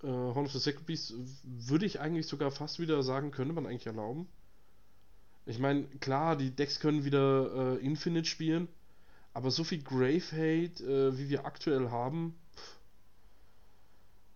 äh, 0.03 0.07
Horn 0.07 0.47
of 0.47 0.53
the 0.53 0.59
Sacred 0.59 0.87
Beast 0.87 1.15
würde 1.45 1.87
ich 1.87 2.01
eigentlich 2.01 2.27
sogar 2.27 2.51
fast 2.51 2.79
wieder 2.79 3.03
sagen, 3.03 3.31
könnte 3.31 3.55
man 3.55 3.67
eigentlich 3.67 3.87
erlauben. 3.87 4.29
Ich 5.47 5.59
meine, 5.59 5.85
klar, 6.01 6.37
die 6.37 6.51
Decks 6.51 6.79
können 6.81 7.05
wieder 7.05 7.77
äh, 7.77 7.85
Infinite 7.85 8.29
spielen, 8.29 8.69
aber 9.35 9.51
so 9.51 9.65
viel 9.65 9.83
Grave 9.83 10.23
Hate, 10.33 10.85
äh, 10.85 11.19
wie 11.19 11.29
wir 11.29 11.45
aktuell 11.47 11.91
haben, 11.91 12.35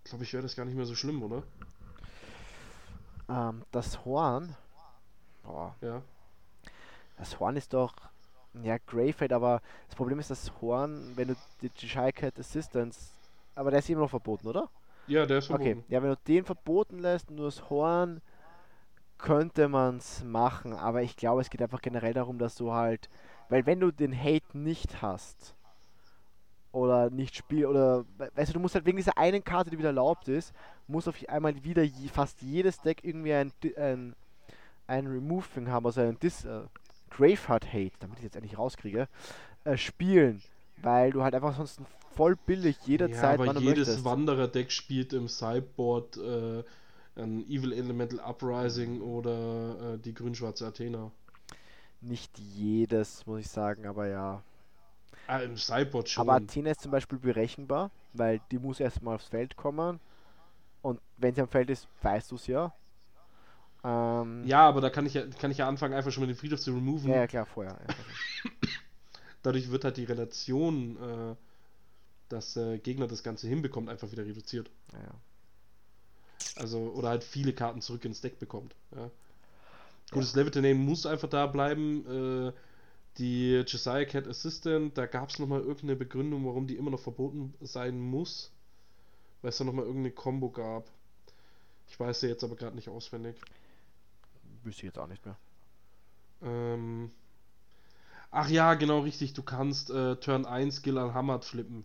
glaube 0.04 0.24
ich, 0.24 0.32
wäre 0.32 0.42
das 0.42 0.56
gar 0.56 0.64
nicht 0.64 0.76
mehr 0.76 0.86
so 0.86 0.94
schlimm, 0.94 1.22
oder? 1.22 1.42
Ähm, 3.28 3.62
das 3.72 4.04
Horn. 4.04 4.56
Boah, 5.42 5.76
Ja. 5.80 6.02
das 7.18 7.38
Horn 7.38 7.56
ist 7.56 7.72
doch. 7.72 7.94
Ja, 8.62 8.78
Greyfade, 8.78 9.34
aber 9.34 9.60
das 9.86 9.96
Problem 9.96 10.18
ist, 10.18 10.30
das 10.30 10.50
Horn, 10.60 11.12
wenn 11.16 11.28
du 11.28 11.36
die 11.60 11.68
Cheshire 11.70 12.12
Cat 12.12 12.38
Assistance. 12.38 13.10
Aber 13.54 13.70
der 13.70 13.80
ist 13.80 13.90
immer 13.90 14.00
noch 14.02 14.10
verboten, 14.10 14.46
oder? 14.48 14.68
Ja, 15.06 15.26
der 15.26 15.38
ist 15.38 15.50
Okay, 15.50 15.74
verboten. 15.74 15.92
ja, 15.92 16.02
wenn 16.02 16.10
du 16.10 16.16
den 16.26 16.44
verboten 16.44 16.98
lässt, 16.98 17.30
nur 17.30 17.46
das 17.46 17.70
Horn, 17.70 18.20
könnte 19.18 19.68
man 19.68 19.96
es 19.98 20.24
machen. 20.24 20.72
Aber 20.74 21.02
ich 21.02 21.16
glaube, 21.16 21.40
es 21.40 21.50
geht 21.50 21.62
einfach 21.62 21.82
generell 21.82 22.12
darum, 22.14 22.38
dass 22.38 22.54
du 22.56 22.72
halt. 22.72 23.08
Weil, 23.48 23.66
wenn 23.66 23.80
du 23.80 23.90
den 23.92 24.16
Hate 24.18 24.58
nicht 24.58 25.02
hast, 25.02 25.54
oder 26.72 27.10
nicht 27.10 27.36
spielst, 27.36 27.66
oder. 27.66 28.04
we- 28.18 28.30
Weißt 28.34 28.50
du, 28.50 28.54
du 28.54 28.60
musst 28.60 28.74
halt 28.74 28.86
wegen 28.86 28.96
dieser 28.98 29.16
einen 29.16 29.42
Karte, 29.42 29.70
die 29.70 29.78
wieder 29.78 29.88
erlaubt 29.90 30.28
ist, 30.28 30.52
muss 30.86 31.08
auf 31.08 31.16
einmal 31.28 31.62
wieder 31.64 31.82
je, 31.82 32.08
fast 32.08 32.42
jedes 32.42 32.80
Deck 32.80 33.02
irgendwie 33.04 33.32
ein, 33.34 33.52
ein, 33.76 34.14
ein 34.86 35.06
Remove-Thing 35.06 35.68
haben, 35.70 35.86
also 35.86 36.00
ein 36.02 36.18
Dis. 36.18 36.44
Äh, 36.44 36.62
Graveheart 37.10 37.72
Hate, 37.72 37.92
damit 38.00 38.18
ich 38.18 38.24
jetzt 38.24 38.36
endlich 38.36 38.58
rauskriege, 38.58 39.08
äh, 39.64 39.76
spielen. 39.76 40.42
Weil 40.82 41.10
du 41.10 41.22
halt 41.22 41.34
einfach 41.34 41.56
sonst 41.56 41.80
voll 42.14 42.36
billig 42.46 42.76
Ja, 42.82 42.88
jederzeit, 42.88 43.34
aber 43.34 43.46
wann 43.46 43.56
du 43.56 43.62
jedes 43.62 43.88
möchtest. 43.88 44.04
Wanderer-Deck 44.04 44.72
spielt 44.72 45.12
im 45.12 45.28
Sideboard 45.28 46.16
äh, 46.16 46.64
ein 47.16 47.40
Evil 47.48 47.72
Elemental 47.72 48.20
Uprising 48.20 49.00
oder 49.00 49.94
äh, 49.94 49.98
die 49.98 50.14
grün-schwarze 50.14 50.66
Athena. 50.66 51.10
Nicht 52.00 52.38
jedes, 52.38 53.26
muss 53.26 53.40
ich 53.40 53.48
sagen, 53.48 53.86
aber 53.86 54.06
ja. 54.06 54.42
Ah, 55.26 55.38
im 55.38 55.56
Sideboard 55.56 56.08
schon. 56.08 56.28
Aber 56.28 56.34
Athena 56.34 56.70
ist 56.70 56.82
zum 56.82 56.90
Beispiel 56.90 57.18
berechenbar, 57.18 57.90
weil 58.12 58.40
die 58.50 58.58
muss 58.58 58.80
erstmal 58.80 59.16
aufs 59.16 59.28
Feld 59.28 59.56
kommen. 59.56 59.98
Und 60.82 61.00
wenn 61.16 61.34
sie 61.34 61.40
am 61.40 61.48
Feld 61.48 61.70
ist, 61.70 61.88
weißt 62.02 62.30
du 62.30 62.36
es 62.36 62.46
ja. 62.46 62.72
Ähm, 63.82 64.44
ja, 64.46 64.68
aber 64.68 64.80
da 64.80 64.90
kann 64.90 65.06
ich 65.06 65.14
ja, 65.14 65.26
kann 65.26 65.50
ich 65.50 65.58
ja 65.58 65.68
anfangen, 65.68 65.94
einfach 65.94 66.12
schon 66.12 66.22
mal 66.22 66.26
den 66.26 66.36
Friedhof 66.36 66.60
zu 66.60 66.72
removen. 66.74 67.10
ja, 67.10 67.16
ja, 67.16 67.26
klar, 67.26 67.46
vorher. 67.46 67.78
Ja. 67.88 68.50
Dadurch 69.46 69.70
wird 69.70 69.84
halt 69.84 69.96
die 69.96 70.02
Relation, 70.02 70.96
äh, 70.96 71.36
dass 72.28 72.54
der 72.54 72.78
Gegner 72.78 73.06
das 73.06 73.22
Ganze 73.22 73.46
hinbekommt, 73.46 73.88
einfach 73.88 74.10
wieder 74.10 74.26
reduziert. 74.26 74.68
Ja. 74.92 75.14
Also, 76.56 76.78
oder 76.78 77.10
halt 77.10 77.22
viele 77.22 77.52
Karten 77.52 77.80
zurück 77.80 78.04
ins 78.04 78.20
Deck 78.20 78.40
bekommt. 78.40 78.74
Ja. 78.90 79.08
Gut, 80.10 80.24
das 80.24 80.34
Levitinane 80.34 80.74
muss 80.74 81.06
einfach 81.06 81.28
da 81.28 81.46
bleiben. 81.46 82.48
Äh, 82.48 82.52
die 83.18 83.62
Josiah 83.64 84.04
Cat 84.04 84.26
Assistant, 84.26 84.98
da 84.98 85.06
gab 85.06 85.30
es 85.30 85.38
nochmal 85.38 85.60
irgendeine 85.60 85.94
Begründung, 85.94 86.44
warum 86.44 86.66
die 86.66 86.74
immer 86.74 86.90
noch 86.90 86.98
verboten 86.98 87.54
sein 87.60 88.00
muss. 88.00 88.50
weil 89.42 89.50
es 89.50 89.58
da 89.58 89.64
nochmal 89.64 89.84
irgendeine 89.84 90.10
Combo 90.10 90.50
gab. 90.50 90.90
Ich 91.86 92.00
weiß 92.00 92.18
sie 92.18 92.26
jetzt 92.26 92.42
aber 92.42 92.56
gerade 92.56 92.74
nicht 92.74 92.88
auswendig. 92.88 93.36
Wüsste 94.64 94.80
ich 94.80 94.86
jetzt 94.86 94.98
auch 94.98 95.06
nicht 95.06 95.24
mehr. 95.24 95.36
Ähm, 96.42 97.12
ach 98.30 98.48
ja, 98.48 98.74
genau 98.74 99.00
richtig. 99.00 99.32
Du 99.34 99.42
kannst 99.42 99.90
äh, 99.90 100.16
Turn 100.16 100.46
1 100.46 100.82
Gillan 100.82 101.12
Hamad 101.14 101.44
flippen. 101.44 101.84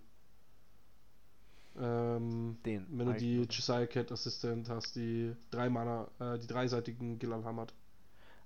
Ähm, 1.77 2.57
Den 2.65 2.87
wenn 2.89 3.07
du 3.07 3.13
die? 3.13 3.43
Josiah 3.49 3.87
Cat 3.87 4.11
Assistant 4.11 4.69
hast, 4.69 4.95
die 4.95 5.35
drei 5.51 5.69
Mana, 5.69 6.09
äh, 6.19 6.37
die 6.39 6.47
dreiseitigen 6.47 7.17
Gillan 7.19 7.45
Hamad. 7.45 7.73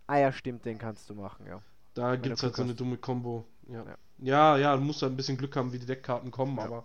Ah 0.07 0.17
ja, 0.17 0.31
stimmt, 0.31 0.65
den 0.65 0.77
kannst 0.79 1.09
du 1.09 1.15
machen, 1.15 1.45
ja. 1.47 1.61
Da 1.93 2.11
Wenn 2.11 2.21
gibt 2.21 2.35
es 2.35 2.41
du 2.41 2.47
halt 2.47 2.55
so 2.55 2.61
eine 2.61 2.75
dumme 2.75 2.97
Combo. 2.97 3.45
Ja. 3.67 3.83
Ja. 3.83 3.97
ja, 4.19 4.57
ja, 4.57 4.75
du 4.75 4.81
musst 4.83 5.01
halt 5.01 5.13
ein 5.13 5.17
bisschen 5.17 5.37
Glück 5.37 5.55
haben, 5.55 5.73
wie 5.73 5.79
die 5.79 5.85
Deckkarten 5.85 6.31
kommen, 6.31 6.57
Ja. 6.57 6.63
aber 6.65 6.83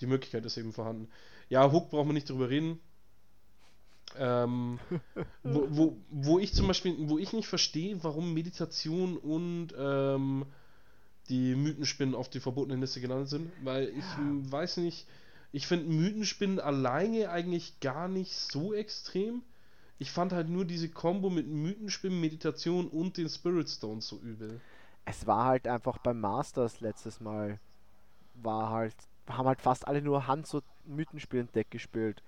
die 0.00 0.06
Möglichkeit 0.06 0.44
ist 0.44 0.56
eben 0.58 0.72
vorhanden. 0.72 1.08
Ja, 1.48 1.70
Hook 1.72 1.90
braucht 1.90 2.06
man 2.06 2.14
nicht 2.14 2.28
drüber 2.30 2.48
reden. 2.50 2.80
Ähm, 4.18 4.78
wo, 5.42 5.66
wo, 5.70 5.96
wo 6.10 6.38
ich 6.38 6.52
zum 6.52 6.68
Beispiel, 6.68 6.94
wo 7.08 7.18
ich 7.18 7.32
nicht 7.32 7.48
verstehe, 7.48 8.02
warum 8.02 8.34
Meditation 8.34 9.16
und 9.16 9.68
ähm, 9.78 10.46
die 11.28 11.54
Mythenspinnen 11.54 12.14
auf 12.14 12.28
die 12.28 12.40
verbotene 12.40 12.76
Liste 12.76 13.00
gelandet 13.00 13.28
sind, 13.28 13.52
weil 13.62 13.88
ich 13.88 14.04
m, 14.18 14.50
weiß 14.50 14.78
nicht, 14.78 15.06
ich 15.52 15.66
finde 15.66 15.92
Mythenspinnen 15.92 16.60
alleine 16.60 17.30
eigentlich 17.30 17.80
gar 17.80 18.08
nicht 18.08 18.34
so 18.34 18.72
extrem. 18.74 19.42
Ich 19.98 20.10
fand 20.10 20.32
halt 20.32 20.48
nur 20.48 20.64
diese 20.64 20.88
Combo 20.88 21.30
mit 21.30 21.46
Mythenspinnen, 21.46 22.20
Meditation 22.20 22.88
und 22.88 23.16
den 23.16 23.28
Spirit 23.28 23.68
Stones 23.68 24.08
so 24.08 24.18
übel. 24.18 24.60
Es 25.04 25.26
war 25.26 25.44
halt 25.44 25.68
einfach 25.68 25.98
beim 25.98 26.20
Masters 26.20 26.80
letztes 26.80 27.20
Mal, 27.20 27.60
war 28.34 28.70
halt, 28.70 28.96
haben 29.28 29.46
halt 29.46 29.60
fast 29.60 29.86
alle 29.86 30.02
nur 30.02 30.26
Hand 30.26 30.46
so 30.46 30.62
Mythenspielen 30.84 31.50
Deck 31.52 31.70
gespielt. 31.70 32.22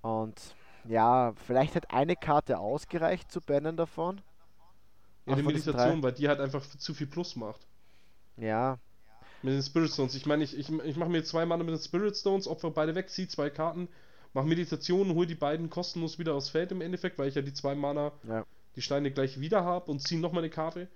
Und 0.00 0.56
ja, 0.84 1.32
vielleicht 1.36 1.74
hat 1.76 1.90
eine 1.90 2.16
Karte 2.16 2.58
ausgereicht 2.58 3.30
zu 3.30 3.40
bannen 3.40 3.76
davon. 3.76 4.22
Ja, 5.26 5.34
die 5.34 5.42
Meditation, 5.42 6.02
weil 6.02 6.12
die 6.12 6.28
halt 6.28 6.38
einfach 6.40 6.64
zu 6.66 6.94
viel 6.94 7.06
Plus 7.08 7.34
macht. 7.36 7.66
Ja, 8.36 8.78
Mit 9.42 9.54
den 9.54 9.62
Spirit 9.62 9.90
Stones. 9.92 10.14
Ich 10.14 10.26
meine, 10.26 10.44
ich, 10.44 10.56
ich, 10.56 10.68
ich 10.70 10.96
mache 10.96 11.10
mir 11.10 11.24
zwei 11.24 11.44
Mana 11.46 11.64
mit 11.64 11.74
den 11.74 11.80
Spirit 11.80 12.16
Stones, 12.16 12.46
opfer 12.46 12.70
beide 12.70 12.94
weg, 12.94 13.10
ziehe 13.10 13.28
zwei 13.28 13.50
Karten, 13.50 13.88
mache 14.32 14.46
Meditation, 14.46 15.14
hole 15.14 15.26
die 15.26 15.34
beiden 15.34 15.68
kostenlos 15.70 16.18
wieder 16.18 16.34
aufs 16.34 16.50
Feld 16.50 16.72
im 16.72 16.80
Endeffekt, 16.80 17.18
weil 17.18 17.28
ich 17.28 17.34
ja 17.34 17.42
die 17.42 17.52
zwei 17.52 17.74
Mana, 17.74 18.12
ja. 18.24 18.44
die 18.76 18.82
Steine 18.82 19.10
gleich 19.12 19.40
wieder 19.40 19.64
habe 19.64 19.90
und 19.90 20.00
ziehe 20.00 20.20
nochmal 20.20 20.42
eine 20.44 20.50
Karte. 20.50 20.88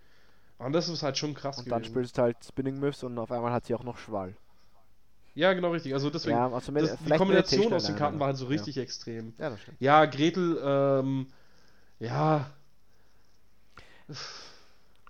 Und 0.59 0.72
das 0.72 0.89
ist 0.89 1.03
halt 1.03 1.18
schon 1.18 1.34
krass 1.34 1.62
Und 1.62 1.70
dann 1.70 1.82
gewesen. 1.82 1.93
spielst 1.93 2.18
du 2.18 2.22
halt 2.22 2.45
Spinning 2.45 2.78
Myths 2.78 3.03
und 3.03 3.18
auf 3.18 3.30
einmal 3.32 3.53
hat 3.53 3.66
sie 3.66 3.74
auch 3.74 3.84
noch 3.84 3.99
Schwall. 3.99 4.37
Ja, 5.37 5.53
genau 5.53 5.70
richtig. 5.70 5.95
Also 5.95 6.11
deswegen, 6.11 6.37
Ja, 6.37 6.51
also 6.51 6.72
das, 6.72 6.99
die 6.99 7.11
Kombination 7.11 7.72
aus 7.72 7.84
den 7.84 7.95
Karten 7.95 8.18
war 8.18 8.26
halt 8.28 8.37
so 8.37 8.47
richtig 8.47 8.76
extrem. 8.78 9.34
Ja, 9.39 9.51
das 9.51 9.61
stimmt. 9.61 9.80
Ja, 9.80 10.05
Gretel, 10.07 10.59
ähm, 10.64 11.28
ja, 12.01 12.51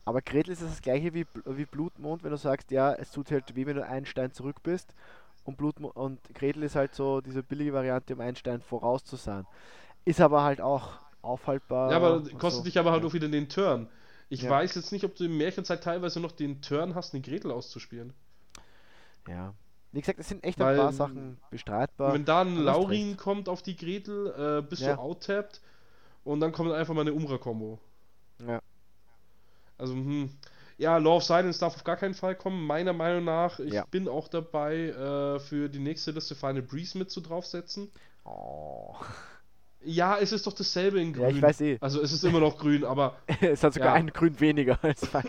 Aber 0.04 0.22
Gretel 0.22 0.52
ist 0.52 0.62
das 0.62 0.80
gleiche 0.80 1.12
wie, 1.14 1.26
wie 1.44 1.64
Blutmond, 1.64 2.22
wenn 2.22 2.30
du 2.30 2.36
sagst, 2.36 2.70
ja, 2.70 2.92
es 2.94 3.10
tut 3.10 3.30
halt 3.30 3.56
weh, 3.56 3.66
wenn 3.66 3.76
du 3.76 3.84
einen 3.84 4.06
Stein 4.06 4.32
zurück 4.32 4.62
bist. 4.62 4.94
Und, 5.44 5.56
Blutmo 5.56 5.88
und 5.88 6.20
Gretel 6.34 6.62
ist 6.62 6.76
halt 6.76 6.94
so 6.94 7.20
diese 7.20 7.42
billige 7.42 7.72
Variante, 7.72 8.14
um 8.14 8.20
einen 8.20 8.36
Stein 8.36 8.60
voraus 8.60 9.04
zu 9.04 9.16
sein. 9.16 9.46
Ist 10.04 10.20
aber 10.20 10.42
halt 10.42 10.60
auch 10.60 11.00
aufhaltbar. 11.22 11.90
ja, 11.90 11.96
aber 11.96 12.20
kostet 12.38 12.58
so. 12.58 12.62
dich 12.62 12.78
aber 12.78 12.92
halt 12.92 13.02
ja. 13.02 13.08
auch 13.08 13.14
wieder 13.14 13.28
den 13.28 13.48
Turn. 13.48 13.88
Ich 14.28 14.42
Ja. 14.42 14.50
weiß 14.50 14.74
jetzt 14.76 14.92
nicht, 14.92 15.04
ob 15.04 15.14
du 15.16 15.24
in 15.24 15.36
Märchenzeit 15.36 15.82
teilweise 15.82 16.20
noch 16.20 16.32
den 16.32 16.62
Turn 16.62 16.94
hast, 16.94 17.14
eine 17.14 17.22
Gretel 17.22 17.50
auszuspielen. 17.50 18.12
Ja. 19.28 19.54
Wie 19.92 20.00
gesagt, 20.00 20.18
es 20.18 20.28
sind 20.28 20.44
echt 20.44 20.58
Weil, 20.58 20.74
ein 20.74 20.80
paar 20.80 20.92
Sachen 20.92 21.38
bestreitbar. 21.50 22.12
Wenn 22.12 22.24
da 22.24 22.42
ein 22.42 22.56
Laurin 22.58 23.08
recht. 23.10 23.18
kommt 23.18 23.48
auf 23.48 23.62
die 23.62 23.76
Gretel, 23.76 24.58
äh, 24.58 24.62
bist 24.68 24.82
Ja. 24.82 24.94
du 24.96 25.00
outtappt 25.00 25.60
und 26.24 26.40
dann 26.40 26.52
kommt 26.52 26.72
einfach 26.72 26.92
mal 26.94 27.00
eine 27.02 27.14
Umbra-Kombo. 27.14 27.78
Ja. 28.46 28.60
Also, 29.78 29.94
hm. 29.94 30.30
Ja, 30.78 30.98
Law 30.98 31.16
of 31.16 31.24
Silence 31.24 31.58
darf 31.58 31.74
auf 31.74 31.84
gar 31.84 31.96
keinen 31.96 32.12
Fall 32.12 32.34
kommen, 32.34 32.66
meiner 32.66 32.92
Meinung 32.92 33.24
nach. 33.24 33.58
Ich 33.60 33.72
Ja. 33.72 33.86
bin 33.90 34.08
auch 34.08 34.28
dabei, 34.28 34.88
äh, 34.90 35.38
für 35.40 35.70
die 35.70 35.78
nächste 35.78 36.10
Liste 36.10 36.34
Final 36.34 36.60
Breeze 36.62 36.98
mit 36.98 37.10
zu 37.10 37.22
draufsetzen. 37.22 37.90
Oh. 38.24 38.94
Ja, 39.82 40.18
es 40.18 40.32
ist 40.32 40.46
doch 40.46 40.52
dasselbe 40.52 41.00
in 41.00 41.12
grün. 41.14 41.22
Ja, 41.22 41.28
ich 41.30 41.40
weiß 41.40 41.60
eh. 41.62 41.78
Also, 41.80 42.02
es 42.02 42.12
ist 42.12 42.24
immer 42.24 42.40
noch 42.40 42.58
grün, 42.58 42.84
aber 42.84 43.16
es 43.40 43.62
hat 43.62 43.72
sogar 43.72 43.88
Ja. 43.88 43.94
einen 43.94 44.12
Grün 44.12 44.38
weniger 44.40 44.78
als 44.82 45.14
als- 45.14 45.28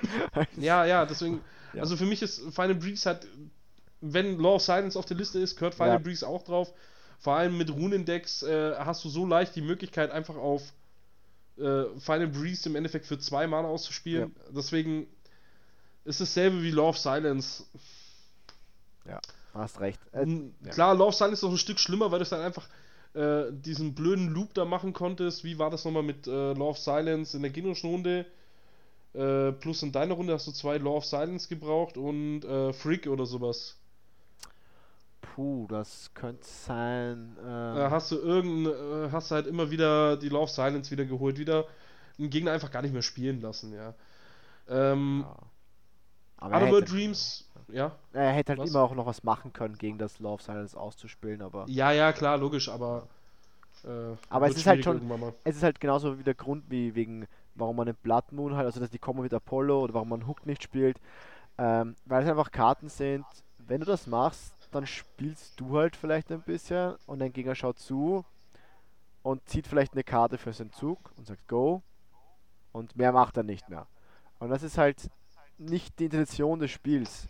ja, 0.58 0.84
ja, 0.86 1.06
deswegen. 1.06 1.42
Ja. 1.74 1.82
Also, 1.84 1.96
für 1.96 2.06
mich 2.06 2.22
ist 2.22 2.40
Final 2.54 2.76
Breeze 2.76 3.08
halt, 3.08 3.28
wenn 4.02 4.40
Law 4.40 4.56
of 4.56 4.62
Silence 4.62 4.98
auf 4.98 5.06
der 5.06 5.18
Liste 5.18 5.40
ist, 5.40 5.56
gehört 5.56 5.76
Final 5.76 5.94
Ja. 5.94 5.98
Breeze 5.98 6.28
auch 6.28 6.44
drauf. 6.44 6.74
Vor 7.20 7.34
allem 7.34 7.58
mit 7.58 7.72
Runendecks 7.72 8.44
äh, 8.44 8.76
hast 8.78 9.04
du 9.04 9.10
so 9.10 9.26
leicht 9.26 9.56
die 9.56 9.62
Möglichkeit, 9.62 10.12
einfach 10.12 10.36
auf 10.36 10.62
äh, 11.58 11.86
Final 12.00 12.28
Breeze 12.28 12.70
im 12.70 12.76
Endeffekt 12.76 13.06
für 13.08 13.18
zwei 13.18 13.48
Mana 13.48 13.68
auszuspielen. 13.68 14.36
Deswegen 14.56 15.08
ist 16.06 16.22
dasselbe 16.22 16.62
wie 16.62 16.72
Law 16.72 16.90
of 16.90 16.98
Silence. 16.98 17.64
Hast 19.54 19.80
recht. 19.80 20.00
Äh, 20.12 20.26
ja. 20.64 20.72
Klar, 20.72 20.96
Law 20.96 21.08
of 21.08 21.16
Silence 21.16 21.40
ist 21.40 21.44
noch 21.44 21.52
ein 21.52 21.58
Stück 21.58 21.80
schlimmer, 21.80 22.12
weil 22.12 22.20
du 22.20 22.24
es 22.24 22.30
dann 22.30 22.42
einfach 22.42 22.68
äh, 23.14 23.46
diesen 23.52 23.96
blöden 23.96 24.30
Loop 24.30 24.54
da 24.54 24.66
machen 24.66 24.94
konntest. 24.94 25.44
Wie 25.44 25.58
war 25.58 25.72
das 25.72 25.86
nochmal 25.86 26.04
mit 26.04 26.28
äh, 26.28 26.54
Law 26.54 26.70
of 26.70 26.78
Silence 26.78 27.36
in 27.36 27.42
der 27.42 27.52
gegnerischen 27.52 27.90
Runde? 27.90 28.26
Äh, 29.14 29.54
plus 29.54 29.82
in 29.82 29.92
deiner 29.92 30.14
Runde 30.14 30.34
hast 30.34 30.46
du 30.46 30.52
zwei 30.52 30.78
Law 30.78 30.98
of 30.98 31.06
Silence 31.06 31.48
gebraucht 31.48 31.98
und 31.98 32.44
äh, 32.44 32.74
Freak 32.74 33.08
oder 33.08 33.26
sowas. 33.26 33.78
Puh, 35.36 35.68
das 35.68 36.12
könnte 36.14 36.46
sein. 36.46 37.38
Ähm, 37.44 37.78
Äh, 37.78 37.90
hast 37.90 38.12
du 38.12 38.18
irgendein, 38.18 38.74
äh, 39.08 39.12
hast 39.12 39.32
du 39.32 39.36
halt 39.36 39.48
immer 39.48 39.70
wieder 39.72 40.18
die 40.18 40.32
of 40.32 40.50
Silence 40.50 40.92
wieder 40.92 41.06
geholt, 41.06 41.38
wieder 41.38 41.66
einen 42.20 42.30
Gegner 42.30 42.52
einfach 42.52 42.72
gar 42.72 42.82
nicht 42.82 42.94
mehr 42.94 43.02
spielen 43.02 43.42
lassen, 43.42 43.74
ja. 43.74 43.94
Ähm, 44.70 45.26
ja. 45.28 45.36
Aber 46.38 46.56
er 46.56 46.68
hätte, 46.68 46.84
Dreams, 46.84 47.46
ja. 47.68 47.92
er 48.14 48.32
hätte 48.32 48.52
halt 48.54 48.60
Was? 48.62 48.70
immer 48.70 48.82
auch 48.82 48.94
noch 48.96 49.06
was 49.06 49.24
machen 49.24 49.54
können, 49.54 49.78
gegen 49.78 49.98
das 49.98 50.22
of 50.22 50.42
Silence 50.42 50.78
auszuspielen, 50.80 51.42
aber 51.42 51.66
Ja, 51.68 51.92
ja, 51.92 52.14
klar, 52.14 52.38
logisch, 52.38 52.70
aber. 52.70 53.08
Äh, 53.84 54.16
Aber 54.30 54.48
es 54.48 54.58
ist 54.58 54.68
halt 54.68 54.84
schon- 54.84 55.02
es 55.44 55.58
ist 55.58 55.64
halt 55.64 55.80
genauso 55.80 56.18
wie 56.20 56.24
der 56.24 56.34
Grund, 56.36 56.64
wie 56.70 56.96
wegen, 56.96 57.28
warum 57.56 57.76
man 57.76 57.88
einen 57.88 57.98
Blood 58.04 58.32
Moon 58.32 58.56
halt, 58.56 58.66
also 58.66 58.80
dass 58.80 58.90
die 58.90 59.00
Kombo 59.00 59.22
mit 59.24 59.34
Apollo 59.34 59.82
oder 59.84 59.94
warum 59.94 60.10
man 60.10 60.28
Hook 60.28 60.46
nicht 60.46 60.64
spielt, 60.64 61.00
ähm, 61.58 61.96
weil 62.06 62.24
es 62.24 62.30
einfach 62.30 62.52
Karten 62.52 62.90
sind, 62.90 63.26
wenn 63.60 63.82
du 63.82 63.86
das 63.86 64.08
machst, 64.08 64.56
dann 64.78 64.86
spielst 64.86 65.60
du 65.60 65.76
halt 65.76 65.96
vielleicht 65.96 66.32
ein 66.32 66.42
bisschen 66.42 66.96
und 67.08 67.20
dein 67.20 67.34
Gegner 67.34 67.56
schaut 67.56 67.80
zu 67.80 68.24
und 69.24 69.48
zieht 69.50 69.66
vielleicht 69.66 69.94
eine 69.94 70.04
Karte 70.04 70.38
für 70.38 70.54
seinen 70.54 70.72
Zug 70.72 71.00
und 71.18 71.26
sagt 71.26 71.48
Go 71.48 71.82
und 72.72 72.96
mehr 72.96 73.12
macht 73.12 73.38
er 73.38 73.44
nicht 73.44 73.70
mehr. 73.70 73.88
Und 74.38 74.50
das 74.50 74.62
ist 74.62 74.78
halt 74.78 75.10
nicht 75.58 75.98
die 75.98 76.06
Intention 76.06 76.60
des 76.60 76.70
Spiels. 76.70 77.28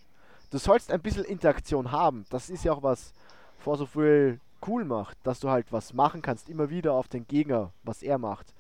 Du 0.50 0.58
sollst 0.58 0.92
ein 0.92 1.02
bisschen 1.02 1.24
Interaktion 1.24 1.92
haben. 1.92 2.26
Das 2.30 2.50
ist 2.50 2.66
ja 2.66 2.74
auch 2.74 2.84
was 2.84 3.14
For 3.60 3.78
so 3.78 3.86
viel 3.86 4.42
cool 4.68 4.84
macht, 4.84 5.18
dass 5.24 5.40
du 5.40 5.50
halt 5.50 5.72
was 5.72 5.94
machen 5.94 6.22
kannst, 6.22 6.50
immer 6.50 6.70
wieder 6.70 6.94
auf 6.94 7.08
den 7.08 7.28
Gegner, 7.28 7.72
was 7.84 8.04
er 8.04 8.18
macht. 8.18 8.54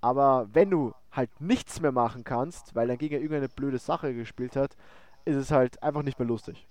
Aber 0.00 0.48
wenn 0.52 0.70
du 0.70 0.94
halt 1.10 1.40
nichts 1.40 1.80
mehr 1.80 1.92
machen 1.92 2.22
kannst, 2.22 2.76
weil 2.76 2.86
dein 2.86 2.98
Gegner 2.98 3.18
irgendeine 3.18 3.48
blöde 3.48 3.78
Sache 3.78 4.14
gespielt 4.14 4.54
hat, 4.54 4.76
ist 5.24 5.36
es 5.36 5.50
halt 5.50 5.82
einfach 5.82 6.02
nicht 6.02 6.20
mehr 6.20 6.28
lustig. 6.28 6.68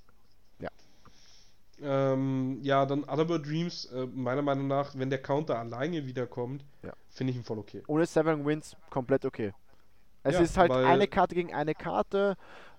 Ähm, 1.81 2.59
ja, 2.63 2.85
dann 2.85 3.03
Otherworld 3.03 3.45
Dreams, 3.45 3.85
äh, 3.85 4.07
meiner 4.07 4.41
Meinung 4.41 4.67
nach, 4.67 4.95
wenn 4.95 5.09
der 5.09 5.21
Counter 5.21 5.59
alleine 5.59 6.05
wiederkommt, 6.07 6.65
Ja. 6.83 6.93
finde 7.09 7.31
ich 7.31 7.37
ihn 7.37 7.43
voll 7.43 7.59
okay. 7.59 7.83
Ohne 7.87 8.05
Seven 8.05 8.45
Wins 8.45 8.75
komplett 8.89 9.25
okay. 9.25 9.53
Es 10.23 10.35
Ja, 10.35 10.41
ist 10.41 10.57
halt 10.57 10.71
eine 10.71 11.07
Karte 11.07 11.35
gegen 11.35 11.53
eine 11.53 11.75
Karte. 11.75 12.35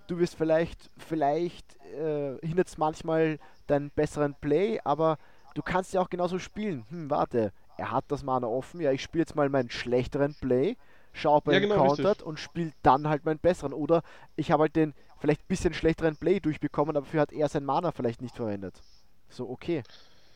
Du 0.07 0.19
wirst 0.19 0.37
vielleicht, 0.37 0.91
vielleicht 0.99 1.77
äh, 1.85 2.39
hindert 2.47 2.69
es 2.69 2.79
manchmal 2.79 3.39
deinen 3.67 3.91
besseren 3.91 4.35
Play, 4.35 4.81
aber 4.85 5.19
du 5.55 5.63
kannst 5.63 5.93
ja 5.95 6.01
auch 6.01 6.11
genauso 6.11 6.39
spielen. 6.39 6.85
Hm, 6.91 7.11
warte, 7.11 7.53
er 7.77 7.91
hat 7.93 8.05
das 8.09 8.23
Mana 8.23 8.47
offen. 8.47 8.81
Ja, 8.81 8.93
ich 8.93 9.03
spiele 9.03 9.23
jetzt 9.23 9.37
mal 9.37 9.49
meinen 9.49 9.71
schlechteren 9.71 10.35
Play, 10.35 10.77
schau, 11.13 11.37
ob 11.37 11.49
er 11.49 11.55
Ja, 11.55 11.61
genau, 11.61 11.75
countert 11.77 12.19
richtig. 12.19 12.27
und 12.27 12.39
spiele 12.41 12.73
dann 12.83 13.09
halt 13.09 13.25
meinen 13.25 13.39
besseren. 13.39 13.73
Oder 13.73 14.03
ich 14.37 14.51
habe 14.51 14.63
halt 14.65 14.77
den 14.77 14.95
vielleicht 15.19 15.43
ein 15.43 15.49
bisschen 15.49 15.75
schlechteren 15.75 16.17
Play 16.17 16.41
durchbekommen, 16.41 16.97
aber 16.97 17.05
dafür 17.05 17.23
hat 17.23 17.33
er 17.33 17.49
sein 17.49 17.65
Mana 17.65 17.93
vielleicht 17.93 18.23
nicht 18.23 18.37
verwendet. 18.37 18.81
So, 19.29 19.49
okay. 19.49 19.83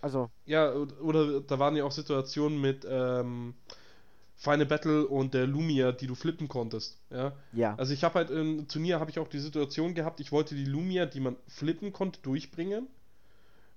Also, 0.00 0.30
Ja, 0.46 0.72
oder 0.72 1.40
da 1.40 1.58
waren 1.58 1.76
ja 1.76 1.84
auch 1.84 1.92
Situationen 1.92 2.60
mit 2.60 2.86
ähm, 2.88 3.54
Final 4.36 4.66
Battle 4.66 5.06
und 5.06 5.34
der 5.34 5.46
Lumia, 5.46 5.92
die 5.92 6.08
du 6.08 6.16
flippen 6.16 6.48
konntest. 6.48 6.98
Ja, 7.10 7.32
ja. 7.52 7.76
also 7.76 7.92
ich 7.94 8.02
habe 8.02 8.16
halt 8.16 8.30
im 8.30 8.66
Turnier 8.66 8.98
habe 8.98 9.10
ich 9.10 9.20
auch 9.20 9.28
die 9.28 9.38
Situation 9.38 9.94
gehabt, 9.94 10.18
ich 10.18 10.32
wollte 10.32 10.56
die 10.56 10.64
Lumia, 10.64 11.06
die 11.06 11.20
man 11.20 11.36
flippen 11.46 11.92
konnte, 11.92 12.20
durchbringen. 12.22 12.88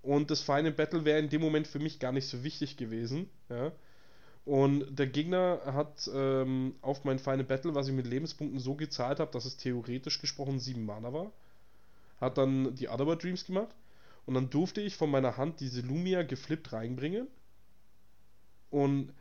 Und 0.01 0.31
das 0.31 0.41
Final 0.41 0.71
Battle 0.71 1.05
wäre 1.05 1.19
in 1.19 1.29
dem 1.29 1.41
Moment 1.41 1.67
für 1.67 1.79
mich 1.79 1.99
gar 1.99 2.11
nicht 2.11 2.27
so 2.27 2.43
wichtig 2.43 2.77
gewesen. 2.77 3.29
Ja. 3.49 3.71
Und 4.45 4.95
der 4.97 5.07
Gegner 5.07 5.59
hat 5.65 6.09
ähm, 6.13 6.75
auf 6.81 7.03
mein 7.03 7.17
Final 7.17 7.43
Battle, 7.43 7.73
was 7.73 7.87
ich 7.87 7.93
mit 7.93 8.05
Lebenspunkten 8.05 8.59
so 8.59 8.75
gezahlt 8.75 9.19
habe, 9.19 9.31
dass 9.31 9.45
es 9.45 9.57
theoretisch 9.57 10.21
gesprochen 10.21 10.59
7 10.59 10.85
Mana 10.85 11.11
war, 11.11 11.31
hat 12.21 12.37
dann 12.37 12.75
die 12.75 12.87
Otherworld 12.87 13.23
Dreams 13.23 13.45
gemacht. 13.45 13.75
Und 14.27 14.35
dann 14.35 14.49
durfte 14.49 14.81
ich 14.81 14.95
von 14.95 15.09
meiner 15.09 15.37
Hand 15.37 15.59
diese 15.59 15.81
Lumia 15.81 16.23
geflippt 16.23 16.73
reinbringen. 16.73 17.27
Und 18.69 19.13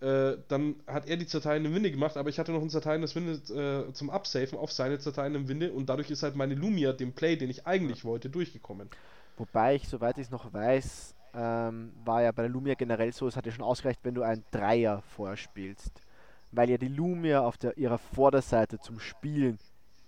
äh, 0.00 0.38
dann 0.48 0.76
hat 0.86 1.06
er 1.06 1.16
die 1.16 1.26
zerteilende 1.26 1.72
Winde 1.74 1.90
gemacht, 1.90 2.16
aber 2.16 2.28
ich 2.28 2.38
hatte 2.38 2.50
noch 2.52 2.62
ein 2.62 2.70
zerteilendes 2.70 3.14
Winde 3.14 3.88
äh, 3.88 3.92
zum 3.92 4.10
Absafen 4.10 4.58
auf 4.58 4.72
seine 4.72 4.98
zerteilende 4.98 5.48
Winde 5.48 5.72
und 5.72 5.88
dadurch 5.88 6.10
ist 6.10 6.24
halt 6.24 6.34
meine 6.34 6.54
Lumia, 6.54 6.92
dem 6.92 7.12
Play, 7.12 7.36
den 7.36 7.50
ich 7.50 7.66
eigentlich 7.66 8.04
wollte, 8.04 8.28
durchgekommen. 8.28 8.90
Wobei 9.36 9.76
ich, 9.76 9.88
soweit 9.88 10.18
ich 10.18 10.24
es 10.24 10.30
noch 10.30 10.52
weiß, 10.52 11.14
ähm, 11.34 11.92
war 12.04 12.22
ja 12.22 12.32
bei 12.32 12.42
der 12.42 12.50
Lumia 12.50 12.74
generell 12.74 13.12
so, 13.12 13.26
es 13.26 13.36
hat 13.36 13.46
ja 13.46 13.52
schon 13.52 13.64
ausgereicht, 13.64 14.00
wenn 14.02 14.14
du 14.14 14.22
einen 14.22 14.44
Dreier 14.50 15.02
vorspielst. 15.02 16.02
Weil 16.50 16.70
ja 16.70 16.76
die 16.76 16.88
Lumia 16.88 17.40
auf 17.40 17.56
der, 17.56 17.76
ihrer 17.78 17.98
Vorderseite 17.98 18.78
zum 18.78 19.00
Spielen 19.00 19.58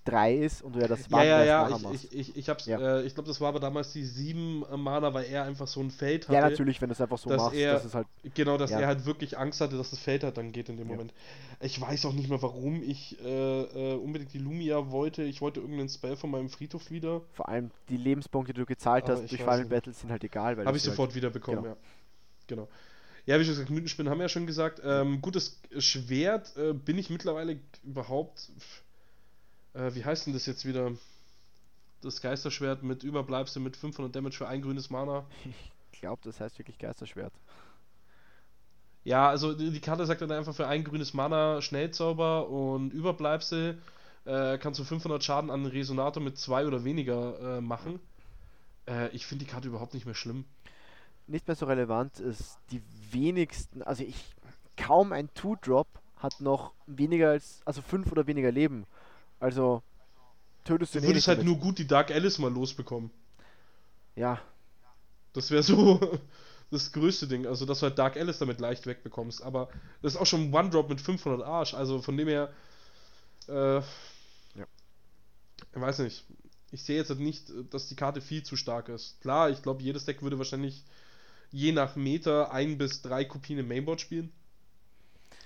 3 0.04 0.34
ist 0.34 0.62
und 0.62 0.76
du 0.76 0.80
ja 0.80 0.88
das 0.88 1.10
Wandern 1.10 1.28
ja, 1.28 1.44
ja, 1.44 1.68
ja, 1.68 1.90
ich, 1.92 2.12
ich, 2.12 2.36
ich, 2.36 2.48
ich, 2.48 2.66
ja. 2.66 2.98
Äh, 2.98 3.02
ich 3.02 3.14
glaube, 3.14 3.28
das 3.28 3.40
war 3.40 3.48
aber 3.48 3.60
damals 3.60 3.92
die 3.92 4.04
7 4.04 4.64
Mana, 4.76 5.12
weil 5.14 5.24
er 5.24 5.44
einfach 5.44 5.66
so 5.66 5.80
ein 5.80 5.90
Feld 5.90 6.28
hatte. 6.28 6.34
Ja, 6.34 6.48
natürlich, 6.48 6.80
wenn 6.80 6.88
du 6.88 6.92
es 6.92 7.00
einfach 7.00 7.18
so 7.18 7.30
machst. 7.30 7.54
Er, 7.54 7.80
das 7.80 7.94
halt, 7.94 8.06
genau, 8.34 8.58
dass 8.58 8.70
ja. 8.70 8.80
er 8.80 8.86
halt 8.86 9.06
wirklich 9.06 9.38
Angst 9.38 9.60
hatte, 9.60 9.76
dass 9.76 9.90
das 9.90 9.98
Feld 9.98 10.24
halt 10.24 10.36
dann 10.36 10.52
geht 10.52 10.68
in 10.68 10.76
dem 10.76 10.88
Moment. 10.88 11.12
Ich 11.60 11.80
weiß 11.80 12.04
auch 12.06 12.12
nicht 12.12 12.28
mehr, 12.28 12.42
warum 12.42 12.82
ich 12.82 13.18
äh, 13.24 13.62
äh, 13.62 13.94
unbedingt 13.96 14.32
die 14.32 14.38
Lumia 14.38 14.90
wollte. 14.90 15.22
Ich 15.22 15.40
wollte 15.40 15.60
irgendeinen 15.60 15.88
Spell 15.88 16.16
von 16.16 16.30
meinem 16.30 16.48
Friedhof 16.48 16.90
wieder. 16.90 17.22
Vor 17.32 17.48
allem 17.48 17.70
die 17.88 17.96
Lebenspunkte, 17.96 18.52
die 18.52 18.60
du 18.60 18.66
gezahlt 18.66 19.08
hast 19.08 19.30
durch 19.30 19.42
Final 19.42 19.64
Battles 19.66 20.00
sind 20.00 20.10
halt 20.10 20.24
egal. 20.24 20.64
Habe 20.64 20.76
ich 20.76 20.82
sofort 20.82 21.10
halt, 21.10 21.16
wieder 21.16 21.30
bekommen, 21.30 21.62
genau. 21.62 21.74
ja. 21.74 21.76
Genau. 22.46 22.68
Ja, 23.26 23.40
wie 23.40 23.44
schon 23.44 23.54
gesagt, 23.54 23.70
Mythenspinnen 23.70 24.10
haben 24.10 24.18
wir 24.18 24.24
ja 24.24 24.28
schon 24.28 24.46
gesagt. 24.46 24.82
Ähm, 24.84 25.22
gutes 25.22 25.58
Schwert 25.78 26.54
äh, 26.56 26.74
bin 26.74 26.98
ich 26.98 27.08
mittlerweile 27.08 27.58
überhaupt. 27.82 28.50
Äh, 29.74 29.94
wie 29.94 30.04
heißt 30.04 30.26
denn 30.26 30.32
das 30.32 30.46
jetzt 30.46 30.64
wieder? 30.64 30.92
Das 32.00 32.20
Geisterschwert 32.20 32.82
mit 32.82 33.02
Überbleibsel 33.02 33.62
mit 33.62 33.76
500 33.76 34.14
Damage 34.14 34.36
für 34.36 34.48
ein 34.48 34.62
grünes 34.62 34.90
Mana. 34.90 35.24
Ich 35.92 36.00
glaube, 36.00 36.20
das 36.24 36.40
heißt 36.40 36.58
wirklich 36.58 36.78
Geisterschwert. 36.78 37.32
Ja, 39.04 39.28
also 39.28 39.52
die 39.52 39.80
Karte 39.80 40.06
sagt 40.06 40.22
dann 40.22 40.32
einfach 40.32 40.54
für 40.54 40.66
ein 40.66 40.82
grünes 40.82 41.14
Mana 41.14 41.60
Schnellzauber 41.60 42.48
und 42.48 42.92
Überbleibsel 42.92 43.78
äh, 44.24 44.58
kannst 44.58 44.80
du 44.80 44.84
500 44.84 45.22
Schaden 45.22 45.50
an 45.50 45.62
den 45.62 45.72
Resonator 45.72 46.22
mit 46.22 46.38
zwei 46.38 46.66
oder 46.66 46.84
weniger 46.84 47.58
äh, 47.58 47.60
machen. 47.60 48.00
Äh, 48.88 49.08
ich 49.10 49.26
finde 49.26 49.44
die 49.44 49.50
Karte 49.50 49.68
überhaupt 49.68 49.94
nicht 49.94 50.06
mehr 50.06 50.14
schlimm. 50.14 50.44
Nicht 51.26 51.46
mehr 51.46 51.56
so 51.56 51.66
relevant 51.66 52.18
ist, 52.20 52.58
die 52.70 52.82
wenigsten, 53.10 53.82
also 53.82 54.04
ich, 54.04 54.34
kaum 54.76 55.12
ein 55.12 55.32
Two-Drop 55.34 55.88
hat 56.16 56.40
noch 56.40 56.72
weniger 56.86 57.30
als, 57.30 57.60
also 57.64 57.82
fünf 57.82 58.10
oder 58.12 58.26
weniger 58.26 58.50
Leben. 58.50 58.86
Also 59.44 59.82
tötest 60.64 60.94
du 60.94 61.00
Du 61.00 61.06
würdest 61.06 61.28
halt 61.28 61.40
damit. 61.40 61.52
nur 61.52 61.60
gut 61.60 61.76
die 61.76 61.86
Dark 61.86 62.10
Alice 62.10 62.38
mal 62.38 62.50
losbekommen. 62.50 63.10
Ja. 64.16 64.40
Das 65.34 65.50
wäre 65.50 65.62
so 65.62 66.00
das 66.70 66.92
größte 66.92 67.28
Ding. 67.28 67.46
Also, 67.46 67.66
dass 67.66 67.80
du 67.80 67.86
halt 67.88 67.98
Dark 67.98 68.16
Alice 68.16 68.38
damit 68.38 68.58
leicht 68.58 68.86
wegbekommst. 68.86 69.42
Aber 69.42 69.68
das 70.00 70.14
ist 70.14 70.18
auch 70.18 70.24
schon 70.24 70.44
ein 70.48 70.54
One-Drop 70.54 70.88
mit 70.88 70.98
500 70.98 71.46
Arsch. 71.46 71.74
Also, 71.74 72.00
von 72.00 72.16
dem 72.16 72.26
her. 72.26 72.54
Äh, 73.46 73.80
ja. 73.80 74.66
Ich 75.74 75.80
weiß 75.80 75.98
nicht. 75.98 76.24
Ich 76.72 76.82
sehe 76.82 76.96
jetzt 76.96 77.10
halt 77.10 77.20
nicht, 77.20 77.52
dass 77.68 77.88
die 77.88 77.96
Karte 77.96 78.22
viel 78.22 78.44
zu 78.44 78.56
stark 78.56 78.88
ist. 78.88 79.20
Klar, 79.20 79.50
ich 79.50 79.60
glaube, 79.62 79.82
jedes 79.82 80.06
Deck 80.06 80.22
würde 80.22 80.38
wahrscheinlich 80.38 80.84
je 81.52 81.72
nach 81.72 81.96
Meter 81.96 82.50
ein 82.50 82.78
bis 82.78 83.02
drei 83.02 83.26
Kopien 83.26 83.58
im 83.58 83.68
Mainboard 83.68 84.00
spielen. 84.00 84.32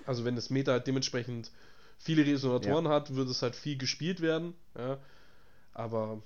Also, 0.06 0.24
wenn 0.24 0.36
das 0.36 0.50
Meta 0.50 0.70
halt 0.70 0.86
dementsprechend 0.86 1.50
viele 1.98 2.24
Resonatoren 2.24 2.86
ja. 2.86 2.90
hat, 2.90 3.14
würde 3.14 3.30
es 3.30 3.42
halt 3.42 3.54
viel 3.54 3.76
gespielt 3.76 4.20
werden. 4.20 4.54
Ja. 4.76 4.98
Aber 5.74 6.22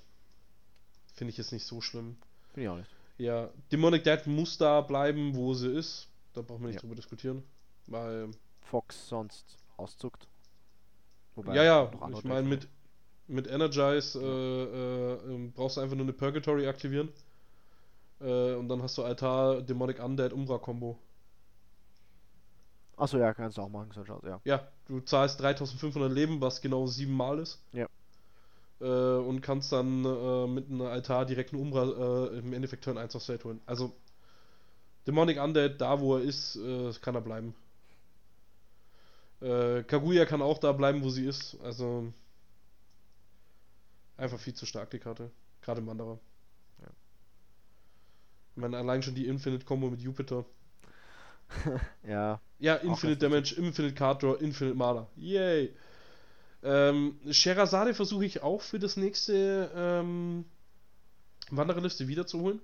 finde 1.13 1.31
ich 1.31 1.37
jetzt 1.37 1.51
nicht 1.51 1.65
so 1.65 1.81
schlimm. 1.81 2.17
Finde 2.53 2.63
ich 2.63 2.69
auch 2.69 2.77
nicht. 2.77 2.89
Ja, 3.17 3.49
Demonic 3.71 4.03
Dead 4.03 4.25
muss 4.25 4.57
da 4.57 4.81
bleiben, 4.81 5.35
wo 5.35 5.53
sie 5.53 5.71
ist. 5.71 6.07
Da 6.33 6.41
brauchen 6.41 6.61
wir 6.61 6.67
nicht 6.67 6.75
ja. 6.75 6.81
drüber 6.81 6.95
diskutieren. 6.95 7.43
Weil. 7.87 8.31
Fox 8.61 9.07
sonst 9.07 9.57
auszuckt. 9.77 10.27
Wobei 11.35 11.55
ja, 11.55 11.63
ja, 11.63 11.91
ich 12.15 12.23
meine, 12.23 12.47
mit, 12.47 12.67
mit 13.27 13.47
Energize 13.47 14.19
äh, 14.19 14.23
äh, 14.23 15.33
ähm, 15.33 15.51
brauchst 15.51 15.77
du 15.77 15.81
einfach 15.81 15.95
nur 15.95 16.05
eine 16.05 16.13
Purgatory 16.13 16.67
aktivieren. 16.67 17.09
Äh, 18.19 18.53
und 18.53 18.69
dann 18.69 18.81
hast 18.81 18.97
du 18.97 19.03
Altar, 19.03 19.61
Demonic 19.61 20.03
Undead, 20.03 20.33
Umbra-Kombo. 20.33 20.97
Achso, 22.97 23.17
ja, 23.17 23.33
kannst 23.33 23.57
du 23.57 23.61
auch 23.61 23.69
machen, 23.69 23.91
so 23.91 24.05
schaut, 24.05 24.23
ja. 24.23 24.39
Ja, 24.45 24.67
du 24.87 24.99
zahlst 24.99 25.39
3500 25.39 26.11
Leben, 26.11 26.41
was 26.41 26.61
genau 26.61 26.85
sieben 26.87 27.13
Mal 27.13 27.39
ist. 27.39 27.59
Ja. 27.71 27.87
Äh, 28.79 28.85
und 28.85 29.41
kannst 29.41 29.71
dann 29.71 30.05
äh, 30.05 30.47
mit 30.47 30.69
einem 30.69 30.81
Altar 30.81 31.25
direkt 31.25 31.53
einen 31.53 31.61
Umbra 31.61 31.83
äh, 32.27 32.37
im 32.39 32.53
Endeffekt 32.53 32.83
Turn 32.83 32.97
1 32.97 33.15
aufs 33.15 33.25
Feld 33.25 33.43
holen. 33.45 33.61
Also, 33.65 33.93
Demonic 35.07 35.41
Undead, 35.41 35.81
da 35.81 35.99
wo 35.99 36.17
er 36.17 36.23
ist, 36.23 36.55
äh, 36.55 36.91
kann 37.01 37.15
er 37.15 37.21
bleiben. 37.21 37.55
Äh, 39.41 39.83
Kaguya 39.83 40.25
kann 40.25 40.41
auch 40.41 40.57
da 40.57 40.71
bleiben, 40.71 41.03
wo 41.03 41.09
sie 41.09 41.25
ist. 41.25 41.57
Also, 41.61 42.13
einfach 44.17 44.39
viel 44.39 44.53
zu 44.53 44.65
stark, 44.65 44.89
die 44.91 44.99
Karte. 44.99 45.31
Gerade 45.61 45.81
im 45.81 45.87
Wanderer. 45.87 46.19
Ja. 46.81 46.87
Ich 48.55 48.61
meine, 48.61 48.77
allein 48.77 49.01
schon 49.01 49.15
die 49.15 49.27
Infinite-Kombo 49.27 49.89
mit 49.89 50.01
Jupiter. 50.01 50.45
ja. 52.07 52.39
Ja, 52.59 52.75
Infinite 52.75 53.17
Damage, 53.19 53.55
Infinite 53.57 53.95
Card 53.95 54.23
Draw, 54.23 54.35
Infinite 54.39 54.75
Mana. 54.77 55.07
Yay! 55.17 55.73
Ähm, 56.63 57.19
Sherazade 57.29 57.93
versuche 57.93 58.25
ich 58.25 58.41
auch 58.41 58.61
für 58.61 58.79
das 58.79 58.95
nächste 58.95 59.69
ähm, 59.75 60.45
Wandererliste 61.51 62.07
wiederzuholen. 62.07 62.61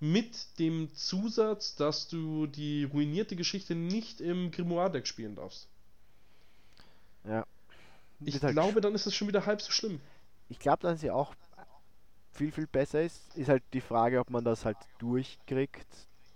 Mit 0.00 0.58
dem 0.58 0.92
Zusatz, 0.94 1.76
dass 1.76 2.08
du 2.08 2.46
die 2.46 2.84
ruinierte 2.84 3.36
Geschichte 3.36 3.74
nicht 3.74 4.20
im 4.20 4.50
Grimoire-Deck 4.50 5.06
spielen 5.06 5.36
darfst. 5.36 5.68
Ja. 7.24 7.46
Ich 8.24 8.42
halt 8.42 8.52
glaube, 8.52 8.80
dann 8.80 8.94
ist 8.94 9.06
es 9.06 9.14
schon 9.14 9.28
wieder 9.28 9.46
halb 9.46 9.60
so 9.62 9.70
schlimm. 9.70 10.00
Ich 10.48 10.58
glaube, 10.58 10.82
dass 10.82 11.00
sie 11.00 11.10
auch 11.10 11.34
viel, 12.32 12.50
viel 12.50 12.66
besser 12.66 13.02
ist. 13.02 13.36
Ist 13.36 13.48
halt 13.48 13.62
die 13.72 13.80
Frage, 13.80 14.18
ob 14.18 14.30
man 14.30 14.44
das 14.44 14.64
halt 14.64 14.78
durchkriegt, 14.98 15.86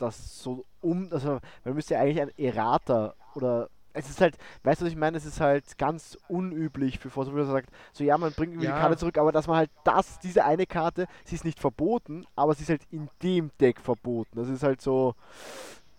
das 0.07 0.43
so 0.43 0.65
um, 0.81 1.09
also 1.11 1.41
man 1.65 1.75
müsste 1.75 1.95
ja 1.95 2.01
eigentlich 2.01 2.21
ein 2.21 2.39
Errata 2.39 3.15
oder 3.35 3.69
es 3.95 4.11
ist 4.11 4.21
halt, 4.21 4.37
weißt 4.65 4.81
du, 4.81 4.87
was 4.87 4.93
ich 4.93 4.99
meine? 4.99 5.17
Es 5.17 5.25
ist 5.25 5.41
halt 5.41 5.79
ganz 5.79 6.19
unüblich 6.29 6.99
für 6.99 7.11
Forza 7.11 7.45
sagt, 7.45 7.71
so 7.93 8.03
ja, 8.03 8.19
man 8.19 8.33
bringt 8.33 8.53
irgendwie 8.53 8.67
ja. 8.67 8.75
die 8.75 8.81
Karte 8.81 8.97
zurück, 8.97 9.17
aber 9.19 9.31
dass 9.31 9.47
man 9.47 9.57
halt 9.57 9.71
das, 9.85 10.19
diese 10.19 10.45
eine 10.45 10.67
Karte, 10.67 11.07
sie 11.25 11.37
ist 11.37 11.45
nicht 11.45 11.61
verboten, 11.61 12.27
aber 12.35 12.55
sie 12.55 12.65
ist 12.65 12.71
halt 12.71 12.83
in 12.91 13.09
dem 13.23 13.53
Deck 13.61 13.81
verboten. 13.81 14.37
Das 14.37 14.49
ist 14.49 14.65
halt 14.65 14.83
so. 14.83 15.15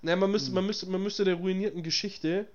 Naja, 0.02 0.18
man 0.18 0.30
müsste, 0.30 0.52
man 0.52 0.66
müsste, 0.66 0.90
man 0.90 1.02
müsste 1.02 1.24
der 1.24 1.36
ruinierten 1.36 1.82
Geschichte 1.84 2.48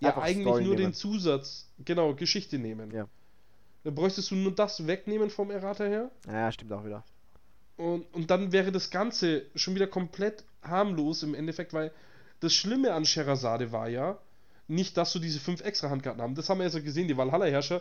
ja 0.00 0.16
eigentlich 0.16 0.46
Story 0.46 0.64
nur 0.64 0.76
nehmen. 0.76 0.92
den 0.92 0.94
Zusatz, 0.94 1.68
genau, 1.84 2.14
Geschichte 2.14 2.58
nehmen. 2.58 2.92
Ja. 2.92 3.06
Dann 3.82 3.94
bräuchtest 3.94 4.30
du 4.30 4.36
nur 4.36 4.54
das 4.54 4.86
wegnehmen 4.86 5.30
vom 5.30 5.50
Errata 5.50 5.84
her. 5.84 6.10
Ja, 6.28 6.50
stimmt 6.52 6.72
auch 6.72 6.84
wieder. 6.84 7.04
Und, 7.80 8.04
und 8.12 8.30
dann 8.30 8.52
wäre 8.52 8.72
das 8.72 8.90
Ganze 8.90 9.46
schon 9.54 9.74
wieder 9.74 9.86
komplett 9.86 10.44
harmlos 10.62 11.22
im 11.22 11.34
Endeffekt, 11.34 11.72
weil 11.72 11.92
das 12.40 12.52
Schlimme 12.52 12.92
an 12.92 13.06
Sherazade 13.06 13.72
war 13.72 13.88
ja 13.88 14.18
nicht, 14.68 14.96
dass 14.96 15.12
du 15.12 15.18
diese 15.18 15.40
fünf 15.40 15.62
extra 15.62 15.88
Handkarten 15.88 16.22
haben. 16.22 16.34
Das 16.34 16.48
haben 16.48 16.58
wir 16.58 16.64
ja 16.64 16.70
so 16.70 16.82
gesehen, 16.82 17.08
die 17.08 17.16
Valhalla-Herrscher, 17.16 17.80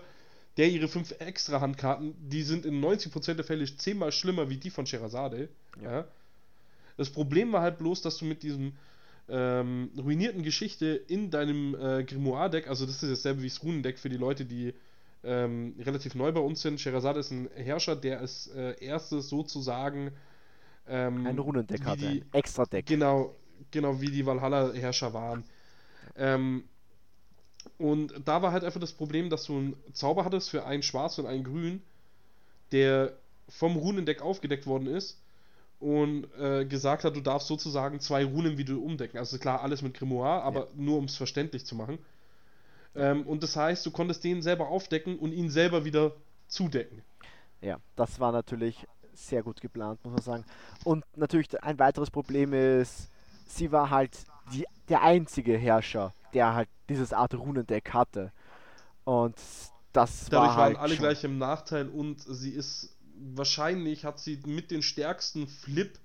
der 0.57 0.69
ihre 0.69 0.87
fünf 0.87 1.13
extra 1.19 1.59
Handkarten, 1.59 2.15
die 2.17 2.43
sind 2.43 2.65
in 2.65 2.81
90% 2.81 3.33
der 3.33 3.43
Fälle 3.43 3.65
zehnmal 3.77 4.11
schlimmer 4.11 4.49
wie 4.49 4.57
die 4.57 4.69
von 4.69 4.85
Sherazade. 4.85 5.49
Ja. 5.83 5.91
ja. 5.91 6.07
Das 6.97 7.09
Problem 7.09 7.51
war 7.51 7.61
halt 7.61 7.77
bloß, 7.77 8.01
dass 8.01 8.17
du 8.17 8.25
mit 8.25 8.41
diesem 8.41 8.73
ähm, 9.27 9.91
ruinierten 9.97 10.43
Geschichte 10.43 10.87
in 10.87 11.29
deinem 11.29 11.75
äh, 11.75 12.03
Grimoire-Deck, 12.05 12.67
also 12.67 12.85
das 12.85 13.03
ist 13.03 13.11
dasselbe 13.11 13.43
wie 13.43 13.49
das 13.49 13.61
Runendeck 13.61 13.99
für 13.99 14.09
die 14.09 14.17
Leute, 14.17 14.45
die 14.45 14.73
ähm, 15.23 15.75
relativ 15.79 16.15
neu 16.15 16.31
bei 16.31 16.39
uns 16.39 16.61
sind. 16.61 16.79
Sherazade 16.79 17.19
ist 17.19 17.31
ein 17.31 17.49
Herrscher, 17.55 17.95
der 17.95 18.19
als 18.19 18.47
äh, 18.47 18.75
erstes 18.83 19.29
sozusagen 19.29 20.11
ähm, 20.87 21.25
ein 21.27 21.37
Runendeck 21.37 21.85
hatte, 21.85 22.07
ein 22.07 22.25
extra 22.31 22.65
Deck. 22.65 22.85
Genau, 22.85 23.35
genau 23.71 23.99
wie 24.01 24.09
die 24.11 24.25
Valhalla-Herrscher 24.25 25.13
waren. 25.13 25.43
Ähm, 26.15 26.63
und 27.77 28.13
da 28.25 28.41
war 28.41 28.51
halt 28.51 28.63
einfach 28.63 28.79
das 28.79 28.93
Problem, 28.93 29.29
dass 29.29 29.45
du 29.45 29.57
einen 29.57 29.75
Zauber 29.93 30.25
hattest 30.25 30.49
für 30.49 30.65
einen 30.65 30.83
Schwarz 30.83 31.17
und 31.17 31.25
einen 31.25 31.43
Grün, 31.43 31.81
der 32.71 33.13
vom 33.47 33.75
Runendeck 33.75 34.21
aufgedeckt 34.21 34.67
worden 34.67 34.87
ist 34.87 35.21
und 35.79 36.27
äh, 36.37 36.65
gesagt 36.65 37.03
hat, 37.03 37.15
du 37.15 37.21
darfst 37.21 37.47
sozusagen 37.47 37.99
zwei 37.99 38.25
Runen 38.25 38.57
wie 38.57 38.65
du 38.65 38.83
umdecken. 38.83 39.17
Also 39.17 39.37
klar, 39.37 39.61
alles 39.61 39.81
mit 39.81 39.93
Grimoire, 39.93 40.43
aber 40.43 40.61
ja. 40.61 40.67
nur 40.75 40.97
um 40.97 41.05
es 41.05 41.15
verständlich 41.15 41.65
zu 41.65 41.75
machen. 41.75 41.99
Ähm, 42.99 43.23
und 43.27 43.43
das 43.43 43.55
heißt, 43.55 43.85
du 43.85 43.91
konntest 43.91 44.23
den 44.23 44.41
selber 44.41 44.67
aufdecken 44.67 45.17
und 45.19 45.31
ihn 45.31 45.49
selber 45.49 45.85
wieder 45.85 46.11
zudecken. 46.47 47.01
Ja, 47.61 47.77
das 47.95 48.19
war 48.19 48.31
natürlich 48.31 48.87
sehr 49.13 49.43
gut 49.43 49.59
geplant, 49.61 50.03
muss 50.03 50.13
man 50.13 50.21
sagen. 50.21 50.45
Und 50.83 51.03
natürlich 51.15 51.61
ein 51.63 51.77
weiteres 51.79 52.09
Problem 52.09 52.53
ist, 52.53 53.09
sie 53.47 53.71
war 53.71 53.89
halt 53.89 54.17
die, 54.53 54.65
der 54.87 55.01
einzige 55.03 55.57
Herrscher, 55.57 56.13
der 56.33 56.53
halt 56.53 56.69
dieses 56.87 57.11
Art 57.13 57.33
Runendeck 57.33 57.93
hatte. 57.93 58.31
Und 59.03 59.35
das 59.93 60.27
Dadurch 60.29 60.49
war 60.49 60.55
halt 60.55 60.75
waren 60.75 60.81
alle 60.83 60.95
schon. 60.95 61.03
gleich 61.03 61.23
im 61.23 61.37
Nachteil 61.37 61.89
und 61.89 62.21
sie 62.21 62.51
ist 62.51 62.95
wahrscheinlich 63.35 64.05
hat 64.05 64.19
sie 64.19 64.39
mit 64.45 64.71
den 64.71 64.81
stärksten 64.81 65.47
Flip 65.47 65.97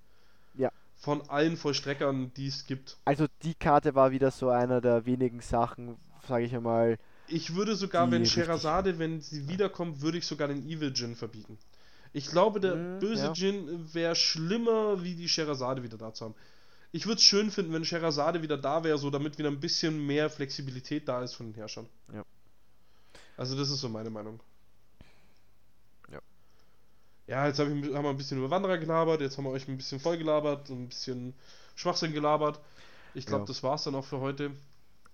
Ja. 0.57 0.71
von 0.97 1.29
allen 1.29 1.57
Vollstreckern, 1.57 2.33
die 2.37 2.49
es 2.49 2.67
gibt. 2.67 2.97
Also 3.05 3.27
die 3.43 3.55
Karte 3.55 3.95
war 3.95 4.11
wieder 4.11 4.31
so 4.33 4.49
einer 4.49 4.81
der 4.81 5.07
wenigen 5.07 5.41
Sachen, 5.41 5.97
sage 6.29 6.45
ich 6.45 6.55
einmal. 6.55 6.99
Ich 7.29 7.55
würde 7.55 7.75
sogar, 7.75 8.11
wenn 8.11 8.27
Sherazade, 8.27 8.99
wenn 8.99 9.21
sie 9.21 9.49
wiederkommt, 9.49 10.03
würde 10.03 10.19
ich 10.19 10.27
sogar 10.27 10.49
den 10.49 10.69
Evil 10.69 10.93
Jin 10.95 11.17
verbieten. 11.17 11.59
Ich 12.13 12.29
glaube, 12.31 12.61
der 12.61 12.75
Mm, 12.77 13.01
böse 13.01 13.25
ja. 13.27 13.33
Jin 13.33 13.93
wäre 13.95 14.15
schlimmer, 14.15 15.03
wie 15.03 15.15
die 15.15 15.29
Sherazade 15.29 15.83
wieder 15.83 15.97
da 15.99 16.13
zu 16.13 16.27
haben. 16.27 16.35
Ich 16.93 17.07
würde 17.07 17.17
es 17.19 17.25
schön 17.25 17.51
finden, 17.51 17.73
wenn 17.73 17.85
Sherazade 17.85 18.41
wieder 18.43 18.57
da 18.57 18.85
wäre, 18.85 18.99
so 18.99 19.11
damit 19.11 19.37
wieder 19.39 19.49
ein 19.51 19.59
bisschen 19.59 20.07
mehr 20.07 20.31
Flexibilität 20.31 21.09
da 21.09 21.23
ist 21.25 21.35
von 21.35 21.47
den 21.47 21.55
Herrschern. 21.55 21.89
Ja. 22.13 22.25
Also 23.37 23.57
das 23.57 23.69
ist 23.71 23.81
so 23.81 23.89
meine 23.89 24.11
Meinung. 24.11 24.39
Ja. 26.13 26.21
Ja, 27.27 27.47
jetzt 27.49 27.59
hab 27.59 27.67
ich, 27.67 27.73
haben 27.73 28.05
wir 28.05 28.11
ein 28.11 28.17
bisschen 28.17 28.39
über 28.39 28.51
Wanderer 28.51 28.79
gelabert, 28.79 29.23
jetzt 29.23 29.37
haben 29.39 29.45
wir 29.45 29.51
euch 29.51 29.67
ein 29.67 29.77
bisschen 29.77 29.99
voll 29.99 30.19
gelabert, 30.19 30.69
ein 30.71 30.89
bisschen 30.89 31.35
Schwachsinn 31.75 32.13
gelabert. 32.13 32.61
Ich 33.15 33.27
glaube, 33.27 33.43
Ja. 33.43 33.47
das 33.47 33.63
war's 33.65 33.83
dann 33.85 33.95
auch 33.97 34.05
für 34.05 34.21
heute. 34.21 34.53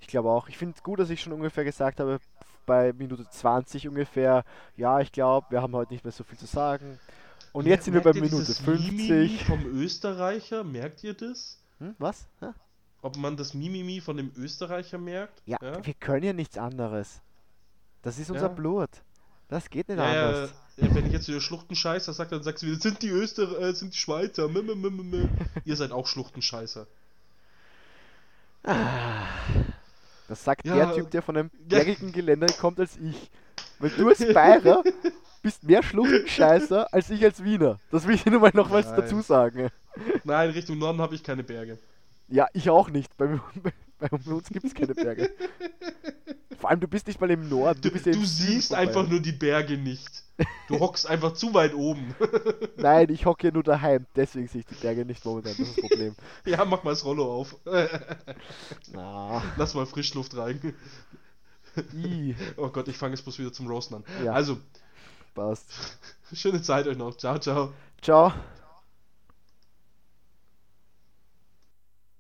Ich 0.01 0.07
glaube 0.07 0.31
auch. 0.31 0.49
Ich 0.49 0.59
finde 0.59 0.75
es 0.77 0.83
gut, 0.83 0.99
dass 0.99 1.11
ich 1.11 1.21
schon 1.21 1.33
ungefähr 1.33 1.65
gesagt 1.65 2.01
habe, 2.01 2.19
bei 2.67 2.93
Minute 2.93 3.29
20 3.29 3.89
ungefähr, 3.89 4.45
ja, 4.77 5.01
ich 5.01 5.13
glaube, 5.13 5.47
wir 5.51 5.63
haben 5.63 5.75
heute 5.75 5.93
nicht 5.93 6.05
mehr 6.05 6.13
so 6.13 6.25
viel 6.25 6.39
zu 6.39 6.47
sagen. 6.47 6.99
Und 7.53 7.67
jetzt 7.67 7.85
sind 7.85 7.95
wir 7.95 8.01
bei 8.01 8.13
Minute 8.13 8.37
dieses 8.37 8.65
Mimimi 8.65 9.09
50. 9.39 9.45
vom 9.45 9.67
Österreicher, 9.67 10.63
merkt 10.63 11.03
ihr 11.03 11.15
das? 11.15 11.59
Hm, 11.79 11.95
was? 11.99 12.29
Hä? 12.41 12.51
Ob 13.03 13.17
man 13.17 13.37
das 13.37 13.55
Mimimi 13.55 14.01
von 14.01 14.17
dem 14.17 14.31
Österreicher 14.37 14.99
merkt? 14.99 15.43
Ja, 15.47 15.59
Ja? 15.61 15.85
wir 15.85 15.95
können 15.95 16.23
ja 16.25 16.33
nichts 16.33 16.59
anderes. 16.59 17.21
Das 18.03 18.19
ist 18.19 18.31
unser 18.31 18.47
Ja. 18.47 18.53
Blut. 18.53 18.91
Das 19.49 19.69
geht 19.69 19.89
nicht 19.89 19.99
Ja, 19.99 20.15
ja, 20.15 20.27
anders. 20.29 20.51
ja, 20.77 20.95
wenn 20.95 21.07
ich 21.07 21.13
jetzt 21.13 21.27
wieder 21.27 21.41
Schluchtenscheißer 21.41 22.13
sage, 22.13 22.31
dann 22.31 22.43
sagst 22.45 22.63
du 22.63 22.69
wieder, 22.69 22.79
sind 22.79 23.03
die 23.03 23.09
Öster 23.11 23.59
äh, 23.59 23.73
sind 23.75 23.95
die 23.95 23.99
Schweizer. 23.99 24.49
Ihr 25.65 25.77
seid 25.77 25.91
auch 25.91 26.07
Schluchtenscheißer. 26.07 26.87
Das 30.31 30.45
sagt 30.45 30.65
Ja, 30.65 30.77
der 30.77 30.95
Typ, 30.95 31.11
der 31.11 31.23
von 31.23 31.37
einem 31.37 31.51
bergigen 31.69 32.13
Gelände 32.13 32.47
kommt 32.61 32.79
als 32.79 32.97
ich. 32.97 33.29
Weil 33.81 33.91
du 33.91 34.09
als 34.09 34.21
Bayer 34.33 34.85
bist 35.43 35.65
mehr 35.65 35.83
Schluchtenscheißer 35.83 36.95
als 36.95 37.11
ich 37.11 37.25
als 37.25 37.43
Wiener. 37.43 37.81
Das 37.91 38.07
will 38.07 38.15
ich 38.15 38.25
nur 38.27 38.39
mal 38.39 38.53
noch 38.55 38.71
was 38.71 38.87
Nein. 38.87 39.01
dazu 39.01 39.23
sagen. 39.23 39.71
Nein, 40.23 40.51
Richtung 40.51 40.79
Norden 40.79 41.01
habe 41.01 41.17
ich 41.17 41.25
keine 41.25 41.43
Berge. 41.43 41.79
Ja, 42.29 42.47
ich 42.53 42.71
auch 42.71 42.91
nicht. 42.91 43.17
Bei, 43.17 43.41
bei, 43.57 43.73
bei 44.01 44.33
uns 44.33 44.49
gibt 44.49 44.65
es 44.65 44.75
keine 44.75 44.95
Berge. 44.95 45.31
Vor 46.59 46.71
allem, 46.71 46.81
du 46.81 46.89
bist 46.89 47.07
nicht 47.07 47.21
mal 47.21 47.31
im 47.31 47.49
Norden. 47.49 47.81
Du, 47.81 47.89
ja 47.89 47.99
du 47.99 48.11
im 48.11 48.25
siehst 48.27 48.75
einfach 48.75 49.09
nur 49.09 49.21
die 49.21 49.33
Berge 49.33 49.79
nicht. 49.79 50.25
Du 50.69 50.79
hockst 50.79 51.07
einfach 51.07 51.33
zu 51.35 51.55
weit 51.55 51.75
oben. 51.75 52.15
Nein, 52.77 53.11
ich 53.11 53.27
hocke 53.27 53.49
ja 53.49 53.53
nur 53.53 53.63
daheim. 53.63 54.07
Deswegen 54.15 54.47
sehe 54.49 54.61
ich 54.61 54.67
die 54.67 54.75
Berge 54.75 55.05
nicht 55.05 55.25
momentan. 55.25 55.55
Das 55.57 55.69
ist 55.69 55.79
das 55.79 55.89
Problem. 55.89 56.15
ja, 56.45 56.65
mach 56.65 56.83
mal 56.83 56.91
das 56.91 57.05
Rollo 57.05 57.33
auf. 57.33 57.57
Na, 58.93 59.43
Lass 59.57 59.75
mal 59.75 59.87
Frischluft 59.87 60.37
rein. 60.37 60.75
i, 61.95 62.35
Oh 62.57 62.69
Gott, 62.69 62.89
ich 62.89 62.97
fange 62.97 63.15
jetzt 63.15 63.23
bloß 63.23 63.39
wieder 63.39 63.53
zum 63.53 63.67
Roasten 63.67 63.97
an. 63.97 64.05
Ja. 64.25 64.33
Also, 64.33 64.59
passt. 65.35 65.67
schöne 66.33 66.63
Zeit 66.63 66.87
euch 66.87 66.97
noch. 66.99 67.17
Ciao, 67.17 67.39
ciao. 67.39 67.73
Ciao. 68.03 68.33